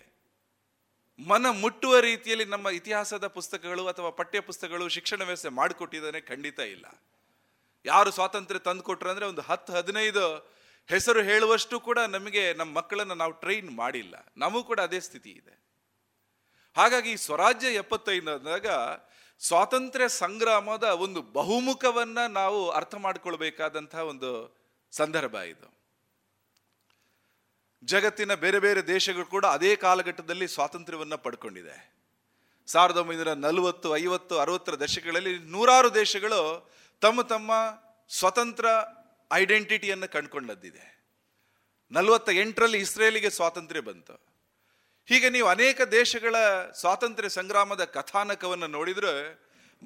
[1.19, 6.85] ಮನ ಮುಟ್ಟುವ ರೀತಿಯಲ್ಲಿ ನಮ್ಮ ಇತಿಹಾಸದ ಪುಸ್ತಕಗಳು ಅಥವಾ ಪಠ್ಯ ಪುಸ್ತಕಗಳು ಶಿಕ್ಷಣ ವ್ಯವಸ್ಥೆ ಮಾಡಿಕೊಟ್ಟಿದ್ದಾನೆ ಖಂಡಿತ ಇಲ್ಲ.
[7.85, 10.23] ಯಾರು ಸ್ವಾತಂತ್ರ್ಯ ತಂದು ತಂದುಕೊಟ್ರು ಅಂದರೆ ಒಂದು ಹತ್ತು, ಹದಿನೈದು
[10.89, 14.15] ಹೆಸರು ಹೇಳುವಷ್ಟು ಕೂಡ ನಮಗೆ ನಮ್ಮ ಮಕ್ಕಳನ್ನು ನಾವು ಟ್ರೈನ್ ಮಾಡಿಲ್ಲ.
[14.37, 15.66] ನಮಗೂ ಕೂಡ ಅದೇ ಸ್ಥಿತಿ ಇದೆ.
[16.77, 18.67] ಹಾಗಾಗಿ ಸ್ವರಾಜ್ಯ ಎಪ್ಪತ್ತೈದು ಅಂದಾಗ
[19.39, 24.57] ಸ್ವಾತಂತ್ರ್ಯ ಸಂಗ್ರಾಮದ ಒಂದು ಬಹುಮುಖವನ್ನ ನಾವು ಅರ್ಥ ಮಾಡಿಕೊಳ್ಬೇಕಾದಂತಹ ಒಂದು
[24.91, 25.77] ಸಂದರ್ಭ ಇದು.
[27.83, 31.93] ಜಗತ್ತಿನ ಬೇರೆ ಬೇರೆ ದೇಶಗಳು ಕೂಡ ಅದೇ ಕಾಲಘಟ್ಟದಲ್ಲಿ ಸ್ವಾತಂತ್ರ್ಯವನ್ನ ಪಡ್ಕೊಂಡಿದೆ.
[32.67, 36.71] ಸಾವಿರದ ಒಂಬೈನೂರ ನಲವತ್ತು, ಐವತ್ತು, ಅರವತ್ತರ ದಶಕಗಳಲ್ಲಿ ನೂರಾರು ದೇಶಗಳು
[37.01, 37.51] ತಮ್ಮ ತಮ್ಮ
[38.09, 38.65] ಸ್ವತಂತ್ರ
[39.33, 40.97] ಐಡೆಂಟಿಟಿಯನ್ನು ಕಂಡುಕೊಂಡದ್ದಿದೆ.
[41.91, 44.36] ನಲವತ್ತ ಎಂಟರಲ್ಲಿ ಇಸ್ರೇಲಿಗೆ ಸ್ವಾತಂತ್ರ್ಯ ಬಂತು.
[45.09, 46.35] ಹೀಗೆ ನೀವು ಅನೇಕ ದೇಶಗಳ
[46.73, 49.43] ಸ್ವಾತಂತ್ರ್ಯ ಸಂಗ್ರಾಮದ ಕಥಾನಕವನ್ನು ನೋಡಿದ್ರೆ,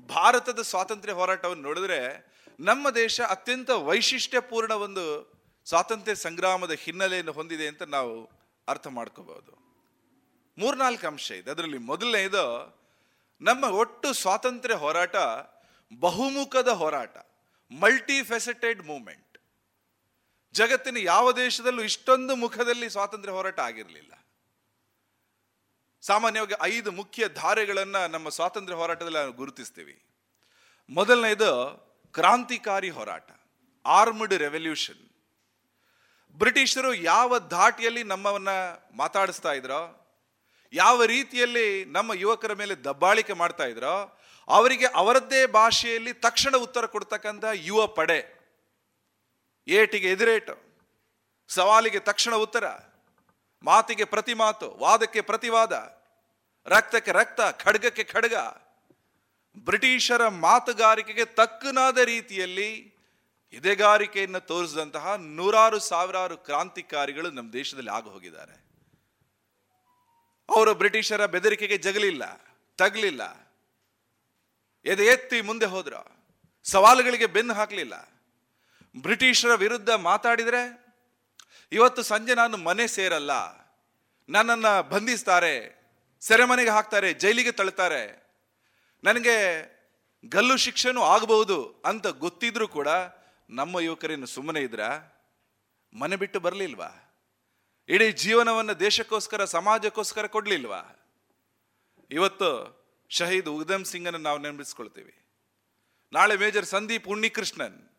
[0.08, 5.34] ಭಾರತದ ಸ್ವಾತಂತ್ರ್ಯ ಹೋರಾಟವನ್ನು ನೋಡಿದ್ರೆ, ನಮ್ಮ ದೇಶ ಅತ್ಯಂತ ವೈಶಿಷ್ಟ್ಯಪೂರ್ಣ ಒಂದು
[5.66, 8.30] ಸ್ವಾತಂತ್ರ್ಯ ಸಂಗ್ರಾಮದ ಹಿನ್ನೆಲೆಯನ್ನು ಹೊಂದಿದೆ ಅಂತ ನಾವು
[8.68, 9.62] ಅರ್ಥ ಮಾಡ್ಕೋಬಹುದು.
[10.58, 11.52] ಮೂರ್ನಾಲ್ಕು ಅಂಶ ಇದೆ.
[11.52, 12.78] ಅದರಲ್ಲಿ ಮೊದಲನೇದು,
[13.42, 15.16] ನಮ್ಮ ಒಟ್ಟು ಸ್ವಾತಂತ್ರ್ಯ ಹೋರಾಟ
[16.00, 17.18] ಬಹುಮುಖದ ಹೋರಾಟ
[17.80, 19.38] ಮಲ್ಟಿ ಫೆಸೆಟೆಡ್ ಮೂವ್ಮೆಂಟ್.
[20.54, 24.21] ಜಗತ್ತಿನ ಯಾವ ದೇಶದಲ್ಲೂ ಇಷ್ಟೊಂದು ಮುಖದಲ್ಲಿ ಸ್ವಾತಂತ್ರ್ಯ ಹೋರಾಟ ಆಗಿರಲಿಲ್ಲ.
[26.02, 29.96] ಸಾಮಾನ್ಯವಾಗಿ ಐದು ಮುಖ್ಯ ಧಾರೆಗಳನ್ನು ನಮ್ಮ ಸ್ವಾತಂತ್ರ್ಯ ಹೋರಾಟದಲ್ಲಿ ನಾವು ಗುರುತಿಸ್ತೀವಿ.
[30.90, 31.52] ಮೊದಲನೇದು
[32.14, 33.30] ಕ್ರಾಂತಿಕಾರಿ ಹೋರಾಟ,
[33.86, 35.04] ಆರ್ಮ್ಡ್ ರೆವಲ್ಯೂಷನ್.
[36.38, 38.58] ಬ್ರಿಟಿಷರು ಯಾವ ಧಾಟಿಯಲ್ಲಿ ನಮ್ಮವನ್ನು
[38.98, 39.82] ಮಾತಾಡಿಸ್ತಾ ಇದ್ರೋ,
[40.74, 43.96] ಯಾವ ರೀತಿಯಲ್ಲಿ ನಮ್ಮ ಯುವಕರ ಮೇಲೆ ದಬ್ಬಾಳಿಕೆ ಮಾಡ್ತಾ ಇದ್ರೋ,
[44.48, 48.20] ಅವರಿಗೆ ಅವರದ್ದೇ ಭಾಷೆಯಲ್ಲಿ ತಕ್ಷಣ ಉತ್ತರ ಕೊಡ್ತಕ್ಕಂಥ ಯುವ ಪಡೆ
[49.68, 50.56] ಏಟಿಗೆ ಎದುರೇಟು,
[51.50, 52.91] ಸವಾಲಿಗೆ ತಕ್ಷಣ ಉತ್ತರ.
[53.64, 55.74] ಮಾತಿಗೆ ಪ್ರತಿ ಮಾತು, ವಾದಕ್ಕೆ ಪ್ರತಿವಾದ,
[56.66, 58.34] ರಕ್ತಕ್ಕೆ ರಕ್ತ, ಖಡ್ಗಕ್ಕೆ ಖಡ್ಗ.
[59.58, 62.96] ಬ್ರಿಟಿಷರ ಮಾತುಗಾರಿಕೆಗೆ ತಕ್ಕನಾದ ರೀತಿಯಲ್ಲಿ
[63.54, 68.62] ಎದೆಗಾರಿಕೆಯನ್ನು ತೋರಿಸಿದಂತಹ ನೂರಾರು, ಸಾವಿರಾರು ಕ್ರಾಂತಿಕಾರಿಗಳು ನಮ್ಮ ದೇಶದಲ್ಲಿ ಆಗ ಹೋಗಿದ್ದಾರೆ.
[70.50, 72.24] ಅವರು ಬ್ರಿಟಿಷರ ಬೆದರಿಕೆಗೆ ಜಗಲಿಲ್ಲ,
[72.78, 73.52] ತಗಲಿಲ್ಲ.
[74.86, 76.32] ಎದೆ ಎತ್ತಿ ಮುಂದೆ ಹೋದ್ರು,
[76.64, 78.10] ಸವಾಲುಗಳಿಗೆ ಬೆನ್ನು ಹಾಕಲಿಲ್ಲ.
[79.02, 80.81] ಬ್ರಿಟಿಷರ ವಿರುದ್ಧ ಮಾತಾಡಿದರೆ
[81.72, 83.32] ಇವತ್ತು ಸಂಜೆ ನಾನು ಮನೆ ಸೇರಲ್ಲ.
[84.30, 85.82] ನನ್ನನ್ನು ಬಂಧಿಸ್ತಾರೆ,
[86.20, 88.34] ಸೆರೆಮನೆಗೆ ಹಾಕ್ತಾರೆ, ಜೈಲಿಗೆ ತಳ್ತಾರೆ.
[89.04, 89.36] ನನಗೆ
[90.26, 92.88] ಗಲ್ಲು ಶಿಕ್ಷೆನೂ ಆಗಬಹುದು ಅಂತ ಗೊತ್ತಿದ್ರೂ ಕೂಡ
[93.50, 94.80] ನಮ್ಮ ಯುವಕರೇನು ಸುಮ್ಮನೆ ಇದ್ರ?
[95.94, 96.90] ಮನೆ ಬಿಟ್ಟು ಬರಲಿಲ್ವಾ?
[97.90, 100.82] ಇಡೀ ಜೀವನವನ್ನು ದೇಶಕ್ಕೋಸ್ಕರ, ಸಮಾಜಕ್ಕೋಸ್ಕರ ಕೊಡಲಿಲ್ವಾ?
[102.12, 105.18] ಇವತ್ತು ಶಹೀದ್ ಉಧಮ್ ಸಿಂಗನ್ನು ನಾವು ನೆನಪಿಸ್ಕೊಳ್ತೀವಿ.
[106.14, 107.90] ನಾಳೆ ಮೇಜರ್ ಸಂದೀಪ್ ಉಣ್ಣಿಕೃಷ್ಣನ್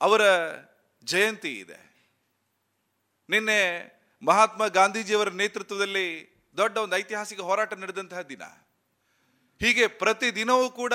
[0.00, 0.22] ಅವರ
[1.04, 1.87] ಜಯಂತಿ ಇದೆ.
[3.28, 3.60] ನಿನ್ನೆ
[4.22, 6.06] ಮಹಾತ್ಮ ಗಾಂಧೀಜಿಯವರ ನೇತೃತ್ವದಲ್ಲಿ
[6.56, 8.44] ದೊಡ್ಡ ಒಂದು ಐತಿಹಾಸಿಕ ಹೋರಾಟ ನಡೆದಂತಹ ದಿನ.
[9.60, 10.94] ಹೀಗೆ ಪ್ರತಿ ದಿನವೂ ಕೂಡ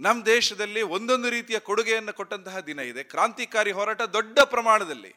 [0.00, 3.02] ನಮ್ಮ ದೇಶದಲ್ಲಿ ಒಂದೊಂದು ರೀತಿಯ ಕೊಡುಗೆಯನ್ನು ಕೊಟ್ಟಂತಹ ದಿನ ಇದೆ.
[3.04, 5.12] ಕ್ರಾಂತಿಕಾರಿ ಹೋರಾಟ ದೊಡ್ಡ ಪ್ರಮಾಣದಲ್ಲಿ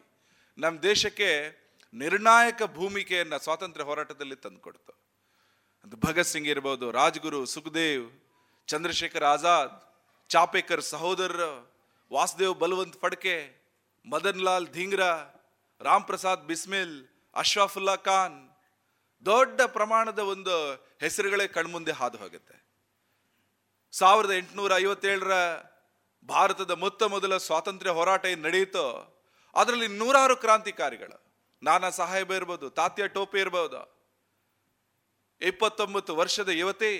[0.57, 1.29] ನಮ್ಮ ದೇಶಕ್ಕೆ
[1.93, 4.93] ನಿರ್ಣಾಯಕ ಭೂಮಿಕೆಯನ್ನು ಸ್ವಾತಂತ್ರ್ಯ ಹೋರಾಟದಲ್ಲಿ ತಂದುಕೊಡ್ತು
[5.85, 8.05] ಅದು ಭಗತ್ ಸಿಂಗ್ ಇರ್ಬೋದು, ರಾಜ್ಗುರು ಸುಖದೇವ್,
[8.67, 9.73] ಚಂದ್ರಶೇಖರ್ ಆಜಾದ್,
[10.29, 11.51] ಚಾಪೇಕರ್ ಸಹೋದರರು,
[12.11, 13.35] ವಾಸುದೇವ್ ಬಲವಂತ್ ಫಡ್ಕೆ,
[14.07, 15.11] ಮದನ್ ಲಾಲ್ ಧೀಂಗ್ರಾ
[15.83, 18.55] ರಾಮ್ ಪ್ರಸಾದ್ ಬಿಸ್ಮಿಲ್ ಅಶ್ವಾಫುಲ್ಲಾ ಖಾನ್,
[19.25, 20.55] ದೊಡ್ಡ ಪ್ರಮಾಣದ ಒಂದು
[20.99, 22.55] ಹೆಸರುಗಳೇ ಕಣ್ಮುಂದೆ ಹಾದು ಹೋಗುತ್ತೆ.
[23.91, 25.31] ಸಾವಿರದ ಎಂಟುನೂರ ಐವತ್ತೇಳರ
[26.29, 28.85] ಭಾರತದ ಮೊತ್ತ ಮೊದಲ ಸ್ವಾತಂತ್ರ್ಯ ಹೋರಾಟ ಏನು ನಡೆಯಿತೋ,
[29.55, 31.17] ಅದರಲ್ಲಿ ನೂರಾರು ಕ್ರಾಂತಿಕಾರಿಗಳು.
[31.63, 33.81] ನಾನಾ ಸಾಹೇಬ ಇರ್ಬೋದು, ತಾತ್ಯ ಟೋಪೆ ಇರ್ಬೋದು.
[35.41, 36.93] ಇಪ್ಪತ್ತೊಂಬತ್ತು ವರ್ಷದ ಯುವತಿ,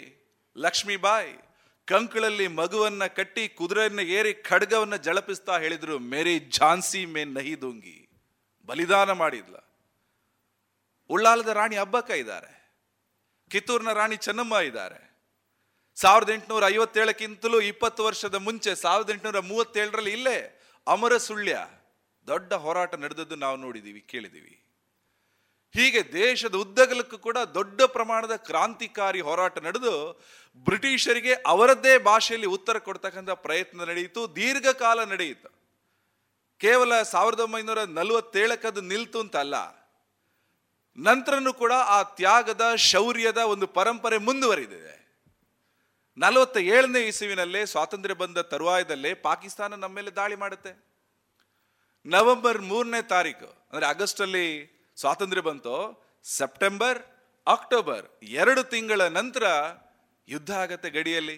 [0.57, 1.33] ಲಕ್ಷ್ಮೀಬಾಯಿ,
[1.85, 7.55] ಕಂಕಳಲ್ಲಿ ಮಗುವನ್ನ ಕಟ್ಟಿ ಕುದುರೆಯನ್ನ ಏರಿ ಖಡ್ಗವನ್ನ ಜಳಪಿಸ್ತಾ ಹೇಳಿದ್ರು, ಮೇರಿ ಝಾನ್ಸಿ ಮೇ ನಹಿ
[8.65, 9.55] ಬಲಿದಾನ ಮಾಡಿದ್ಲ.
[11.09, 12.51] ಉಳ್ಳಾಲದ ರಾಣಿ ಅಬ್ಬಕ್ಕ ಇದ್ದಾರೆ.
[13.51, 15.13] ಕಿತ್ತೂರಿನ ರಾಣಿ ಚೆನ್ನಮ್ಮ ಇದ್ದಾರೆ.
[15.95, 21.67] ಸಾವಿರದ ಎಂಟುನೂರ ಐವತ್ತೇಳಕ್ಕಿಂತಲೂ ಇಪ್ಪತ್ತು ವರ್ಷದ ಮುಂಚೆ ಸಾವಿರದ ಎಂಟುನೂರ ಮೂವತ್ತೇಳರಲ್ಲಿ ಇಲ್ಲೇ ಅಮರ ಸುಳ್ಯ
[22.27, 24.59] ದೊಡ್ಡ ಹೋರಾಟ ನಡೆದದ್ದು ನಾವು ನೋಡಿದೀವಿ, ಕೇಳಿದೀವಿ.
[25.73, 30.21] ಹೀಗೆ ದೇಶದ ಉದ್ದಗಲಕ್ಕೂ ಕೂಡ ದೊಡ್ಡ ಪ್ರಮಾಣದ ಕ್ರಾಂತಿಕಾರಿ ಹೋರಾಟ ನಡೆದು
[30.55, 35.52] ಬ್ರಿಟಿಷರಿಗೆ ಅವರದ್ದೇ ಭಾಷೆಯಲ್ಲಿ ಉತ್ತರ ಕೊಡ್ತಕ್ಕಂಥ ಪ್ರಯತ್ನ ನಡೆಯಿತು, ದೀರ್ಘಕಾಲ ನಡೆಯಿತು.
[36.63, 39.55] ಕೇವಲ ಸಾವಿರದ ಒಂಬೈನೂರ ನಲವತ್ತೇಳಕ್ಕದು ನಿಲ್ತು ಅಂತಲ್ಲ,
[40.97, 44.93] ನಂತರನೂ ಕೂಡ ಆ ತ್ಯಾಗದ, ಶೌರ್ಯದ ಒಂದು ಪರಂಪರೆ ಮುಂದುವರಿದಿದೆ.
[46.17, 50.73] ನಲವತ್ತ ಏಳನೇ ಇಸುವಿನಲ್ಲೇ ಸ್ವಾತಂತ್ರ್ಯ ಬಂದ ತರುವಾಯದಲ್ಲೇ ಪಾಕಿಸ್ತಾನ ನಮ್ಮ ಮೇಲೆ ದಾಳಿ ಮಾಡುತ್ತೆ.
[52.05, 54.47] ನವೆಂಬರ್ ಮೂರನೇ ತಾರೀಕು, ಅಂದರೆ ಆಗಸ್ಟಲ್ಲಿ
[54.97, 55.75] ಸ್ವಾತಂತ್ರ್ಯ ಬಂತು,
[56.25, 56.99] ಸೆಪ್ಟೆಂಬರ್,
[57.47, 58.05] ಅಕ್ಟೋಬರ್
[58.41, 59.45] ಎರಡು ತಿಂಗಳ ನಂತರ
[60.27, 61.37] ಯುದ್ಧ ಆಗತ್ತೆ ಗಡಿಯಲ್ಲಿ.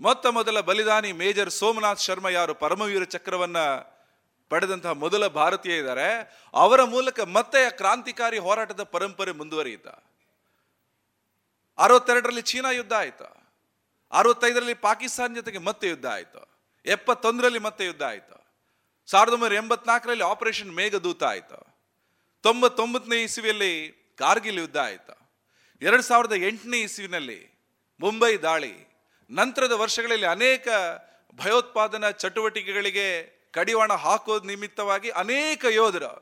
[0.00, 3.58] ಮೊತ್ತ ಮೊದಲ ಬಲಿದಾನಿ ಮೇಜರ್ ಸೋಮನಾಥ್ ಶರ್ಮಾ ಯಾರು ಪರಮವೀರ ಚಕ್ರವನ್ನ
[4.52, 6.08] ಪಡೆದಂತಹ ಮೊದಲ ಭಾರತೀಯ ಇದ್ದಾರೆ
[6.54, 9.88] ಅವರ ಮೂಲಕ ಮತ್ತೆ ಕ್ರಾಂತಿಕಾರಿ ಹೋರಾಟದ ಪರಂಪರೆ ಮುಂದುವರಿಯಿತ
[11.78, 13.28] ಅರವತ್ತೆರಡರಲ್ಲಿ ಚೀನಾ ಯುದ್ಧ ಆಯಿತು.
[14.12, 16.42] ಅರವತ್ತೈದರಲ್ಲಿ ಪಾಕಿಸ್ತಾನ ಜೊತೆಗೆ ಮತ್ತೆ ಯುದ್ಧ ಆಯಿತು.
[16.86, 18.36] ಎಪ್ಪತ್ತೊಂದರಲ್ಲಿ ಮತ್ತೆ ಯುದ್ಧ ಆಯಿತು.
[19.06, 21.60] ಸಾವಿರದ ಒಂಬೈನೂರ ಎಂಬತ್ನಾಲ್ಕರಲ್ಲಿ ಆಪರೇಷನ್ ಮೇಘದೂತ ಆಯಿತು.
[22.42, 23.72] ತೊಂಬತ್ತೊಂಬತ್ತನೇ ಇಸುವಿಯಲ್ಲಿ
[24.18, 25.14] ಕಾರ್ಗಿಲ್ ಯುದ್ಧ ಆಯಿತು.
[25.82, 27.40] ಎರಡು ಸಾವಿರದ ಎಂಟನೇ ಇಸುವಿನಲ್ಲಿ
[28.00, 28.74] ಮುಂಬೈ ದಾಳಿ.
[29.30, 30.68] ನಂತರದ ವರ್ಷಗಳಲ್ಲಿ ಅನೇಕ
[31.34, 33.08] ಭಯೋತ್ಪಾದನಾ ಚಟುವಟಿಕೆಗಳಿಗೆ
[33.54, 36.12] ಕಡಿವಾಣ ಹಾಕೋದ್ ನಿಮಿತ್ತವಾಗಿ ಅನೇಕ ಯೋಧರು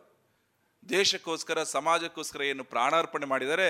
[0.89, 3.69] ದೇಶಕ್ಕೋಸ್ಕರ, ಸಮಾಜಕ್ಕೋಸ್ಕರ ಏನು ಪ್ರಾಣಾರ್ಪಣೆ ಮಾಡಿದರೆ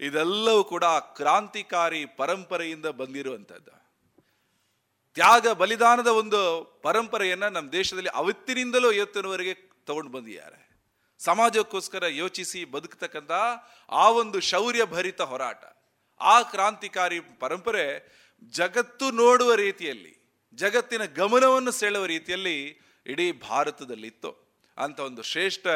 [0.00, 0.84] ಇದೆಲ್ಲವೂ ಕೂಡ
[1.18, 3.74] ಕ್ರಾಂತಿಕಾರಿ ಪರಂಪರೆಯಿಂದ ಬಂದಿರುವಂಥದ್ದು.
[5.14, 6.40] ತ್ಯಾಗ ಬಲಿದಾನದ ಒಂದು
[6.82, 9.54] ಪರಂಪರೆಯನ್ನ ನಮ್ಮ ದೇಶದಲ್ಲಿ ಅವತ್ತಿನಿಂದಲೂ ಇವತ್ತಿನವರೆಗೆ
[9.84, 10.60] ತಗೊಂಡು ಬಂದಿದ್ದಾರೆ.
[11.18, 13.32] ಸಮಾಜಕ್ಕೋಸ್ಕರ ಯೋಚಿಸಿ ಬದುಕತಕ್ಕಂಥ
[13.92, 15.64] ಆ ಒಂದು ಶೌರ್ಯ ಭರಿತ ಹೋರಾಟ,
[16.20, 17.84] ಆ ಕ್ರಾಂತಿಕಾರಿ ಪರಂಪರೆ
[18.52, 20.14] ಜಗತ್ತು ನೋಡುವ ರೀತಿಯಲ್ಲಿ,
[20.54, 22.56] ಜಗತ್ತಿನ ಗಮನವನ್ನು ಸೆಳೆಯುವ ರೀತಿಯಲ್ಲಿ
[23.06, 24.50] ಇಡೀ ಭಾರತದಲ್ಲಿತ್ತು.
[24.78, 25.66] ಅಂತ ಒಂದು ಶ್ರೇಷ್ಠ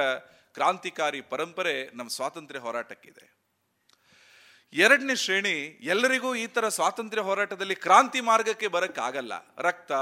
[0.55, 3.34] ಕ್ರಾಂತಿಕಾರಿ ಪರಂಪರೆ ನಮ್ಮ ಸ್ವಾತಂತ್ರ್ಯ ಹೋರಾಟಕ್ಕಿದೆ.
[4.72, 9.32] ಎರಡನೇ ಶ್ರೇಣಿ ಎಲ್ಲರಿಗೂ ಈ ಥರ ಸ್ವಾತಂತ್ರ್ಯ ಹೋರಾಟದಲ್ಲಿ ಕ್ರಾಂತಿ ಮಾರ್ಗಕ್ಕೆ ಬರೋಕ್ಕಾಗಲ್ಲ.
[9.59, 9.92] ರಕ್ತ,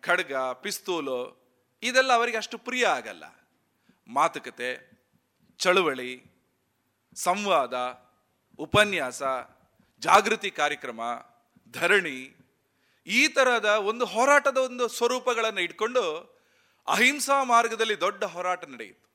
[0.00, 1.48] ಖಡ್ಗ, ಪಿಸ್ತೂಲು,
[1.82, 3.24] ಇದೆಲ್ಲ ಅವರಿಗೆ ಅಷ್ಟು ಪ್ರಿಯ ಆಗಲ್ಲ.
[4.08, 4.98] ಮಾತುಕತೆ,
[5.58, 6.24] ಚಳುವಳಿ,
[7.14, 7.74] ಸಂವಾದ,
[8.58, 9.22] ಉಪನ್ಯಾಸ,
[10.00, 11.00] ಜಾಗೃತಿ ಕಾರ್ಯಕ್ರಮ,
[11.72, 12.36] ಧರಣಿ,
[13.06, 16.37] ಈ ಥರದ ಒಂದು ಹೋರಾಟದ ಒಂದು ಸ್ವರೂಪಗಳನ್ನು ಇಟ್ಕೊಂಡು
[16.88, 19.08] ಅಹಿಂಸಾ ಮಾರ್ಗದಲ್ಲಿ ದೊಡ್ಡ ಹೋರಾಟ ನಡೆಯಿತು.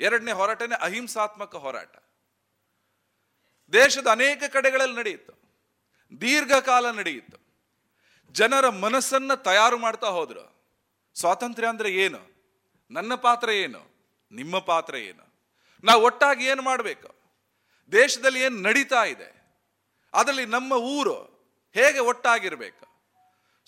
[0.00, 1.96] ಎರಡನೇ ಹೋರಾಟನೇ ಅಹಿಂಸಾತ್ಮಕ ಹೋರಾಟ.
[3.72, 5.38] ದೇಶದ ಅನೇಕ ಕಡೆಗಳಲ್ಲಿ ನಡೆಯಿತು.
[6.20, 7.48] ದೀರ್ಘಕಾಲ ನಡೆಯಿತು.
[8.32, 10.58] ಜನರ ಮನಸ್ಸನ್ನ ತಯಾರು ಮಾಡ್ತಾ ಹೋದ್ರು.
[11.14, 12.38] ಸ್ವಾತಂತ್ರ್ಯ ಅಂದ್ರೆ ಏನು?
[12.90, 13.90] ನನ್ನ ಪಾತ್ರ ಏನು?
[14.32, 15.34] ನಿಮ್ಮ ಪಾತ್ರ ಏನು?
[15.84, 17.14] ನಾವು ಒಟ್ಟಾಗಿ ಏನು ಮಾಡಬೇಕು?
[17.92, 19.38] ದೇಶದಲ್ಲಿ ಏನು ನಡೀತಾ ಇದೆ?
[20.14, 21.14] ಅದರಲ್ಲಿ ನಮ್ಮ ಊರು
[21.74, 22.87] ಹೇಗೆ ಒಟ್ಟಾಗಿರ್ಬೇಕು?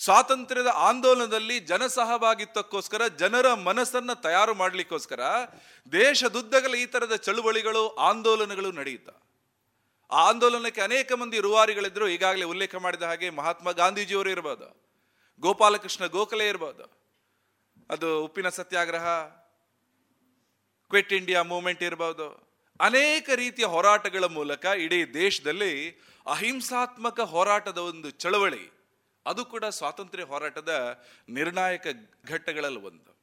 [0.05, 5.21] ಸ್ವಾತಂತ್ರ್ಯದ ಆಂದೋಲನದಲ್ಲಿ ಜನ ಜನಸಹಭಾಗಿತ್ವಕ್ಕೋಸ್ಕರ ಜನರ ಮನಸ್ಸನ್ನು ತಯಾರು ಮಾಡಲಿಕ್ಕೋಸ್ಕರ
[5.93, 9.11] ದೇಶದುದ್ದಗಲ ಈ ಥರದ ಚಳುವಳಿಗಳು, ಆಂದೋಲನಗಳು ನಡೆಯುತ್ತ.
[10.11, 12.09] ಆ ಆಂದೋಲನಕ್ಕೆ ಅನೇಕ ಮಂದಿ ರೂವಾರಿಗಳಿದ್ರು.
[12.09, 14.69] ಈಗಾಗಲೇ ಉಲ್ಲೇಖ ಮಾಡಿದ ಹಾಗೆ ಮಹಾತ್ಮ ಗಾಂಧೀಜಿಯವರು ಇರ್ಬೋದು,
[15.43, 16.85] ಗೋಪಾಲಕೃಷ್ಣ ಗೋಖಲೆ ಇರ್ಬೋದು,
[17.91, 19.07] ಅದು ಉಪ್ಪಿನ ಸತ್ಯಾಗ್ರಹ,
[20.91, 22.29] ಕ್ವಿಟ್ ಇಂಡಿಯಾ ಮೂವ್ಮೆಂಟ್ ಇರ್ಬೋದು.
[22.81, 25.73] ಅನೇಕ ರೀತಿಯ ಹೋರಾಟಗಳ ಮೂಲಕ ಇಡೀ ದೇಶದಲ್ಲಿ
[26.27, 28.65] ಅಹಿಂಸಾತ್ಮಕ ಹೋರಾಟದ ಒಂದು ಚಳವಳಿ
[29.27, 31.87] ಅದು ಕೂಡ ಸ್ವಾತಂತ್ರ್ಯ ಹೋರಾಟದ ನಿರ್ಣಾಯಕ
[32.29, 33.21] ಘಟ್ಟಗಳಲ್ಲಿ ಒಂದು.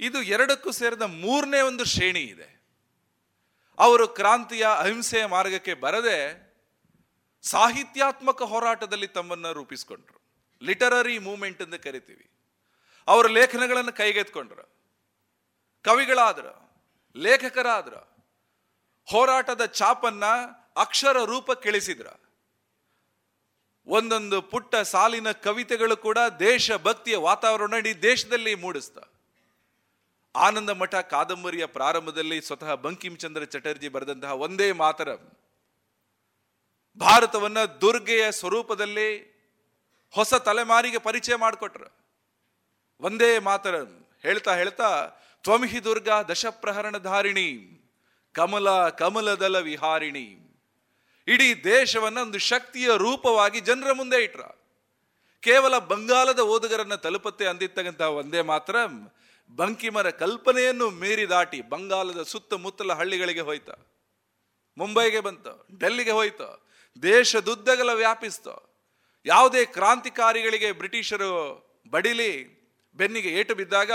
[0.00, 2.64] ಇದು ಎರಡಕ್ಕೂ ಸೇರಿದ ಮೂರನೇ ಒಂದು ಶ್ರೇಣಿ ಇದೆ.
[3.78, 6.44] ಅವರು ಕ್ರಾಂತಿಯ ಅಹಿಂಸೆಯ ಮಾರ್ಗಕ್ಕೆ ಬರದೆ
[7.42, 10.20] ಸಾಹಿತ್ಯಾತ್ಮಕ ಹೋರಾಟದಲ್ಲಿ ತಮ್ಮನ್ನು ರೂಪಿಸಿಕೊಂಡ್ರು.
[10.62, 12.30] ಲಿಟರರಿ ಮೂಮೆಂಟ್ ಎಂದು ಕರಿತೀವಿ.
[13.08, 14.74] ಅವರ ಲೇಖನಗಳನ್ನು ಕೈಗೆತ್ಕೊಂಡ್ರು.
[15.84, 16.74] ಕವಿಗಳಾದ್ರು,
[17.16, 18.14] ಲೇಖಕರಾದ್ರು,
[19.04, 20.24] ಹೋರಾಟದ ಚಾಪನ್ನ
[20.76, 22.06] ಅಕ್ಷರ ರೂಪಕ್ಕಿಳಿಸಿದ್ರ
[23.86, 28.98] ಒಂದೊಂದು ಪುಟ್ಟ ಸಾಲಿನ ಕವಿತೆಗಳು ಕೂಡ ದೇಶ ಭಕ್ತಿಯ ವಾತಾವರಣ ಇಡೀ ದೇಶದಲ್ಲಿ ಮೂಡಿಸ್ತ.
[30.36, 35.08] ಆನಂದ ಮಠ ಕಾದಂಬರಿಯ ಪ್ರಾರಂಭದಲ್ಲಿ ಸ್ವತಃ ಬಂಕಿಂಚಂದ್ರ ಚಟರ್ಜಿ ಬರೆದಂತಹ ಒಂದೇ ಮಾತರ.
[36.98, 39.34] ಭಾರತವನ್ನ ದುರ್ಗೆಯ ಸ್ವರೂಪದಲ್ಲಿ
[40.10, 41.86] ಹೊಸ ತಲೆಮಾರಿಗೆ ಪರಿಚಯ ಮಾಡಿಕೊಟ್ರು.
[43.00, 43.74] ಒಂದೇ ಮಾತರ
[44.22, 45.10] ಹೇಳ್ತಾ ಹೇಳ್ತಾ
[45.42, 47.80] ತ್ವಮಿಹಿ ದುರ್ಗಾ ದಶಪ್ರಹರಣ ಧಾರಿಣಿ,
[48.32, 50.53] ಕಮಲ ಕಮಲದಲ ವಿಹಾರಿಣಿ.
[51.28, 54.40] ಇಡೀ ದೇಶವನ್ನ ಒಂದು ಶಕ್ತಿಯ ರೂಪವಾಗಿ ಜನರ ಮುಂದೆ ಇಟ್ರ.
[55.40, 58.76] ಕೇವಲ ಬಂಗಾಲದ ಓದುಗರನ್ನು ತಲುಪತ್ತೆ ಅಂದಿರ್ತಕ್ಕಂತಹ ಒಂದೇ ಮಾತ್ರ
[59.50, 63.70] ಬಂಕಿಮರ ಕಲ್ಪನೆಯನ್ನು ಮೀರಿ ದಾಟಿ ಬಂಗಾಲದ ಸುತ್ತಮುತ್ತಲ ಹಳ್ಳಿಗಳಿಗೆ ಹೋಯ್ತ.
[64.78, 66.40] ಮುಂಬೈಗೆ ಬಂತು, ಡೆಲ್ಲಿಗೆ ಹೋಯ್ತ,
[67.02, 68.48] ದೇಶದುದ್ದಗಲ ವ್ಯಾಪಿಸ್ತ.
[69.26, 71.30] ಯಾವುದೇ ಕ್ರಾಂತಿಕಾರಿಗಳಿಗೆ ಬ್ರಿಟಿಷರು
[71.90, 72.64] ಬಡಿಲಿ
[72.94, 73.92] ಬೆನ್ನಿಗೆ ಏಟು ಬಿದ್ದಾಗ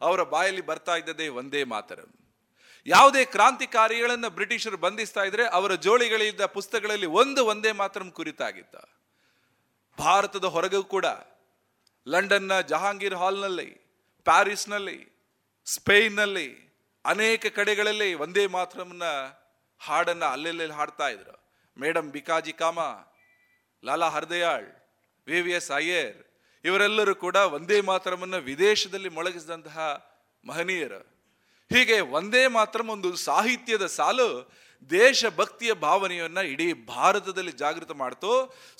[0.00, 2.21] ಅವರ ಬಾಯಲ್ಲಿ ಬರ್ತಾ ಇದ್ದದೇ ಒಂದೇ ಮಾತರಂ.
[2.86, 8.76] ಯಾವುದೇ ಕ್ರಾಂತಿಕಾರಿಗಳನ್ನು ಬ್ರಿಟಿಷರು ಬಂಧಿಸ್ತಾ ಇದ್ರೆ ಅವರ ಜೋಳಿಗಳಿದ್ದ ಪುಸ್ತಕಗಳಲ್ಲಿ ಒಂದು ಒಂದೇ ಮಾತ್ರ ಕುರಿತಾಗಿತ್ತ
[9.98, 11.04] ಭಾರತದ ಹೊರಗೂ ಕೂಡ,
[12.08, 13.70] ಲಂಡನ್ನ ಜಹಾಂಗೀರ್ ಹಾಲ್ನಲ್ಲಿ,
[14.24, 15.28] ಪ್ಯಾರಿಸ್ನಲ್ಲಿ,
[15.66, 19.02] ಸ್ಪೇನ್ನಲ್ಲಿ ಅನೇಕ ಕಡೆಗಳಲ್ಲಿ ಒಂದೇ ಮಾತ್ರಮನ್ನ
[19.80, 21.54] ಹಾಡನ್ನು ಅಲ್ಲೆಲ್ಲೆಲ್ಲಿ ಹಾಡ್ತಾ ಇದ್ರು.
[21.80, 22.78] Madam Bhikaji Cama,
[23.84, 24.66] Lala Hardayal,
[25.26, 26.16] V V S Iyer,
[26.64, 29.78] ಇವರೆಲ್ಲರೂ ಕೂಡ ಒಂದೇ ಮಾತ್ರಮನ್ನು ವಿದೇಶದಲ್ಲಿ ಮೊಳಗಿಸಿದಂತಹ
[30.46, 31.11] ಮಹನೀಯರು.
[31.72, 34.26] ಹೀಗೆ ಒಂದೇ ಮಾತ್ರ ಒಂದು ಸಾಹಿತ್ಯದ ಸಾಲು
[34.90, 38.30] ದೇಶಭಕ್ತಿಯ ಭಾವನೆಯನ್ನ ಇಡೀ ಭಾರತದಲ್ಲಿ ಜಾಗೃತ ಮಾಡ್ತು.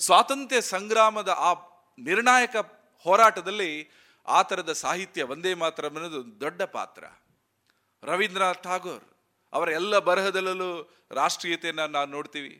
[0.05, 1.51] ಸ್ವಾತಂತ್ರ್ಯ ಸಂಗ್ರಾಮದ ಆ
[1.99, 2.55] ನಿರ್ಣಾಯಕ
[3.05, 3.71] ಹೋರಾಟದಲ್ಲಿ
[4.27, 7.03] ಆ ಥರದ ಸಾಹಿತ್ಯ ಒಂದೇ ಮಾತ್ರ ಅನ್ನೋದು ದೊಡ್ಡ ಪಾತ್ರ.
[8.03, 9.07] ರವೀಂದ್ರನಾಥ್ ಠಾಗೋರ್
[9.53, 10.69] ಅವರ ಎಲ್ಲ ಬರಹದಲ್ಲೂ
[11.19, 12.53] ರಾಷ್ಟ್ರೀಯತೆಯನ್ನು ನಾವು ನೋಡ್ತೀವಿ.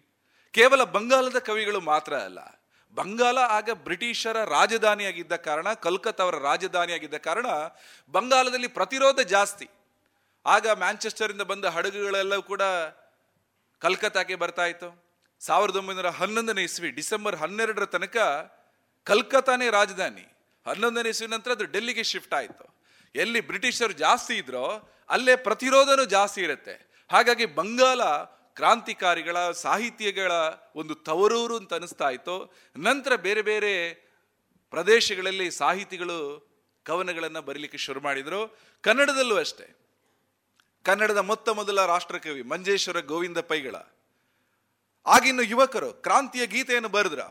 [0.54, 2.40] ಕೇವಲ ಬಂಗಾಲದ ಕವಿಗಳು ಮಾತ್ರ ಅಲ್ಲ,
[2.98, 7.48] ಬಂಗಾಲ ಆಗ ಬ್ರಿಟಿಷರ ರಾಜಧಾನಿಯಾಗಿದ್ದ ಕಾರಣ ಕಲ್ಕತ್ತಾ ಅವರ ರಾಜಧಾನಿಯಾಗಿದ್ದ ಕಾರಣ
[8.14, 9.68] ಬಂಗಾಲದಲ್ಲಿ ಪ್ರತಿರೋಧ ಜಾಸ್ತಿ.
[10.46, 12.62] ಆಗ ಮ್ಯಾಂಚೆಸ್ಟರಿಂದ ಬಂದ ಹಡಗುಗಳೆಲ್ಲ ಕೂಡ
[13.80, 15.06] ಕಲ್ಕತ್ತಾಕ್ಕೆ ಬರ್ತಾ ಇತ್ತು.
[15.40, 18.18] ಸಾವಿರದ ಒಂಬೈನೂರ ಹನ್ನೊಂದನೇ ಇಸ್ವಿ, ಡಿಸೆಂಬರ್ ಹನ್ನೆರಡರ ತನಕ
[19.04, 20.28] ಕಲ್ಕತ್ತಾನೇ ರಾಜಧಾನಿ.
[20.68, 22.76] ಹನ್ನೊಂದನೇ ಇಸ್ವಿ ನಂತರ ಅದು ಡೆಲ್ಲಿಗೆ ಶಿಫ್ಟ್ ಆಯಿತು.
[23.16, 27.06] ಎಲ್ಲಿ ಬ್ರಿಟಿಷರು ಜಾಸ್ತಿ ಇದ್ರೋ ಅಲ್ಲೇ ಪ್ರತಿರೋಧನೂ ಜಾಸ್ತಿ ಇರುತ್ತೆ.
[27.12, 28.04] ಹಾಗಾಗಿ ಬಂಗಾಲ
[28.56, 30.32] ಕ್ರಾಂತಿಕಾರಿಗಳ, ಸಾಹಿತ್ಯಗಳ
[30.76, 32.54] ಒಂದು ತವರೂರು ಅಂತ ಅನಿಸ್ತಾ ಇತ್ತು.
[32.78, 33.94] ನಂತರ ಬೇರೆ ಬೇರೆ
[34.70, 36.48] ಪ್ರದೇಶಗಳಲ್ಲಿ ಸಾಹಿತಿಗಳು
[36.86, 38.58] ಕವನಗಳನ್ನು ಬರೀಲಿಕ್ಕೆ ಶುರು ಮಾಡಿದರು.
[38.82, 39.83] ಕನ್ನಡದಲ್ಲೂ ಅಷ್ಟೇ.
[40.84, 43.76] ಕನ್ನಡದ ಮೊತ್ತ ಮೊದಲ ರಾಷ್ಟ್ರಕವಿ ಮಂಜೇಶ್ವರ ಗೋವಿಂದ ಪೈಗಳ.
[45.06, 47.22] ಆಗಿನ್ನು ಯುವಕರು ಕ್ರಾಂತಿಯ ಗೀತೆಯನ್ನು ಬರೆದ್ರ,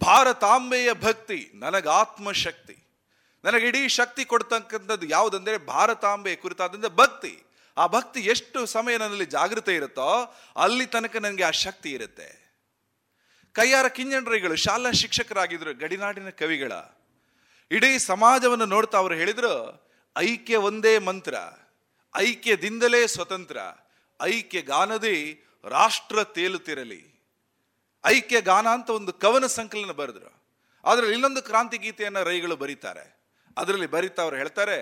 [0.00, 2.76] ಭಾರತಾಂಬೆಯ ಭಕ್ತಿ ನನಗ ಆತ್ಮಶಕ್ತಿ
[3.44, 7.34] ನನಗೆ ಇಡೀ ಶಕ್ತಿ ಕೊಡ್ತಕ್ಕಂಥದ್ದು ಯಾವುದಂದ್ರೆ ಭಾರತಾಂಬೆ ಕುರಿತಾದಂಥ ಭಕ್ತಿ.
[7.76, 10.08] ಆ ಭಕ್ತಿ ಎಷ್ಟು ಸಮಯ ನನ್ನಲ್ಲಿ ಜಾಗೃತಿ ಇರುತ್ತೋ
[10.56, 12.28] ಅಲ್ಲಿ ತನಕ ನನಗೆ ಆ ಶಕ್ತಿ ಇರುತ್ತೆ.
[13.52, 16.72] ಕೈಯಾರ ಕಿಂಜಂಡ್ರಿಗಳು ಶಾಲಾ ಶಿಕ್ಷಕರಾಗಿದ್ರು ಗಡಿನಾಡಿನ ಕವಿಗಳ.
[17.70, 19.54] ಇಡೀ ಸಮಾಜವನ್ನು ನೋಡ್ತಾ ಅವರು ಹೇಳಿದ್ರು,
[20.16, 21.34] ಐಕ್ಯ ಒಂದೇ ಮಂತ್ರ.
[22.16, 23.58] ಐಕ್ಯದಿಂದಲೇ ಸ್ವತಂತ್ರ
[24.22, 27.02] ಐಕ್ಯ ಗಾನದೇ ರಾಷ್ಟ್ರ ತೇಲುತ್ತಿರಲಿ.
[28.06, 30.30] ಐಕ್ಯ ಗಾನ ಅಂತ ಒಂದು ಕವನ ಸಂಕಲನ ಬರೆದ್ರು.
[30.84, 33.20] ಅದರಲ್ಲಿ ಇನ್ನೊಂದು ಕ್ರಾಂತಿ ಗೀತೆಯನ್ನು ರೈಗಳು ಬರೀತಾರೆ.
[33.58, 34.78] ಅದರಲ್ಲಿ ಬರೀತಾ ಅವ್ರು ಹೇಳ್ತಾರೆ,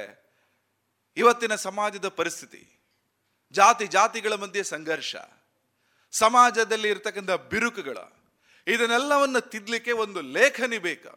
[1.17, 2.81] ಇವತ್ತಿನ ಸಮಾಜದ ಪರಿಸ್ಥಿತಿ,
[3.51, 5.17] ಜಾತಿ ಜಾತಿಗಳ ಮಧ್ಯೆ ಸಂಘರ್ಷ,
[6.13, 8.05] ಸಮಾಜದಲ್ಲಿ ಇರತಕ್ಕಂಥ ಬಿರುಕುಗಳು,
[8.67, 11.13] ಇದನ್ನೆಲ್ಲವನ್ನು ತಿದ್ಲಿಕ್ಕೆ ಒಂದು ಲೇಖನಿ ಬೇಕು.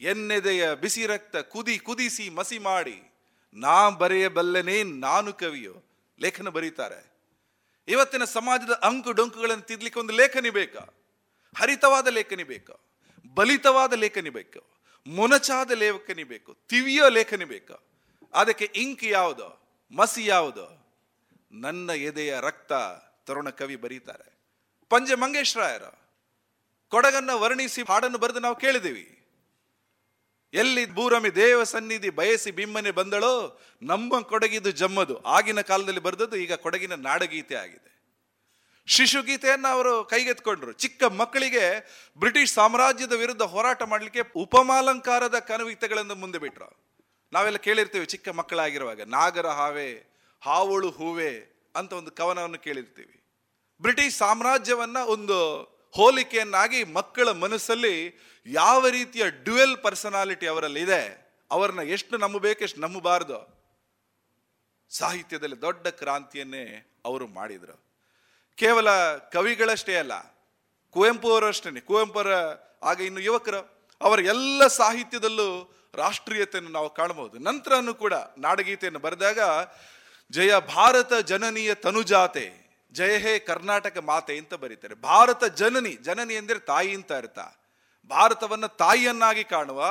[0.00, 3.17] ಎನ್ನೆದೆಯ ಬಿಸಿ ರಕ್ತ ಕುದಿ ಕುದಿಸಿ ಮಸಿ ಮಾಡಿ
[3.54, 5.74] ನಾ ಬರೆಯಬಲ್ಲೆನೇ ನಾನು ಕವಿಯೋ.
[6.20, 7.12] ಲೇಖನ ಬರೀತಾರೆ.
[7.88, 10.86] ಇವತ್ತಿನ ಸಮಾಜದ ಅಂಕು ಡೊಂಕುಗಳನ್ನು ತಿದ್ಲಿಕ್ಕೆ ಒಂದು ಲೇಖನಿ ಬೇಕಾ?
[11.58, 12.80] ಹರಿತವಾದ ಲೇಖನಿ ಬೇಕು?
[13.34, 14.64] ಬಲಿತವಾದ ಲೇಖನಿ ಬೇಕು?
[15.06, 16.56] ಮೊನಚಾದ ಲೇಖನಿ ಬೇಕು?
[16.68, 17.80] ತಿವಿಯೋ ಲೇಖನಿ ಬೇಕು?
[18.34, 19.68] ಅದಕ್ಕೆ ಇಂಕ್ ಯಾವುದು?
[19.90, 20.94] ಮಸಿ ಯಾವುದು?
[21.52, 22.72] ನನ್ನ ಎದೆಯ ರಕ್ತ,
[23.26, 24.38] ತರುಣ ಕವಿ ಬರೀತಾರೆ.
[24.88, 25.82] ಪಂಜೆ ಮಂಗೇಶ್ರಾಯರ
[26.88, 29.17] ಕೊಡಗನ್ನ ವರ್ಣಿಸಿ ಹಾಡನ್ನು ಬರೆದು ನಾವು ಕೇಳಿದೀವಿ
[30.54, 35.18] ಎಲ್ಲಿ ಭೂರಮಿ ದೇವ ಸನ್ನಿಧಿ ಬಯಸಿ ಬಿಮ್ಮನೆ ಬಂದಳೋ ನಮ್ಮ ಕೊಡಗಿದು ಜಮ್ಮದು.
[35.18, 37.88] ಆಗಿನ ಕಾಲದಲ್ಲಿ ಬರೆದದ್ದು ಈಗ ಕೊಡಗಿನ ನಾಡಗೀತೆ ಆಗಿದೆ.
[38.86, 40.72] ಶಿಶುಗೀತೆಯನ್ನ ಅವರು ಕೈಗೆತ್ಕೊಂಡ್ರು.
[40.72, 41.86] ಚಿಕ್ಕ ಮಕ್ಕಳಿಗೆ
[42.18, 46.88] ಬ್ರಿಟಿಷ್ ಸಾಮ್ರಾಜ್ಯದ ವಿರುದ್ಧ ಹೋರಾಟ ಮಾಡಲಿಕ್ಕೆ ಉಪಮಾಲಂಕಾರದ ಕನವಿತೆಗಳನ್ನು ಮುಂದೆ ಬಿಟ್ರು.
[47.32, 49.92] ನಾವೆಲ್ಲ ಕೇಳಿರ್ತೀವಿ ಚಿಕ್ಕ ಮಕ್ಕಳಾಗಿರುವಾಗ, ನಾಗರ ಹಾವೆ,
[50.40, 53.24] ಹಾವಳು ಹೂವೆ ಅಂತ ಒಂದು ಕವನವನ್ನು ಕೇಳಿರ್ತೀವಿ.
[53.80, 57.94] ಬ್ರಿಟಿಷ್ ಸಾಮ್ರಾಜ್ಯವನ್ನ ಒಂದು ಹೋಲಿಕೆಯನ್ನಾಗಿ ಮಕ್ಕಳ ಮನಸ್ಸಲ್ಲಿ
[58.46, 61.02] ಯಾವ ರೀತಿಯ ಡ್ಯುಯಲ್ ಪರ್ಸನಾಲಿಟಿ ಅವರಲ್ಲಿ ಇದೆ
[61.50, 63.38] ಅವರನ್ನ ಎಷ್ಟು ನಂಬಬೇಕು, ಎಷ್ಟು ನಂಬಬಾರ್ದು,
[64.90, 66.64] ಸಾಹಿತ್ಯದಲ್ಲಿ ದೊಡ್ಡ ಕ್ರಾಂತಿಯನ್ನೇ
[67.04, 67.76] ಅವರು ಮಾಡಿದರು.
[68.56, 70.12] ಕೇವಲ ಕವಿಗಳಷ್ಟೇ ಅಲ್ಲ,
[70.90, 72.32] ಕುವೆಂಪು ಅವರು ಅಷ್ಟೇ, ಕುವೆಂಪು ಅವರ
[72.82, 73.60] ಆಗ ಇನ್ನು ಯುವಕರು,
[74.00, 77.38] ಅವರ ಎಲ್ಲ ಸಾಹಿತ್ಯದಲ್ಲೂ ರಾಷ್ಟ್ರೀಯತೆಯನ್ನು ನಾವು ಕಾಣಬಹುದು.
[77.38, 79.40] ನಂತರನೂ ಕೂಡ ನಾಡಗೀತೆಯನ್ನು ಬರೆದಾಗ,
[80.30, 82.67] ಜಯ ಭಾರತ ಜನನೀಯ ತನುಜಾತೆ.
[82.92, 84.94] ಜಯ ಹೇ ಕರ್ನಾಟಕ ಮಾತೆ ಅಂತ ಬರೀತಾರೆ.
[84.94, 87.38] ಭಾರತ ಜನನಿ ಜನನಿ ಎಂದರೆ ತಾಯಿ ಅಂತ ಅರ್ಥ.
[88.08, 89.84] ಭಾರತವನ್ನ ತಾಯಿಯನ್ನಾಗಿ ಕಾಣುವ,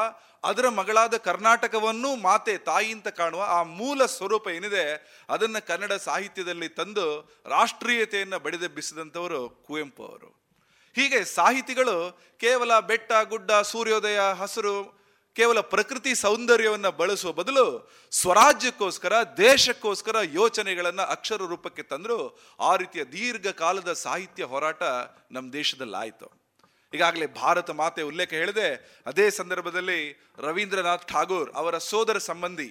[0.44, 7.38] ಅದರ ಮಗಳಾದ ಕರ್ನಾಟಕವನ್ನು ಮಾತೆ, ತಾಯಿ ಅಂತ ಕಾಣುವ ಆ ಮೂಲ ಸ್ವರೂಪ ಏನಿದೆ, ಅದನ್ನ ಕನ್ನಡ ಸಾಹಿತ್ಯದಲ್ಲಿ ತಂದು
[7.46, 10.48] ರಾಷ್ಟ್ರೀಯತೆಯನ್ನು ಬಡಿದೆಬ್ಬಿಸಿದಂಥವರು ಕುವೆಂಪು ಅವರು.
[10.96, 14.97] ಹೀಗೆ ಸಾಹಿತಿಗಳು ಕೇವಲ ಬೆಟ್ಟ, ಗುಡ್ಡ, ಸೂರ್ಯೋದಯ, ಹಸಿರು
[15.38, 17.66] ಕೇವಲ ಪ್ರಕೃತಿ ಸೌಂದರ್ಯವನ್ನು ಬಳಸುವ ಬದಲು
[18.14, 22.20] ಸ್ವರಾಜ್ಯಕ್ಕೋಸ್ಕರ, ದೇಶಕ್ಕೋಸ್ಕರ ಯೋಚನೆಗಳನ್ನು ಅಕ್ಷರ ರೂಪಕ್ಕೆ ತಂದರು
[22.70, 24.84] ಆ ರೀತಿಯ ದೀರ್ಘಕಾಲದ ಸಾಹಿತ್ಯ ಹೋರಾಟ
[25.36, 26.28] ನಮ್ಮ ದೇಶದಲ್ಲಿ ಆಯಿತು
[26.94, 28.68] ಈಗಾಗಲೇ ಭಾರತ ಮಾತೆ ಉಲ್ಲೇಖ ಹೇಳಿದೆ,
[29.10, 30.00] ಅದೇ ಸಂದರ್ಭದಲ್ಲಿ
[30.48, 32.70] ರವೀಂದ್ರನಾಥ್ ಠಾಗೋರ್ ಅವರ ಸೋದರ ಸಂಬಂಧಿ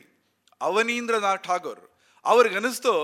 [0.60, 1.84] ಅವನೀಂದ್ರನಾಥ್ ಠಾಗೋರ್
[2.24, 2.94] ಅವ್ರಿಗನಿಸ್ತು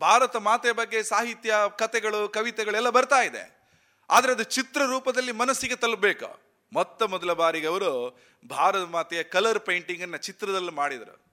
[0.00, 3.44] ಭಾರತ ಮಾತೆ ಬಗ್ಗೆ ಸಾಹಿತ್ಯ ಕಥೆಗಳು ಕವಿತೆಗಳೆಲ್ಲ ಬರ್ತಾ ಇದೆ.
[4.10, 6.30] ಆದರೆ ಅದು ಚಿತ್ರ ರೂಪದಲ್ಲಿ ಮನಸ್ಸಿಗೆ ತಲುಪಬೇಕು
[6.74, 8.18] ಮೊತ್ತ ಮೊದಲ ಬಾರಿಗೆ ಅವರು
[8.50, 11.24] ಭಾರತ ಮಾತೆಯ ಕಲರ್ ಪೇಂಟಿಂಗ್ ಅನ್ನ ಚಿತ್ರದಲ್ಲಿ ಮಾಡಿದರು.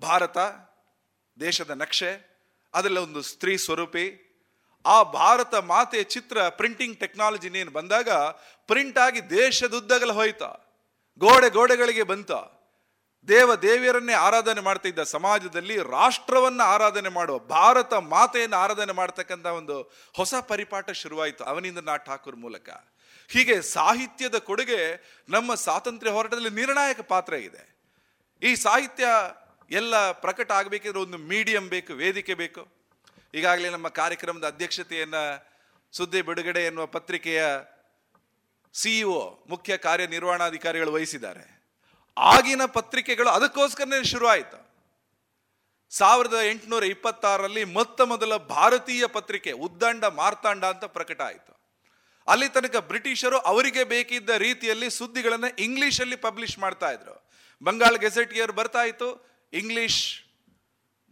[0.00, 0.38] ಭಾರತ,
[1.40, 2.38] ದೇಶದ ನಕ್ಷೆ,
[2.74, 4.24] ಅದರಲ್ಲಿ ಒಂದು ಸ್ತ್ರೀ ಸ್ವರೂಪಿ.
[4.86, 8.08] ಆ ಭಾರತ ಮಾತೆಯ ಚಿತ್ರ ಪ್ರಿಂಟಿಂಗ್ ಟೆಕ್ನಾಲಜಿ ನೀನು ಬಂದಾಗ
[8.66, 10.42] ಪ್ರಿಂಟ್ ಆಗಿ ದೇಶದುದ್ದಗಲ ಹೋಯ್ತ.
[11.18, 12.32] ಗೋಡೆ ಗೋಡೆಗಳಿಗೆ ಬಂತ.
[13.28, 19.82] ದೇವ ದೇವಿಯರನ್ನೇ ಆರಾಧನೆ ಮಾಡ್ತಿದ್ದ ಸಮಾಜದಲ್ಲಿ ರಾಷ್ಟ್ರವನ್ನ ಆರಾಧನೆ ಮಾಡುವ, ಭಾರತ ಮಾತೆಯನ್ನು ಆರಾಧನೆ ಮಾಡ್ತಕ್ಕಂಥ ಒಂದು
[20.16, 22.68] ಹೊಸ ಪರಿಪಾಠ ಶುರುವಾಯಿತು ಅವನಿಂದ ನಾ ಠಾಕೂರ್ ಮೂಲಕ.
[23.28, 27.78] ಹೀಗೆ ಸಾಹಿತ್ಯದ ಕೊಡುಗೆ ನಮ್ಮ ಸ್ವಾತಂತ್ರ್ಯ ಹೋರಾಟದಲ್ಲಿ ನಿರ್ಣಾಯಕ ಪಾತ್ರ ಇದೆ.
[28.42, 29.06] ಈ ಸಾಹಿತ್ಯ
[29.70, 32.68] ಎಲ್ಲ ಪ್ರಕಟ ಆಗಬೇಕಿದ್ರೆ ಒಂದು ಮೀಡಿಯಂ ಬೇಕು, ವೇದಿಕೆ ಬೇಕು.
[33.34, 35.48] ಈಗಾಗಲೇ ನಮ್ಮ ಕಾರ್ಯಕ್ರಮದ ಅಧ್ಯಕ್ಷತೆಯನ್ನು
[35.92, 37.42] ಸುದ್ದಿ ಬಿಡುಗಡೆ ಎನ್ನುವ ಪತ್ರಿಕೆಯ
[38.74, 41.74] ಸಿಇಒ ಮುಖ್ಯ ಕಾರ್ಯನಿರ್ವಹಣಾಧಿಕಾರಿಗಳು ವಹಿಸಿದ್ದಾರೆ.
[42.16, 44.68] ಆಗಿನ ಪತ್ರಿಕೆಗಳು ಅದಕ್ಕೋಸ್ಕರನೇ ಶುರುವಾಯಿತು
[45.90, 51.57] ಸಾವಿರದ ಎಂಟುನೂರ ಇಪ್ಪತ್ತಾರರಲ್ಲಿ ಮೊತ್ತ ಮೊದಲ ಭಾರತೀಯ ಪತ್ರಿಕೆ ಉದ್ದಂಡ ಮಾರ್ತಾಂಡ ಅಂತ ಪ್ರಕಟ ಆಯಿತು.
[52.28, 57.30] ಅಲ್ಲಿ ತನಕ ಬ್ರಿಟಿಷರು ಅವರಿಗೆ ಬೇಕಿದ್ದ ರೀತಿಯಲ್ಲಿ ಸುದ್ದಿಗಳನ್ನು ಇಂಗ್ಲೀಷಲ್ಲಿ ಪಬ್ಲಿಷ್ ಮಾಡ್ತಾ ಇದ್ರು.
[57.62, 59.28] ಬಂಗಾಳ ಗೆಜೆಟಿಯರ್ ಬರ್ತಾ ಇತ್ತು.
[59.52, 60.22] ಇಂಗ್ಲೀಷ್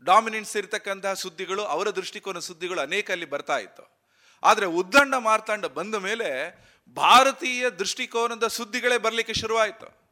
[0.04, 3.96] ಡಾಮಿನೆನ್ಸ್ ಇರತಕ್ಕಂತಹ ಸುದ್ದಿಗಳು, ಅವರ ದೃಷ್ಟಿಕೋನ ಸುದ್ದಿಗಳು ಅನೇಕ ಅಲ್ಲಿ ಬರ್ತಾ ಇತ್ತು.
[4.42, 6.58] ಆದರೆ ಉದ್ದಂಡ ಮಾರ್ತಾಂಡ ಬಂದ ಮೇಲೆ
[6.94, 10.06] ಭಾರತೀಯ ದೃಷ್ಟಿಕೋನದ ಸುದ್ದಿಗಳೇ ಬರಲಿಕ್ಕೆ ಶುರುವಾಯಿತು.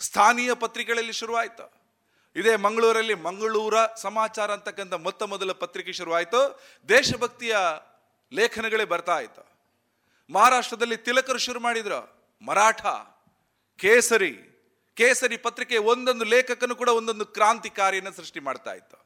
[0.00, 1.80] ಸ್ಥಾನೀಯ ಪತ್ರಿಕೆಗಳಲ್ಲಿ ಶುರುವಾಯಿತು.
[2.36, 6.60] ಇದೇ ಮಂಗಳೂರಲ್ಲಿ ಮಂಗಳೂರ ಸಮಾಚಾರ ಅಂತಕ್ಕಂಥ ಮೊತ್ತ ಮೊದಲ ಪತ್ರಿಕೆ ಶುರುವಾಯಿತು.
[6.88, 7.56] ದೇಶಭಕ್ತಿಯ
[8.32, 9.49] ಲೇಖನಗಳೇ ಬರ್ತಾ ಇತ್ತು.
[10.30, 12.00] ಮಹಾರಾಷ್ಟ್ರದಲ್ಲಿ ತಿಲಕರು ಶುರು ಮಾಡಿದ್ರು
[12.42, 12.82] ಮರಾಠ,
[13.78, 14.32] ಕೇಸರಿ
[14.96, 18.98] ಕೇಸರಿ ಪತ್ರಿಕೆ ಒಂದೊಂದು ಲೇಖಕನು ಕೂಡ ಒಂದೊಂದು ಕ್ರಾಂತಿಕಾರಿಯನ್ನು ಸೃಷ್ಟಿ ಮಾಡ್ತಾ ಇತ್ತು.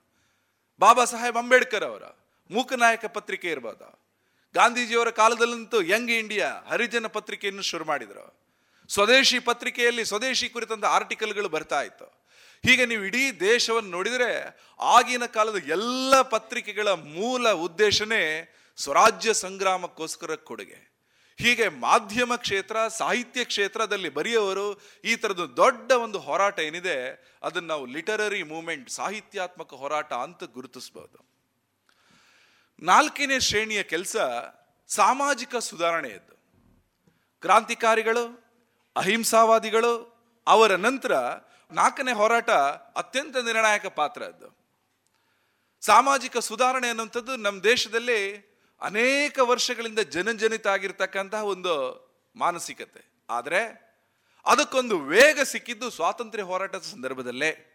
[0.80, 2.04] ಬಾಬಾ ಸಾಹೇಬ್ ಅಂಬೇಡ್ಕರ್ ಅವರ
[2.50, 3.88] ಮೂಕನಾಯಕ ಪತ್ರಿಕೆ ಇರ್ಬೋದು
[4.54, 8.26] ಗಾಂಧೀಜಿಯವರ ಕಾಲದಲ್ಲಂತೂ ಯಂಗ್ ಇಂಡಿಯಾ ಹರಿಜನ ಪತ್ರಿಕೆಯನ್ನು ಶುರು ಮಾಡಿದರು
[8.90, 12.06] ಸ್ವದೇಶಿ ಪತ್ರಿಕೆಯಲ್ಲಿ ಸ್ವದೇಶಿ ಕುರಿತಂತ ಆರ್ಟಿಕಲ್ಗಳು ಬರ್ತಾ ಇತ್ತು.
[12.64, 14.30] ಹೀಗೆ ನೀವು ಇಡೀ ದೇಶವನ್ನು ನೋಡಿದರೆ
[14.96, 18.22] ಆಗಿನ ಕಾಲದ ಎಲ್ಲ ಪತ್ರಿಕೆಗಳ ಮೂಲ ಉದ್ದೇಶನೇ
[18.78, 20.93] ಸ್ವರಾಜ್ಯ ಸಂಗ್ರಾಮಕ್ಕೋಸ್ಕರ ಕೊಡುಗೆ.
[21.38, 24.66] ಹೀಗೆ ಮಾಧ್ಯಮ ಕ್ಷೇತ್ರ, ಸಾಹಿತ್ಯ ಕ್ಷೇತ್ರದಲ್ಲಿ ಬರೆಯುವವರು
[25.04, 26.96] ಈ ಥರದ್ದು ದೊಡ್ಡ ಒಂದು ಹೋರಾಟ ಏನಿದೆ,
[27.42, 31.18] ಅದನ್ನು ನಾವು ಲಿಟರರಿ ಮೂಮೆಂಟ್, ಸಾಹಿತ್ಯಾತ್ಮಕ ಹೋರಾಟ ಅಂತ ಗುರುತಿಸ್ಬೋದು.
[32.82, 34.16] ನಾಲ್ಕನೇ ಶ್ರೇಣಿಯ ಕೆಲಸ
[34.88, 36.34] ಸಾಮಾಜಿಕ ಸುಧಾರಣೆಯದ್ದು
[37.42, 38.24] ಕ್ರಾಂತಿಕಾರಿಗಳು,
[38.96, 39.94] ಅಹಿಂಸಾವಾದಿಗಳು,
[40.46, 41.12] ಅವರ ನಂತರ
[41.72, 42.50] ನಾಲ್ಕನೇ ಹೋರಾಟ
[43.00, 44.48] ಅತ್ಯಂತ ನಿರ್ಣಾಯಕ ಪಾತ್ರ ಅದು
[45.82, 48.20] ಸಾಮಾಜಿಕ ಸುಧಾರಣೆ ಅನ್ನುವಂಥದ್ದು ನಮ್ಮ ದೇಶದಲ್ಲಿ
[48.80, 51.74] ಅನೇಕ ವರ್ಷಗಳಿಂದ ಜನಜನಿತ ಆಗಿರ್ತಕ್ಕಂತಹ ಒಂದು
[52.36, 53.24] ಮಾನಸಿಕತೆ.
[53.30, 53.84] ಆದರೆ
[54.46, 57.70] ಅದಕ್ಕೊಂದು ವೇಗ ಸಿಕ್ಕಿದ್ದು ಸ್ವಾತಂತ್ರ್ಯ ಹೋರಾಟದ ಸಂದರ್ಭದಲ್ಲೇ.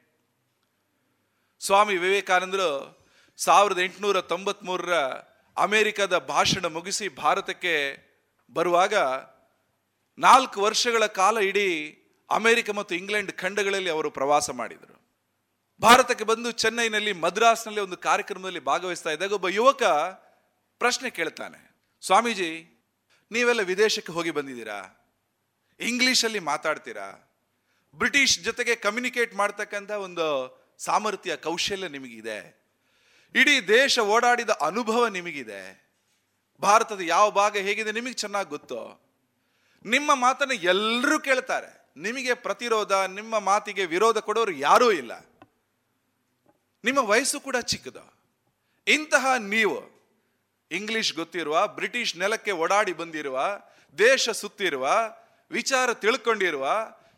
[1.60, 3.00] ಸ್ವಾಮಿ ವಿವೇಕಾನಂದರು
[3.38, 4.94] ಸಾವಿರದ ಎಂಟುನೂರ ತೊಂಬತ್ಮೂರರ
[5.58, 7.98] ಅಮೆರಿಕದ ಭಾಷಣ ಮುಗಿಸಿ ಭಾರತಕ್ಕೆ
[8.54, 8.94] ಬರುವಾಗ
[10.18, 11.96] ನಾಲ್ಕು ವರ್ಷಗಳ ಕಾಲ ಇಡೀ
[12.30, 15.00] ಅಮೆರಿಕ ಮತ್ತು ಇಂಗ್ಲೆಂಡ್ ಖಂಡಗಳಲ್ಲಿ ಅವರು ಪ್ರವಾಸ ಮಾಡಿದರು.
[15.82, 19.84] ಭಾರತಕ್ಕೆ ಬಂದು ಚೆನ್ನೈನಲ್ಲಿ ಮದ್ರಾಸ್ನಲ್ಲಿ ಒಂದು ಕಾರ್ಯಕ್ರಮದಲ್ಲಿ ಭಾಗವಹಿಸ್ತಾ ಇದ್ದಾಗ ಒಬ್ಬ ಯುವಕ
[20.80, 22.52] ಪ್ರಶ್ನೆ ಕೇಳ್ತಾನೆ, ಸ್ವಾಮೀಜಿ,
[23.32, 25.10] ನೀವೆಲ್ಲ ವಿದೇಶಕ್ಕೆ ಹೋಗಿ ಬಂದಿದ್ದೀರಾ?
[25.80, 27.08] ಇಂಗ್ಲೀಷಲ್ಲಿ ಮಾತಾಡ್ತೀರಾ?
[27.96, 30.28] ಬ್ರಿಟಿಷ್ ಜೊತೆಗೆ ಕಮ್ಯುನಿಕೇಟ್ ಮಾಡ್ತಕ್ಕಂಥ ಒಂದು
[30.78, 32.40] ಸಾಮರ್ಥ್ಯ, ಕೌಶಲ್ಯ ನಿಮಗಿದೆ.
[33.36, 35.62] ಇಡೀ ದೇಶ ಓಡಾಡಿದ ಅನುಭವ ನಿಮಗಿದೆ.
[36.62, 38.80] ಭಾರತದ ಯಾವ ಭಾಗ ಹೇಗಿದೆ ನಿಮಗೆ ಚೆನ್ನಾಗಿ ಗೊತ್ತು?
[39.86, 41.92] ನಿಮ್ಮ ಮಾತನ್ನು ಎಲ್ಲರೂ ಕೇಳ್ತಾರೆ.
[41.98, 45.14] ನಿಮಗೆ ಪ್ರತಿರೋಧ, ನಿಮ್ಮ ಮಾತಿಗೆ ವಿರೋಧ ಕೊಡೋರು ಯಾರೂ ಇಲ್ಲ.
[46.84, 48.06] ನಿಮ್ಮ ವಯಸ್ಸು ಕೂಡ ಚಿಕ್ಕದು.
[48.88, 49.99] ಇಂತಹ ನೀವು
[50.72, 53.42] ಇಂಗ್ಲಿಷ್ ಗೊತ್ತಿರುವ, ಬ್ರಿಟಿಷ್ ನೆಲಕ್ಕೆ ಓಡಾಡಿ ಬಂದಿರುವ,
[53.98, 54.90] ದೇಶ ಸುತ್ತಿರುವ,
[55.52, 56.70] ವಿಚಾರ ತಿಳ್ಕೊಂಡಿರುವ,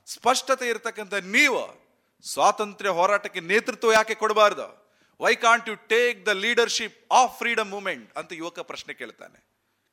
[0.06, 1.82] ಸ್ಪಷ್ಟತೆ ಇರತಕ್ಕಂಥ ನೀವು
[2.22, 4.98] ಸ್ವಾತಂತ್ರ್ಯ ಹೋರಾಟಕ್ಕೆ ನೇತೃತ್ವ ಯಾಕೆ ಕೊಡಬಾರ್ದು?
[5.22, 9.44] Why can't you take the leadership of freedom movement ಅಂತ ಯುವಕ ಪ್ರಶ್ನೆ ಕೇಳ್ತಾನೆ.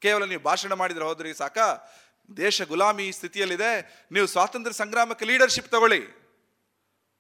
[0.01, 1.59] ಕೇವಲ ನೀವು ಭಾಷಣ ಮಾಡಿದ್ರೆ ಹೋದ್ರಿ ಸಾಕ?
[2.37, 6.07] ದೇಶ ಗುಲಾಮಿ ಸ್ಥಿತಿಯಲ್ಲಿದೆ, ನೀವು ಸ್ವಾತಂತ್ರ್ಯ ಸಂಗ್ರಾಮಕ್ಕೆ ಲೀಡರ್ಶಿಪ್ ತಗೊಳ್ಳಿ.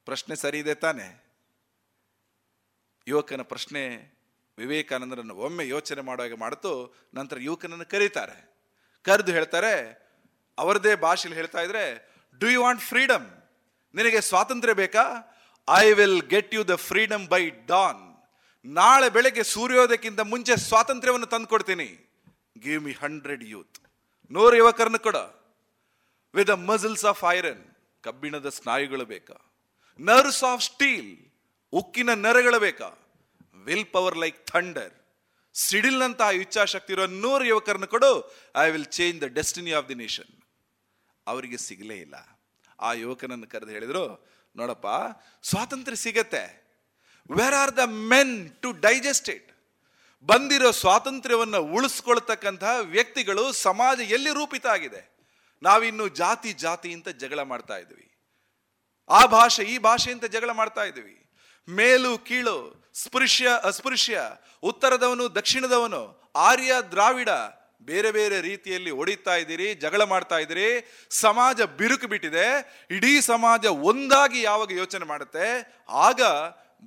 [0.04, 1.28] ಪ್ರಶ್ನೆ ಸರಿ ಇದೆ ತಾನೆ.
[3.08, 4.17] ಯುವಕನ ಪ್ರಶ್ನೆ
[4.58, 6.70] ವಿವೇಕಾನಂದರನ್ನು ಒಮ್ಮೆ ಯೋಚನೆ ಮಾಡುವಾಗ ಮಾಡ್ತು
[7.14, 8.38] ನಂತರ ಯುವಕನನ್ನು ಕರೀತಾರೆ.
[9.06, 9.74] ಕರೆದು ಹೇಳ್ತಾರೆ,
[10.58, 11.84] ಅವರದೇ ಭಾಷೆಯಲ್ಲಿ ಹೇಳ್ತಾ ಇದ್ರೆ
[12.40, 13.26] ಡು ಯು ವಾಂಟ್ ಫ್ರೀಡಮ್
[13.94, 15.04] ನಿನಗೆ ಸ್ವಾತಂತ್ರ್ಯ ಬೇಕಾ?
[15.68, 18.02] I will get you the freedom by dawn
[18.64, 21.88] ನಾಳೆ ಬೆಳಗ್ಗೆ ಸೂರ್ಯೋದಯಕ್ಕಿಂತ ಮುಂಚೆ ಸ್ವಾತಂತ್ರ್ಯವನ್ನು ತಂದುಕೊಡ್ತೀನಿ.
[22.64, 23.76] ಗಿವ್ ಮಿ ಹಂಡ್ರೆಡ್ ಯೂತ್
[24.30, 25.18] ನೂರು ಯುವಕರನ್ನು ಕೊಡ.
[26.34, 27.62] With the muscles of iron
[28.04, 29.36] ಕಬ್ಬಿಣದ ಸ್ನಾಯುಗಳು ಬೇಕಾ?
[30.00, 31.12] ನರ್ಸ್ ಆಫ್ ಸ್ಟೀಲ್
[31.72, 32.88] ಉಕ್ಕಿನ ನರಗಳು ಬೇಕಾ?
[33.68, 34.94] ವಿಲ್ ಪವರ್ ಲೈಕ್ ಥಂಡರ್
[35.54, 38.10] ಸಿಡಿಲ್ನಂತಹ ಇಚ್ಛಾಶಕ್ತಿ ಇರೋ ನೂರು ಯುವಕರನ್ನು ಕೊಡು.
[38.64, 40.32] I will change the destiny of the nation
[41.26, 42.16] ಅವರಿಗೆ ಸಿಗಲೇ ಇಲ್ಲ.
[42.80, 44.04] ಆ ಯುವಕನನ್ನು ಕರೆದು ಹೇಳಿದ್ರು,
[44.56, 44.86] ನೋಡಪ್ಪ,
[45.42, 46.42] ಸ್ವಾತಂತ್ರ್ಯ ಸಿಗತ್ತೆ.
[47.30, 49.50] Where are the men to digest it
[50.28, 55.02] ಬಂದಿರೋ ಸ್ವಾತಂತ್ರ್ಯವನ್ನು ಉಳಿಸ್ಕೊಳ್ತಕ್ಕಂತಹ ವ್ಯಕ್ತಿಗಳು ಸಮಾಜ ಎಲ್ಲಿ ರೂಪಿತ ಆಗಿದೆ?
[55.62, 58.06] ನಾವಿನ್ನು ಜಾತಿ ಜಾತಿ ಅಂತ ಜಗಳ ಮಾಡ್ತಾ ಇದ್ವಿ.
[59.10, 61.16] ಆ ಭಾಷೆ ಈ ಭಾಷೆ ಅಂತ ಜಗಳ ಮಾಡ್ತಾ ಇದ್ವಿ.
[61.68, 62.56] ಮೇಲು ಕೀಳು
[63.02, 64.20] ಸ್ಪೃಶ್ಯ, ಅಸ್ಪೃಶ್ಯ,
[64.62, 66.02] ಉತ್ತರದವನು, ದಕ್ಷಿಣದವನು,
[66.36, 67.28] ಆರ್ಯ, ದ್ರಾವಿಡ,
[67.82, 70.68] ಬೇರೆ ಬೇರೆ ರೀತಿಯಲ್ಲಿ ಹೊಡಿತಾ ಇದ್ದೀರಿ, ಜಗಳ ಮಾಡ್ತಾ ಇದ್ದೀರಿ,
[71.10, 72.46] ಸಮಾಜ ಬಿರುಕು ಬಿಟ್ಟಿದೆ,
[72.90, 75.46] ಇಡೀ ಸಮಾಜ ಒಂದಾಗಿ ಯಾವಾಗ ಯೋಚನೆ ಮಾಡುತ್ತೆ,
[75.88, 76.22] ಆಗ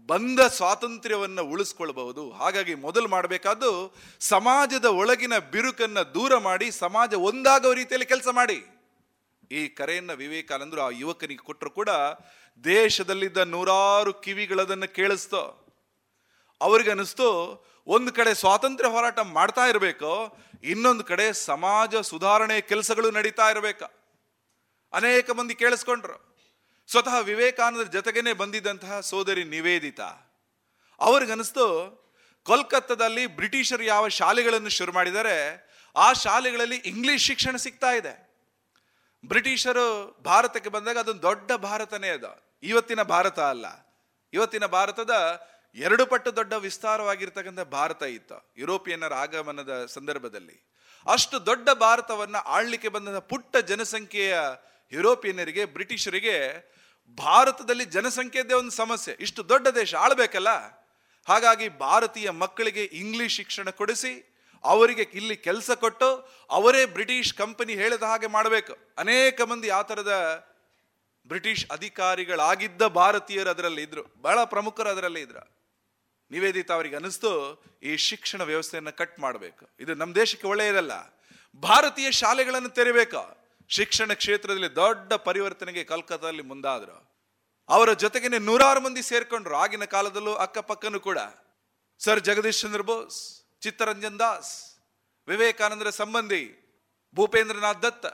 [0.10, 2.32] ಬಂದ ಸ್ವಾತಂತ್ರ್ಯವನ್ನ ಉಳಿಸ್ಕೊಳ್ಬಹುದು.
[2.32, 3.72] ಹಾಗಾಗಿ ಮೊದಲು ಮಾಡಬೇಕಾದ್ದು
[4.20, 8.60] ಸಮಾಜದ ಒಳಗಿನ ಬಿರುಕನ್ನ ದೂರ ಮಾಡಿ, ಸಮಾಜ ಒಂದಾಗೋ ರೀತಿಯಲ್ಲಿ ಕೆಲಸ ಮಾಡಿ.
[9.52, 11.90] ಈ ಕರೆಯನ್ನು ವಿವೇಕಾನಂದರು ಆ ಯುವಕನಿಗೆ ಕೊಟ್ಟರು ಕೂಡ
[12.64, 15.71] ದೇಶದಲ್ಲಿದ್ದ ನೂರಾರು ಕಿವಿಗಳದನ್ನು ಕೇಳಿಸ್ತೋ.
[16.62, 17.28] ಅವ್ರಿಗೆ ಅನಿಸ್ತು
[17.88, 23.86] ಒಂದು ಕಡೆ ಸ್ವಾತಂತ್ರ್ಯ ಹೋರಾಟ ಮಾಡ್ತಾ ಇರಬೇಕು, ಇನ್ನೊಂದು ಕಡೆ ಸಮಾಜ ಸುಧಾರಣೆ ಕೆಲಸಗಳು ನಡೀತಾ ಇರಬೇಕು.
[24.94, 26.32] ಅನೇಕ ಮಂದಿ ಕೇಳಿಸ್ಕೊಂಡ್ರು.
[26.88, 30.38] ಸ್ವತಃ ವಿವೇಕಾನಂದರ ಜೊತೆಗೇನೆ ಬಂದಿದ್ದಂತಹ ಸೋದರಿ ನಿವೇದಿತಾ.
[31.00, 31.66] ಅವ್ರಿಗನಿಸ್ತು
[32.44, 38.32] ಕೋಲ್ಕತ್ತಾದಲ್ಲಿ ಬ್ರಿಟಿಷರು ಯಾವ ಶಾಲೆಗಳನ್ನು ಶುರು ಮಾಡಿದರೆ ಆ ಶಾಲೆಗಳಲ್ಲಿ ಇಂಗ್ಲಿಷ್ ಶಿಕ್ಷಣ ಸಿಗ್ತಾ ಇದೆ.
[39.26, 42.60] ಬ್ರಿಟಿಷರು ಭಾರತಕ್ಕೆ ಬಂದಾಗ ಅದೊಂದು ದೊಡ್ಡ ಭಾರತನೇ ಅದು.
[42.64, 43.66] ಇವತ್ತಿನ ಭಾರತ ಅಲ್ಲ.
[44.34, 45.12] ಇವತ್ತಿನ ಭಾರತದ
[45.76, 50.72] ಎರಡು ಪಟ್ಟು ದೊಡ್ಡ ವಿಸ್ತಾರವಾಗಿರ್ತಕ್ಕಂಥ ಭಾರತ ಇತ್ತು ಯುರೋಪಿಯನ್ನರ ಆಗಮನದ ಸಂದರ್ಭದಲ್ಲಿ.
[51.12, 54.38] ಅಷ್ಟು ದೊಡ್ಡ ಭಾರತವನ್ನ ಆಳ್ಲಿಕ್ಕೆ ಬಂದ ಪುಟ್ಟ ಜನಸಂಖ್ಯೆಯ
[54.92, 56.38] ಯುರೋಪಿಯನ್ನರಿಗೆ ಬ್ರಿಟಿಷರಿಗೆ
[57.18, 59.18] ಭಾರತದಲ್ಲಿ ಜನಸಂಖ್ಯೆದೇ ಒಂದು ಸಮಸ್ಯೆ.
[59.20, 60.48] ಇಷ್ಟು ದೊಡ್ಡ ದೇಶ ಆಳ್ಬೇಕಲ್ಲ?
[61.28, 68.28] ಹಾಗಾಗಿ ಭಾರತೀಯ ಮಕ್ಕಳಿಗೆ ಇಂಗ್ಲಿಷ್ ಶಿಕ್ಷಣ ಕೊಡಿಸಿ, ಅವರಿಗೆ ಇಲ್ಲಿ ಕೆಲಸ ಕೊಟ್ಟು, ಅವರೇ ಬ್ರಿಟಿಷ್ ಕಂಪನಿ ಹೇಳಿದ ಹಾಗೆ
[68.28, 68.78] ಮಾಡಬೇಕು.
[68.98, 70.14] ಅನೇಕ ಮಂದಿ ಆ ಥರದ
[71.28, 74.04] ಬ್ರಿಟಿಷ್ ಅಧಿಕಾರಿಗಳಾಗಿದ್ದ ಭಾರತೀಯರು ಅದರಲ್ಲಿ ಇದ್ರು.
[74.22, 75.61] ಬಹಳ ಪ್ರಮುಖರು ಅದರಲ್ಲಿ ಇದ್ರು.
[76.32, 79.70] ನಿವೇದಿತ ಅವರಿಗೆ ಅನಿಸ್ತು ಈ ಶಿಕ್ಷಣ ವ್ಯವಸ್ಥೆಯನ್ನು ಕಟ್ ಮಾಡಬೇಕು.
[79.80, 80.92] ಇದು ನಮ್ಮ ದೇಶಕ್ಕೆ ಒಳ್ಳೆಯದಲ್ಲ.
[81.56, 83.42] ಭಾರತೀಯ ಶಾಲೆಗಳನ್ನು ತೆರಿಬೇಕು.
[83.68, 87.12] ಶಿಕ್ಷಣ ಕ್ಷೇತ್ರದಲ್ಲಿ ದೊಡ್ಡ ಪರಿವರ್ತನೆಗೆ ಕಲ್ಕತ್ತಾದಲ್ಲಿ ಮುಂದಾದರು.
[87.70, 91.18] ಅವರ ಜೊತೆಗೇನೆ ನೂರಾರು ಮಂದಿ ಸೇರ್ಕೊಂಡ್ರು, ಆಗಿನ ಕಾಲದಲ್ಲೂ ಅಕ್ಕಪಕ್ಕನೂ ಕೂಡ.
[92.00, 94.78] ಸರ್ ಜಗದೀಶ್ ಚಂದ್ರ ಬೋಸ್, ಚಿತ್ತರಂಜನ್ ದಾಸ್,
[95.28, 96.78] ವಿವೇಕಾನಂದರ ಸಂಬಂಧಿ,
[97.16, 98.06] ಭೂಪೇಂದ್ರನಾಥ್ ದತ್ತ,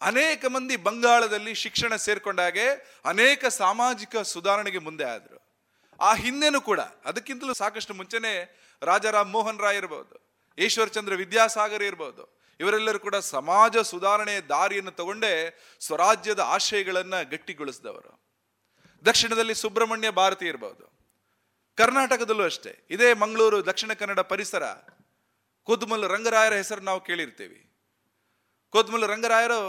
[0.00, 2.66] ಅನೇಕ ಮಂದಿ ಬಂಗಾಳದಲ್ಲಿ ಶಿಕ್ಷಣ ಸೇರ್ಕೊಂಡಾಗೆ
[3.04, 5.43] ಅನೇಕ ಸಾಮಾಜಿಕ ಸುಧಾರಣೆಗೆ ಮುಂದೆ ಆದರು.
[6.00, 8.32] ಆ ಹಿಂದೆನೂ ಕೂಡ, ಅದಕ್ಕಿಂತಲೂ ಸಾಕಷ್ಟು ಮುಂಚೆನೆ
[8.82, 10.14] ರಾಜಾರಾಮ್ ಮೋಹನ್ ರಾಯ್ ಇರಬಹುದು
[10.58, 15.32] ಈಶ್ವರ್ ಚಂದ್ರ ವಿದ್ಯಾಸಾಗರ್ ಇರಬಹುದು ಇವರೆಲ್ಲರೂ ಕೂಡ ಸಮಾಜ ಸುಧಾರಣೆಯ ದಾರಿಯನ್ನು ತಗೊಂಡೇ
[15.80, 18.12] ಸ್ವರಾಜ್ಯದ ಆಶಯಗಳನ್ನ ಗಟ್ಟಿಗೊಳಿಸಿದವರು.
[19.04, 20.84] ದಕ್ಷಿಣದಲ್ಲಿ ಸುಬ್ರಹ್ಮಣ್ಯ ಭಾರತಿ ಇರಬಹುದು
[21.78, 24.64] ಕರ್ನಾಟಕದಲ್ಲೂ ಅಷ್ಟೇ, ಇದೇ ಮಂಗಳೂರು ದಕ್ಷಿಣ ಕನ್ನಡ ಪರಿಸರ,
[25.64, 27.60] ಕುದ್ಮಲ್ ರಂಗರಾಯರ ಹೆಸರು ನಾವು ಕೇಳಿರ್ತೀವಿ.
[28.70, 29.60] ಕುದ್ಮಲ್ ರಂಗರಾಯರು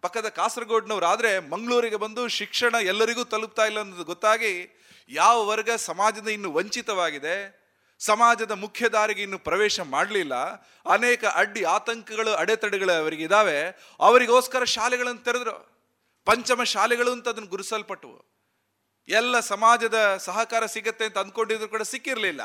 [0.00, 4.52] ಪಕ್ಕದ ಕಾಸರಗೋಡ್ನವ್ರು ಆದರೆ ಮಂಗಳೂರಿಗೆ ಬಂದು ಶಿಕ್ಷಣ ಎಲ್ಲರಿಗೂ ತಲುಪ್ತಾ ಇಲ್ಲ ಅನ್ನೋದು ಗೊತ್ತಾಗಿ
[5.08, 7.64] ಯಾವ ವರ್ಗ ಸಮಾಜದ ಇನ್ನು ವಂಚಿತವಾಗಿದೆ,
[7.98, 10.34] ಸಮಾಜದ ಮುಖ್ಯದಾರಿಗೆ ಇನ್ನು ಪ್ರವೇಶ ಮಾಡಲಿಲ್ಲ,
[10.90, 15.74] ಅನೇಕ ಅಡ್ಡಿ ಆತಂಕಗಳು, ಅಡೆತಡೆಗಳು ಅವರಿಗೆ ಇದಾವೆ, ಅವರಿಗೋಸ್ಕರ ಶಾಲೆಗಳನ್ನು ತೆರೆದ್ರು.
[16.24, 18.34] ಪಂಚಮ ಶಾಲೆಗಳು ಅಂತ ಅದನ್ನು ಗುರುಸಲ್ಪಟ್ಟವು
[19.08, 22.40] ಎಲ್ಲ ಸಮಾಜದ ಸಹಕಾರ ಸಿಗತ್ತೆ ಅಂತ ಅಂದ್ಕೊಂಡಿದ್ರು ಕೂಡ ಸಿಕ್ಕಿರಲಿಲ್ಲ.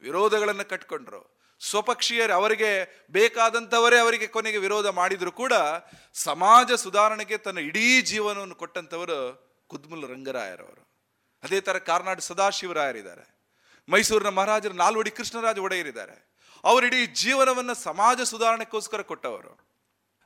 [0.00, 1.38] ವಿರೋಧಗಳನ್ನು ಕಟ್ಕೊಂಡ್ರು.
[1.60, 5.52] ಸ್ವಪಕ್ಷೀಯರು ಅವರಿಗೆ ಬೇಕಾದಂಥವರೇ ಅವರಿಗೆ ಕೊನೆಗೆ ವಿರೋಧ ಮಾಡಿದರೂ ಕೂಡ
[6.14, 9.18] ಸಮಾಜ ಸುಧಾರಣೆಗೆ ತನ್ನ ಇಡೀ ಜೀವನವನ್ನು ಕೊಟ್ಟಂಥವರು
[9.68, 10.87] ಕುದ್ಮುಲ್ ರಂಗರಾಯರವರು.
[11.42, 13.38] ಅದೇ ಥರ ಕಾರ್ನಾಡ್ ಸದಾಶಿವರಾಯರಿದ್ದಾರೆ.
[13.88, 16.28] ಮೈಸೂರಿನ ಮಹಾರಾಜರು ನಾಲ್ವಡಿ ಕೃಷ್ಣರಾಜ ಒಡೆಯರಿದ್ದಾರೆ.
[16.64, 19.68] ಅವರಿಡೀ ಜೀವನವನ್ನು ಸಮಾಜ ಸುಧಾರಣೆಗೋಸ್ಕರ ಕೊಟ್ಟವರು.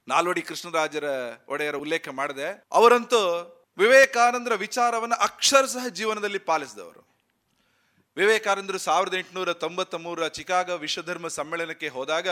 [0.08, 1.04] ನಾಲ್ವಡಿ ಕೃಷ್ಣರಾಜರ
[1.48, 3.20] ಒಡೆಯರ ಉಲ್ಲೇಖ ಮಾಡಿದೆ, ಅವರಂತೂ
[3.78, 7.06] ವಿವೇಕಾನಂದರ ವಿಚಾರವನ್ನು ಅಕ್ಷರಶಃ ಜೀವನದಲ್ಲಿ ಪಾಲಿಸಿದವರು.
[8.16, 12.28] ವಿವೇಕಾನಂದರು ಸಾವಿರದ ಎಂಟುನೂರ ತೊಂಬತ್ತ ಮೂರರ ಚಿಕಾಗೋ ವಿಶ್ವಧರ್ಮ ಸಮ್ಮೇಳನಕ್ಕೆ ಹೋದಾಗ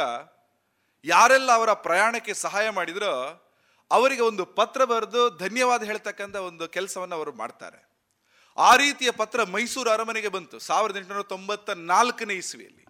[1.04, 3.46] ಯಾರೆಲ್ಲ ಅವರ ಪ್ರಯಾಣಕ್ಕೆ ಸಹಾಯ ಮಾಡಿದರೋ,
[3.90, 7.89] ಅವರಿಗೆ ಒಂದು ಪತ್ರ ಬರೆದು ಧನ್ಯವಾದ ಹೇಳ್ತಕ್ಕಂಥ ಒಂದು ಕೆಲಸವನ್ನು ಅವರು ಮಾಡ್ತಾರೆ.
[8.60, 10.58] ಆ ರೀತಿಯ ಪತ್ರ ಮೈಸೂರು ಅರಮನೆಗೆ ಬಂತು.
[10.58, 12.84] ಸಾವಿರದ ಎಂಟುನೂರ ತೊಂಬತ್ತ ನಾಲ್ಕನೇ ಇಸ್ವಿಯಲ್ಲಿ.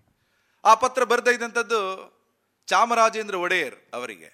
[0.65, 1.81] ಆ ಪತ್ರ ಬರ್ತಾ ಇದ್ದಂಥದ್ದು
[2.67, 4.31] ಚಾಮರಾಜೇಂದ್ರ ಒಡೆಯರ್ ಅವರಿಗೆ.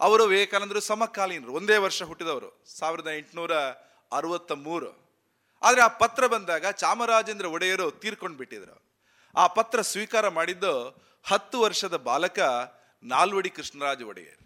[0.00, 3.56] ಅವರು ವಿವೇಕಾನಂದರು ಸಮಕಾಲೀನರು, ಒಂದೇ ವರ್ಷ ಹುಟ್ಟಿದವರು, ಸಾವಿರದ ಎಂಟುನೂರ
[4.12, 4.90] ಅರವತ್ತ ಮೂರು
[5.62, 8.76] ಆದರೆ ಆ ಪತ್ರ ಬಂದಾಗ ಚಾಮರಾಜೇಂದ್ರ ಒಡೆಯರು ತೀರ್ಕೊಂಡು ಬಿಟ್ಟಿದ್ರು
[9.36, 10.72] ಆ ಪತ್ರ ಸ್ವೀಕಾರ ಮಾಡಿದ್ದು
[11.24, 12.38] ಹತ್ತು ವರ್ಷದ ಬಾಲಕ
[13.02, 14.38] ನಾಲ್ವಡಿ ಕೃಷ್ಣರಾಜ ಒಡೆಯರ್.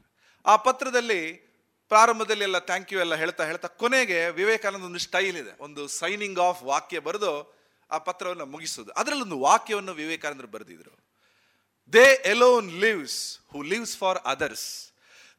[0.46, 1.51] ಆ ಪತ್ರದಲ್ಲಿ
[1.92, 5.52] ಪ್ರಾರಂಭದಲ್ಲಿ ಎಲ್ಲ ಥ್ಯಾಂಕ್ ಯು ಎಲ್ಲ ಹೇಳ್ತಾ ಹೇಳ್ತಾ ಕೊನೆಗೆ ವಿವೇಕಾನಂದ ಒಂದು ಸ್ಟೈಲ್ ಇದೆ.
[5.66, 7.32] ಒಂದು ಸೈನಿಂಗ್ ಆಫ್ ವಾಕ್ಯ ಬರೆದು
[7.90, 10.94] ಆ ಪತ್ರವನ್ನು ಮುಗಿಸೋದು ಅದರಲ್ಲಿ ಒಂದು ವಾಕ್ಯವನ್ನು ವಿವೇಕಾನಂದರು ಬರೆದಿದ್ರು.
[11.92, 13.18] They alone lives
[13.52, 14.68] who lives for others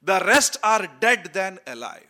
[0.07, 2.09] the rest are dead than alive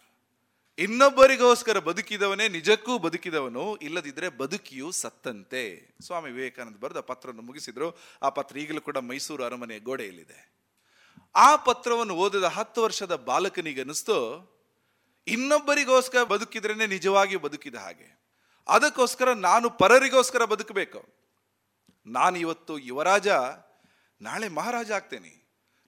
[0.77, 5.63] ಇನ್ನೊಬ್ಬರಿಗೋಸ್ಕರ ಬದುಕಿದವನೇ ನಿಜಕ್ಕೂ ಬದುಕಿದವನು, ಇಲ್ಲದಿದ್ರೆ ಬದುಕಿಯು ಸತ್ತಂತೆ.
[6.05, 7.87] ಸ್ವಾಮಿ ವಿವೇಕಾನಂದ ಬರೆದ ಪತ್ರವನ್ನು ಮುಗಿಸಿದ್ರು.
[8.23, 10.39] ಆ ಪತ್ರ ಈಗಲೂ ಕೂಡ ಮೈಸೂರು ಅರಮನೆಯ ಗೋಡೆಯಲ್ಲಿದೆ.
[11.35, 14.17] ಆ ಪತ್ರವನ್ನು ಓದಿದ ಹತ್ತು ವರ್ಷದ ಬಾಲಕನಿಗೆ ಅನಿಸ್ತು
[15.27, 18.19] ಇನ್ನೊಬ್ಬರಿಗೋಸ್ಕರ ಬದುಕಿದ್ರೇನೆ ನಿಜವಾಗಿ ಬದುಕಿದ ಹಾಗೆ.
[18.67, 21.05] ಅದಕ್ಕೋಸ್ಕರ ನಾನು ಪರರಿಗೋಸ್ಕರ ಬದುಕಬೇಕು.
[22.05, 23.27] ನಾನು ಇವತ್ತು ಯುವರಾಜ,
[24.21, 25.43] ನಾಳೆ ಮಹಾರಾಜ ಆಗ್ತೇನೆ.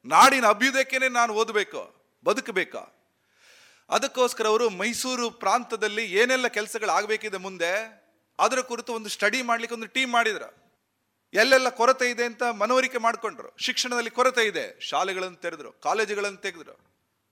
[0.06, 1.96] ನಾಡಿನ ಅಭ್ಯುದಯಕ್ಕೇನೆ ನಾನು ಓದಬೇಕು,
[2.26, 2.94] ಬದುಕಬೇಕು.
[3.90, 7.72] ಅದಕ್ಕೋಸ್ಕರ ಅವರು ಮೈಸೂರು ಪ್ರಾಂತದಲ್ಲಿ ಏನೆಲ್ಲ ಕೆಲಸಗಳು ಆಗಬೇಕಿದೆ ಮುಂದೆ,
[8.40, 10.65] ಅದರ ಕುರಿತು ಒಂದು ಸ್ಟಡಿ ಮಾಡ್ಲಿಕ್ಕೆ ಒಂದು ಟೀಮ್ ಮಾಡಿದ್ರು.
[11.34, 13.56] ಎಲ್ಲೆಲ್ಲ ಕೊರತೆ ಇದೆ ಅಂತ ಮನವರಿಕೆ ಮಾಡಿಕೊಂಡ್ರು.
[13.58, 14.80] ಶಿಕ್ಷಣದಲ್ಲಿ ಕೊರತೆ ಇದೆ.
[14.80, 16.74] ಶಾಲೆಗಳನ್ನು ತೆರೆದ್ರು, ಕಾಲೇಜುಗಳನ್ನು ತೆಗೆದ್ರು.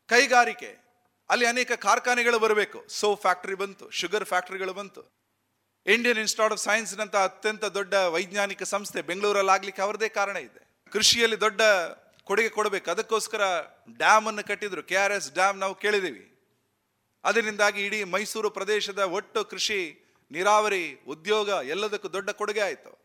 [0.09, 0.83] ಕೈಗಾರಿಕೆ.
[1.29, 2.85] ಅಲ್ಲಿ ಅನೇಕ ಕಾರ್ಖಾನೆಗಳು ಬರಬೇಕು.
[2.87, 5.01] ಸೋ ಫ್ಯಾಕ್ಟರಿ ಬಂತು, ಶುಗರ್ ಫ್ಯಾಕ್ಟರಿಗಳು ಬಂತು.
[5.85, 10.89] ಇಂಡಿಯನ್ ಇನ್ಸ್ಟಿಟ್ಯೂಟ್ ಆಫ್ ಸೈನ್ಸ್ನಂತ ಅತ್ಯಂತ ದೊಡ್ಡ ವೈಜ್ಞಾನಿಕ ಸಂಸ್ಥೆ ಬೆಂಗಳೂರಲ್ಲಿ ಆಗ್ಲಿಕ್ಕೆ ಅವರದೇ ಕಾರಣ ಇದೆ.
[10.91, 11.61] ಕೃಷಿಯಲ್ಲಿ ದೊಡ್ಡ
[12.23, 12.91] ಕೊಡುಗೆ ಕೊಡಬೇಕು.
[12.91, 13.41] ಅದಕ್ಕೋಸ್ಕರ
[13.97, 14.83] ಡ್ಯಾಮ್ ಅನ್ನು ಕಟ್ಟಿದ್ರು.
[14.83, 16.29] ಕೆ ಆರ್ ಎಸ್ ಡ್ಯಾಮ್ ನಾವು ಕೇಳಿದೀವಿ
[17.23, 19.79] ಅದರಿಂದಾಗಿ ಇಡೀ ಮೈಸೂರು ಪ್ರದೇಶದ ಒಟ್ಟು ಕೃಷಿ,
[20.31, 23.03] ನೀರಾವರಿ, ಉದ್ಯೋಗ ಎಲ್ಲದಕ್ಕೂ ದೊಡ್ಡ ಕೊಡುಗೆ ಆಯಿತು.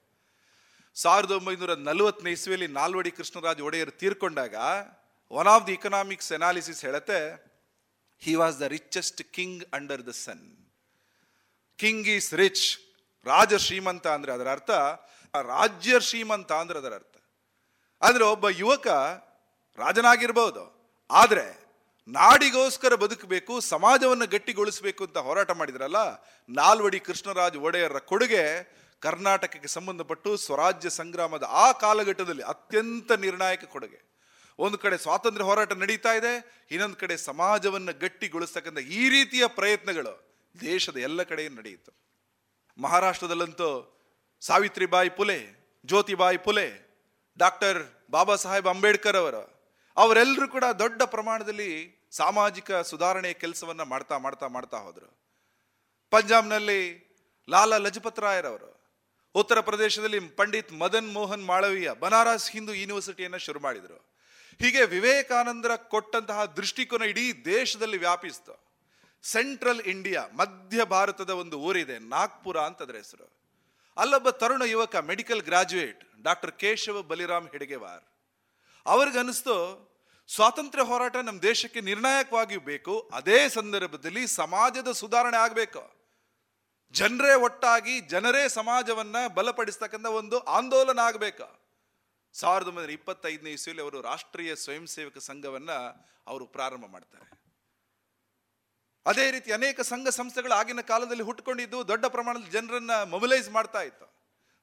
[1.03, 4.55] ಸಾವಿರದ ಒಂಬೈನೂರ ನಲವತ್ತನೇ ಇಸ್ವಿಯಲ್ಲಿ Nalvadi Krishnaraja Wodeyar ತೀರ್ಕೊಂಡಾಗ
[5.31, 7.19] one of the economics analysis ಹೇಳುತ್ತೆ
[8.23, 10.47] he was the richest king under the sun
[11.79, 12.65] king is rich
[13.27, 14.70] ರಾಜ ಶ್ರೀಮಂತ ಅಂದ್ರೆ ಅದರ ಅರ್ಥ
[15.35, 17.15] ರಾಜ್ಯ ಶ್ರೀಮಂತ ಅಂದ್ರೆ ಅದರ ಅರ್ಥ.
[18.03, 18.89] ಅಂದ್ರೆ ಒಬ್ಬ ಯುವಕ
[19.79, 20.62] ರಾಜನಾಗಿರ್ಬೋದು,
[21.11, 21.47] ಆದರೆ
[22.19, 26.01] ನಾಡಿಗೋಸ್ಕರ ಬದುಕಬೇಕು, ಸಮಾಜವನ್ನು ಗಟ್ಟಿಗೊಳಿಸಬೇಕು ಅಂತ ಹೋರಾಟ ಮಾಡಿದ್ರಲ್ಲ,
[26.49, 28.45] ನಾಲ್ವಡಿ ಕೃಷ್ಣರಾಜ ಒಡೆಯರ ಕೊಡುಗೆ
[29.03, 34.01] ಕರ್ನಾಟಕಕ್ಕೆ ಸಂಬಂಧಪಟ್ಟು ಸ್ವರಾಜ್ಯ ಸಂಗ್ರಾಮದ ಆ ಕಾಲಘಟ್ಟದಲ್ಲಿ ಅತ್ಯಂತ ನಿರ್ಣಾಯಕ ಕೊಡುಗೆ.
[34.59, 36.33] ಒಂದು ಕಡೆ ಸ್ವಾತಂತ್ರ್ಯ ಹೋರಾಟ ನಡೀತಾ ಇದೆ,
[36.75, 40.15] ಇನ್ನೊಂದು ಕಡೆ ಸಮಾಜವನ್ನು ಗಟ್ಟಿಗೊಳಿಸ್ತಕ್ಕಂಥ ಈ ರೀತಿಯ ಪ್ರಯತ್ನಗಳು
[40.55, 41.91] ದೇಶದ ಎಲ್ಲ ಕಡೆ ನಡೆಯಿತು.
[42.79, 43.69] ಮಹಾರಾಷ್ಟ್ರದಲ್ಲಂತೂ
[44.43, 45.39] ಸಾವಿತ್ರಿಬಾಯಿ ಪುಲೆ,
[45.85, 46.66] ಜ್ಯೋತಿಬಾಯಿ ಪುಲೆ,
[47.39, 47.79] ಡಾಕ್ಟರ್
[48.11, 49.45] ಬಾಬಾ ಸಾಹೇಬ್ ಅಂಬೇಡ್ಕರ್ ಅವರು,
[49.97, 51.70] ಅವರೆಲ್ಲರೂ ಕೂಡ ದೊಡ್ಡ ಪ್ರಮಾಣದಲ್ಲಿ
[52.19, 55.09] ಸಾಮಾಜಿಕ ಸುಧಾರಣೆಯ ಕೆಲಸವನ್ನು ಮಾಡ್ತಾ ಮಾಡ್ತಾ ಮಾಡ್ತಾ ಹೋದರು.
[56.12, 56.81] ಪಂಜಾಬ್ನಲ್ಲಿ
[57.49, 58.70] ಲಾಲಾ ಲಜಪತ್ ರಾಯರವರು
[59.39, 64.19] ಉತ್ತರ ಪ್ರದೇಶದಲ್ಲಿ ಪಂಡಿತ್ ಮದನ್ ಮೋಹನ್ ಮಾಳವೀಯ ಬನಾರಸ್ ಹಿಂದೂ ಯೂನಿವರ್ಸಿಟಿಯನ್ನು ಶುರು ಮಾಡಿದರು.
[64.59, 68.69] ಹೀಗೆ ವಿವೇಕಾನಂದರ ಕೊಟ್ಟಂತಹ ದೃಷ್ಟಿಕೋನ ಇಡೀ ದೇಶದಲ್ಲಿ ವ್ಯಾಪಿಸ್ತು.
[69.23, 73.32] ಸೆಂಟ್ರಲ್ ಇಂಡಿಯಾ, ಮಧ್ಯ ಭಾರತದ ಒಂದು ಊರಿದೆ, ನಾಗ್ಪುರ ಅಂತ ಅದರ ಹೆಸರು.
[73.97, 78.05] ಅಲ್ಲೊಬ್ಬ ತರುಣ ಯುವಕ, medical graduate, doctor Keshava Baliram Hedgewar.
[78.86, 79.56] ಅವ್ರಿಗನ್ನಿಸ್ತು,
[80.28, 85.98] ಸ್ವಾತಂತ್ರ್ಯ ಹೋರಾಟ ನಮ್ಮ ದೇಶಕ್ಕೆ ನಿರ್ಣಾಯಕವಾಗಿ ಬೇಕು ಅದೇ ಸಂದರ್ಭದಲ್ಲಿ ಸಮಾಜದ ಸುಧಾರಣೆ ಆಗಬೇಕು.
[86.93, 91.59] ಜನರೇ ಒಟ್ಟಾಗಿ ಜನರೇ ಸಮಾಜವನ್ನ ಬಲಪಡಿಸ್ತಕ್ಕಂಥ ಒಂದು ಆಂದೋಲನ ಆಗಬೇಕು.
[92.32, 95.70] ಸಾವಿರದ ಒಂಬೈನೂರ ಇಪ್ಪತ್ತೈದನೇ ಇಸ್ವಿಯಲ್ಲಿ ಅವರು ರಾಷ್ಟ್ರೀಯ ಸ್ವಯಂ ಸೇವಕ ಸಂಘವನ್ನ
[96.27, 97.39] ಅವರು ಪ್ರಾರಂಭ ಮಾಡ್ತಾರೆ.
[99.06, 104.19] ಅದೇ ರೀತಿ ಅನೇಕ ಸಂಘ ಸಂಸ್ಥೆಗಳು ಆಗಿನ ಕಾಲದಲ್ಲಿ ಹುಟ್ಕೊಂಡಿದ್ದು ದೊಡ್ಡ ಪ್ರಮಾಣದಲ್ಲಿ ಜನರನ್ನ ಮೊಬಿಲೈಸ್ ಮಾಡ್ತಾ ಇತ್ತು.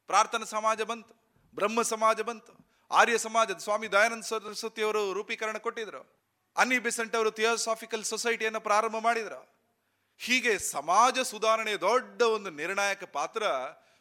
[0.08, 2.54] ಪ್ರಾರ್ಥನಾ ಸಮಾಜ ಬಂತು, ಬ್ರಹ್ಮ ಸಮಾಜ ಬಂತು,
[2.92, 6.26] ಆರ್ಯ ಸಮಾಜದ ಸ್ವಾಮಿ ದಯಾನಂದ ಸರಸ್ವತಿ ಅವರು ರೂಪೀಕರಣ ಕೊಟ್ಟಿದ್ರು.
[6.58, 9.55] ಅನಿ ಬೆಸೆಂಟ್ ಅವರು ಥಿಯೋಸಾಫಿಕಲ್ ಸೊಸೈಟಿಯನ್ನು ಪ್ರಾರಂಭ ಮಾಡಿದ್ರು.
[10.20, 13.44] ಹೀಗೆ ಸಮಾಜ ಸುಧಾರಣೆ ದೊಡ್ಡ ಒಂದು ನಿರ್ಣಾಯಕ ಪಾತ್ರ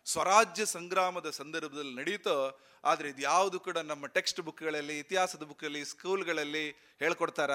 [0.06, 2.36] ಸ್ವರಾಜ್ಯ ಸಂಗ್ರಾಮದ ಸಂದರ್ಭದಲ್ಲಿ ನಡೀತೋ
[2.84, 6.66] ಆದರೆ ಇದು ಯಾವುದು ಕೂಡ ನಮ್ಮ ಟೆಕ್ಸ್ಟ್ ಬುಕ್ಗಳಲ್ಲಿ, ಇತಿಹಾಸದ ಬುಕ್ಕಲ್ಲಿ ಸ್ಕೂಲ್ಗಳಲ್ಲಿ
[7.02, 7.52] ಹೇಳ್ಕೊಡ್ತಾರ?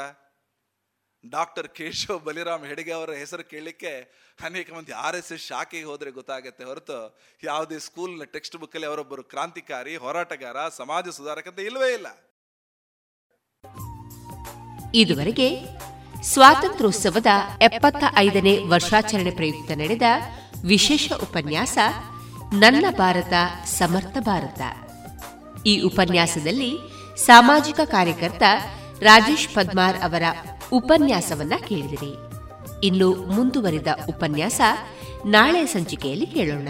[1.23, 3.91] ಡಾಕ್ಟರ್ ಕೇಶವ್ ಬಲಿರಾಮ್ ಹೆಡ್ಗೆ ಅವರ ಹೆಸರು ಕೇಳಲಿಕ್ಕೆ
[4.47, 6.99] ಅನೇಕ ಮಂದಿ ಆರ್ ಎಸ್ ಎಸ್ ಶಾಖೆಗೆ ಹೋದರೆ ಗೊತ್ತಾಗತ್ತೆ ಹೊರತು
[7.43, 12.09] ಯಾವುದೇ ಸ್ಕೂಲ್ನ ಟೆಕ್ಸ್ಟ್ ಬುಕ್ಕಲ್ಲಿ ಅವರೊಬ್ಬರು ಕ್ರಾಂತಿಕಾರಿ, ಹೋರಾಟಗಾರ, ಸಮಾಜ ಸುಧಾರಕ ಅಂತ ಇಲ್ಲವೇ ಇಲ್ಲ.
[15.03, 15.49] ಇದುವರೆಗೆ
[16.23, 17.27] ಸ್ವಾತಂತ್ರ್ಯೋತ್ಸವದ
[17.61, 20.01] ಎಪ್ಪತ್ತ ಐದನೇ ವರ್ಷಾಚರಣೆ ಪ್ರಯುಕ್ತ ನಡೆದ
[20.65, 21.77] ವಿಶೇಷ ಉಪನ್ಯಾಸ
[22.53, 23.33] ನನ್ನ ಭಾರತ,
[23.65, 24.61] ಸಮರ್ಥ ಭಾರತ.
[25.65, 26.77] ಈ ಉಪನ್ಯಾಸದಲ್ಲಿ
[27.25, 28.43] ಸಾಮಾಜಿಕ ಕಾರ್ಯಕರ್ತ
[29.01, 30.23] ರಾಜೇಶ್ ಪದ್ಮಾರ್ ಅವರ
[30.71, 32.15] ಉಪನ್ಯಾಸವನ್ನ ಕೇಳಿದಿರಿ.
[32.83, 34.61] ಇನ್ನು ಮುಂದುವರಿದ ಉಪನ್ಯಾಸ
[35.25, 36.67] ನಾಳೆ ಸಂಚಿಕೆಯಲ್ಲಿ ಕೇಳೋಣ.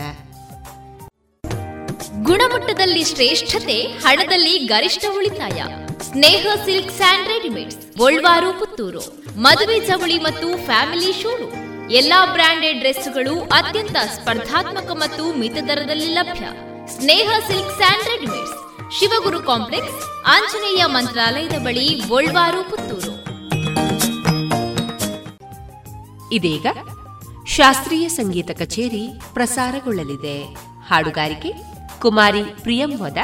[2.28, 5.60] ಗುಣಮಟ್ಟದಲ್ಲಿ ಶ್ರೇಷ್ಠತೆ, ಹಣದಲ್ಲಿ ಗರಿಷ್ಠ ಉಳಿತಾಯ.
[6.08, 9.04] ಸ್ನೇಹ ಸಿಲ್ಕ್ ಸ್ಯಾಂಡ್ ರೆಡಿಮೇಡ್ ಗೋಲ್ವಾರು, ಪುತ್ತೂರು.
[9.38, 11.48] ಮದುವೆ ಚವಳಿ ಮತ್ತು ಫ್ಯಾಮಿಲಿ ಶೋರು.
[11.92, 16.46] ಎಲ್ಲಾ ಬ್ರಾಂಡೆಡ್ ಡ್ರೆಸ್ಗಳು ಅತ್ಯಂತ ಸ್ಪರ್ಧಾತ್ಮಕ ಮತ್ತು ಮಿತ ದರದಲ್ಲಿ ಲಭ್ಯ.
[16.96, 18.56] Sneha silk and readymades,
[19.00, 23.16] Shivaguru complex, Anjaneya ಮಂತ್ರಾಲಯದ ಬಳಿ ಗೋಲ್ವಾರು, ಪುತ್ತೂರು.
[26.32, 26.68] ಇದೀಗ
[27.48, 30.38] ಶಾಸ್ತ್ರೀಯ ಸಂಗೀತ ಕಚೇರಿ ಪ್ರಸಾರಗೊಳ್ಳಲಿದೆ.
[30.88, 33.18] ಹಾಡುಗಾರಿಕೆ ಕುಮಾರಿ ಪ್ರಿಯಂವದ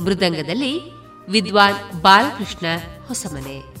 [0.00, 0.80] ಮೃದಂಗದಲ್ಲಿ
[1.28, 2.66] ವಿದ್ವಾನ್ ಬಾಲಕೃಷ್ಣ
[3.08, 3.74] ಹೊಸಮನೆ.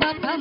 [0.00, 0.38] Bamba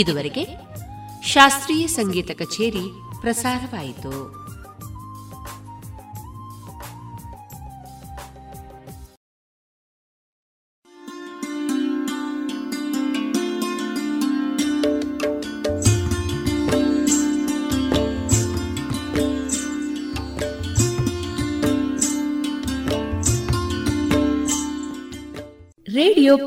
[0.00, 0.44] ಇದುವರೆಗೆ
[1.22, 2.84] ಶಾಸ್ತ್ರೀಯ ಸಂಗೀತ ಕಚೇರಿ
[3.20, 4.12] ಪ್ರಸಾರವಾಯಿತು.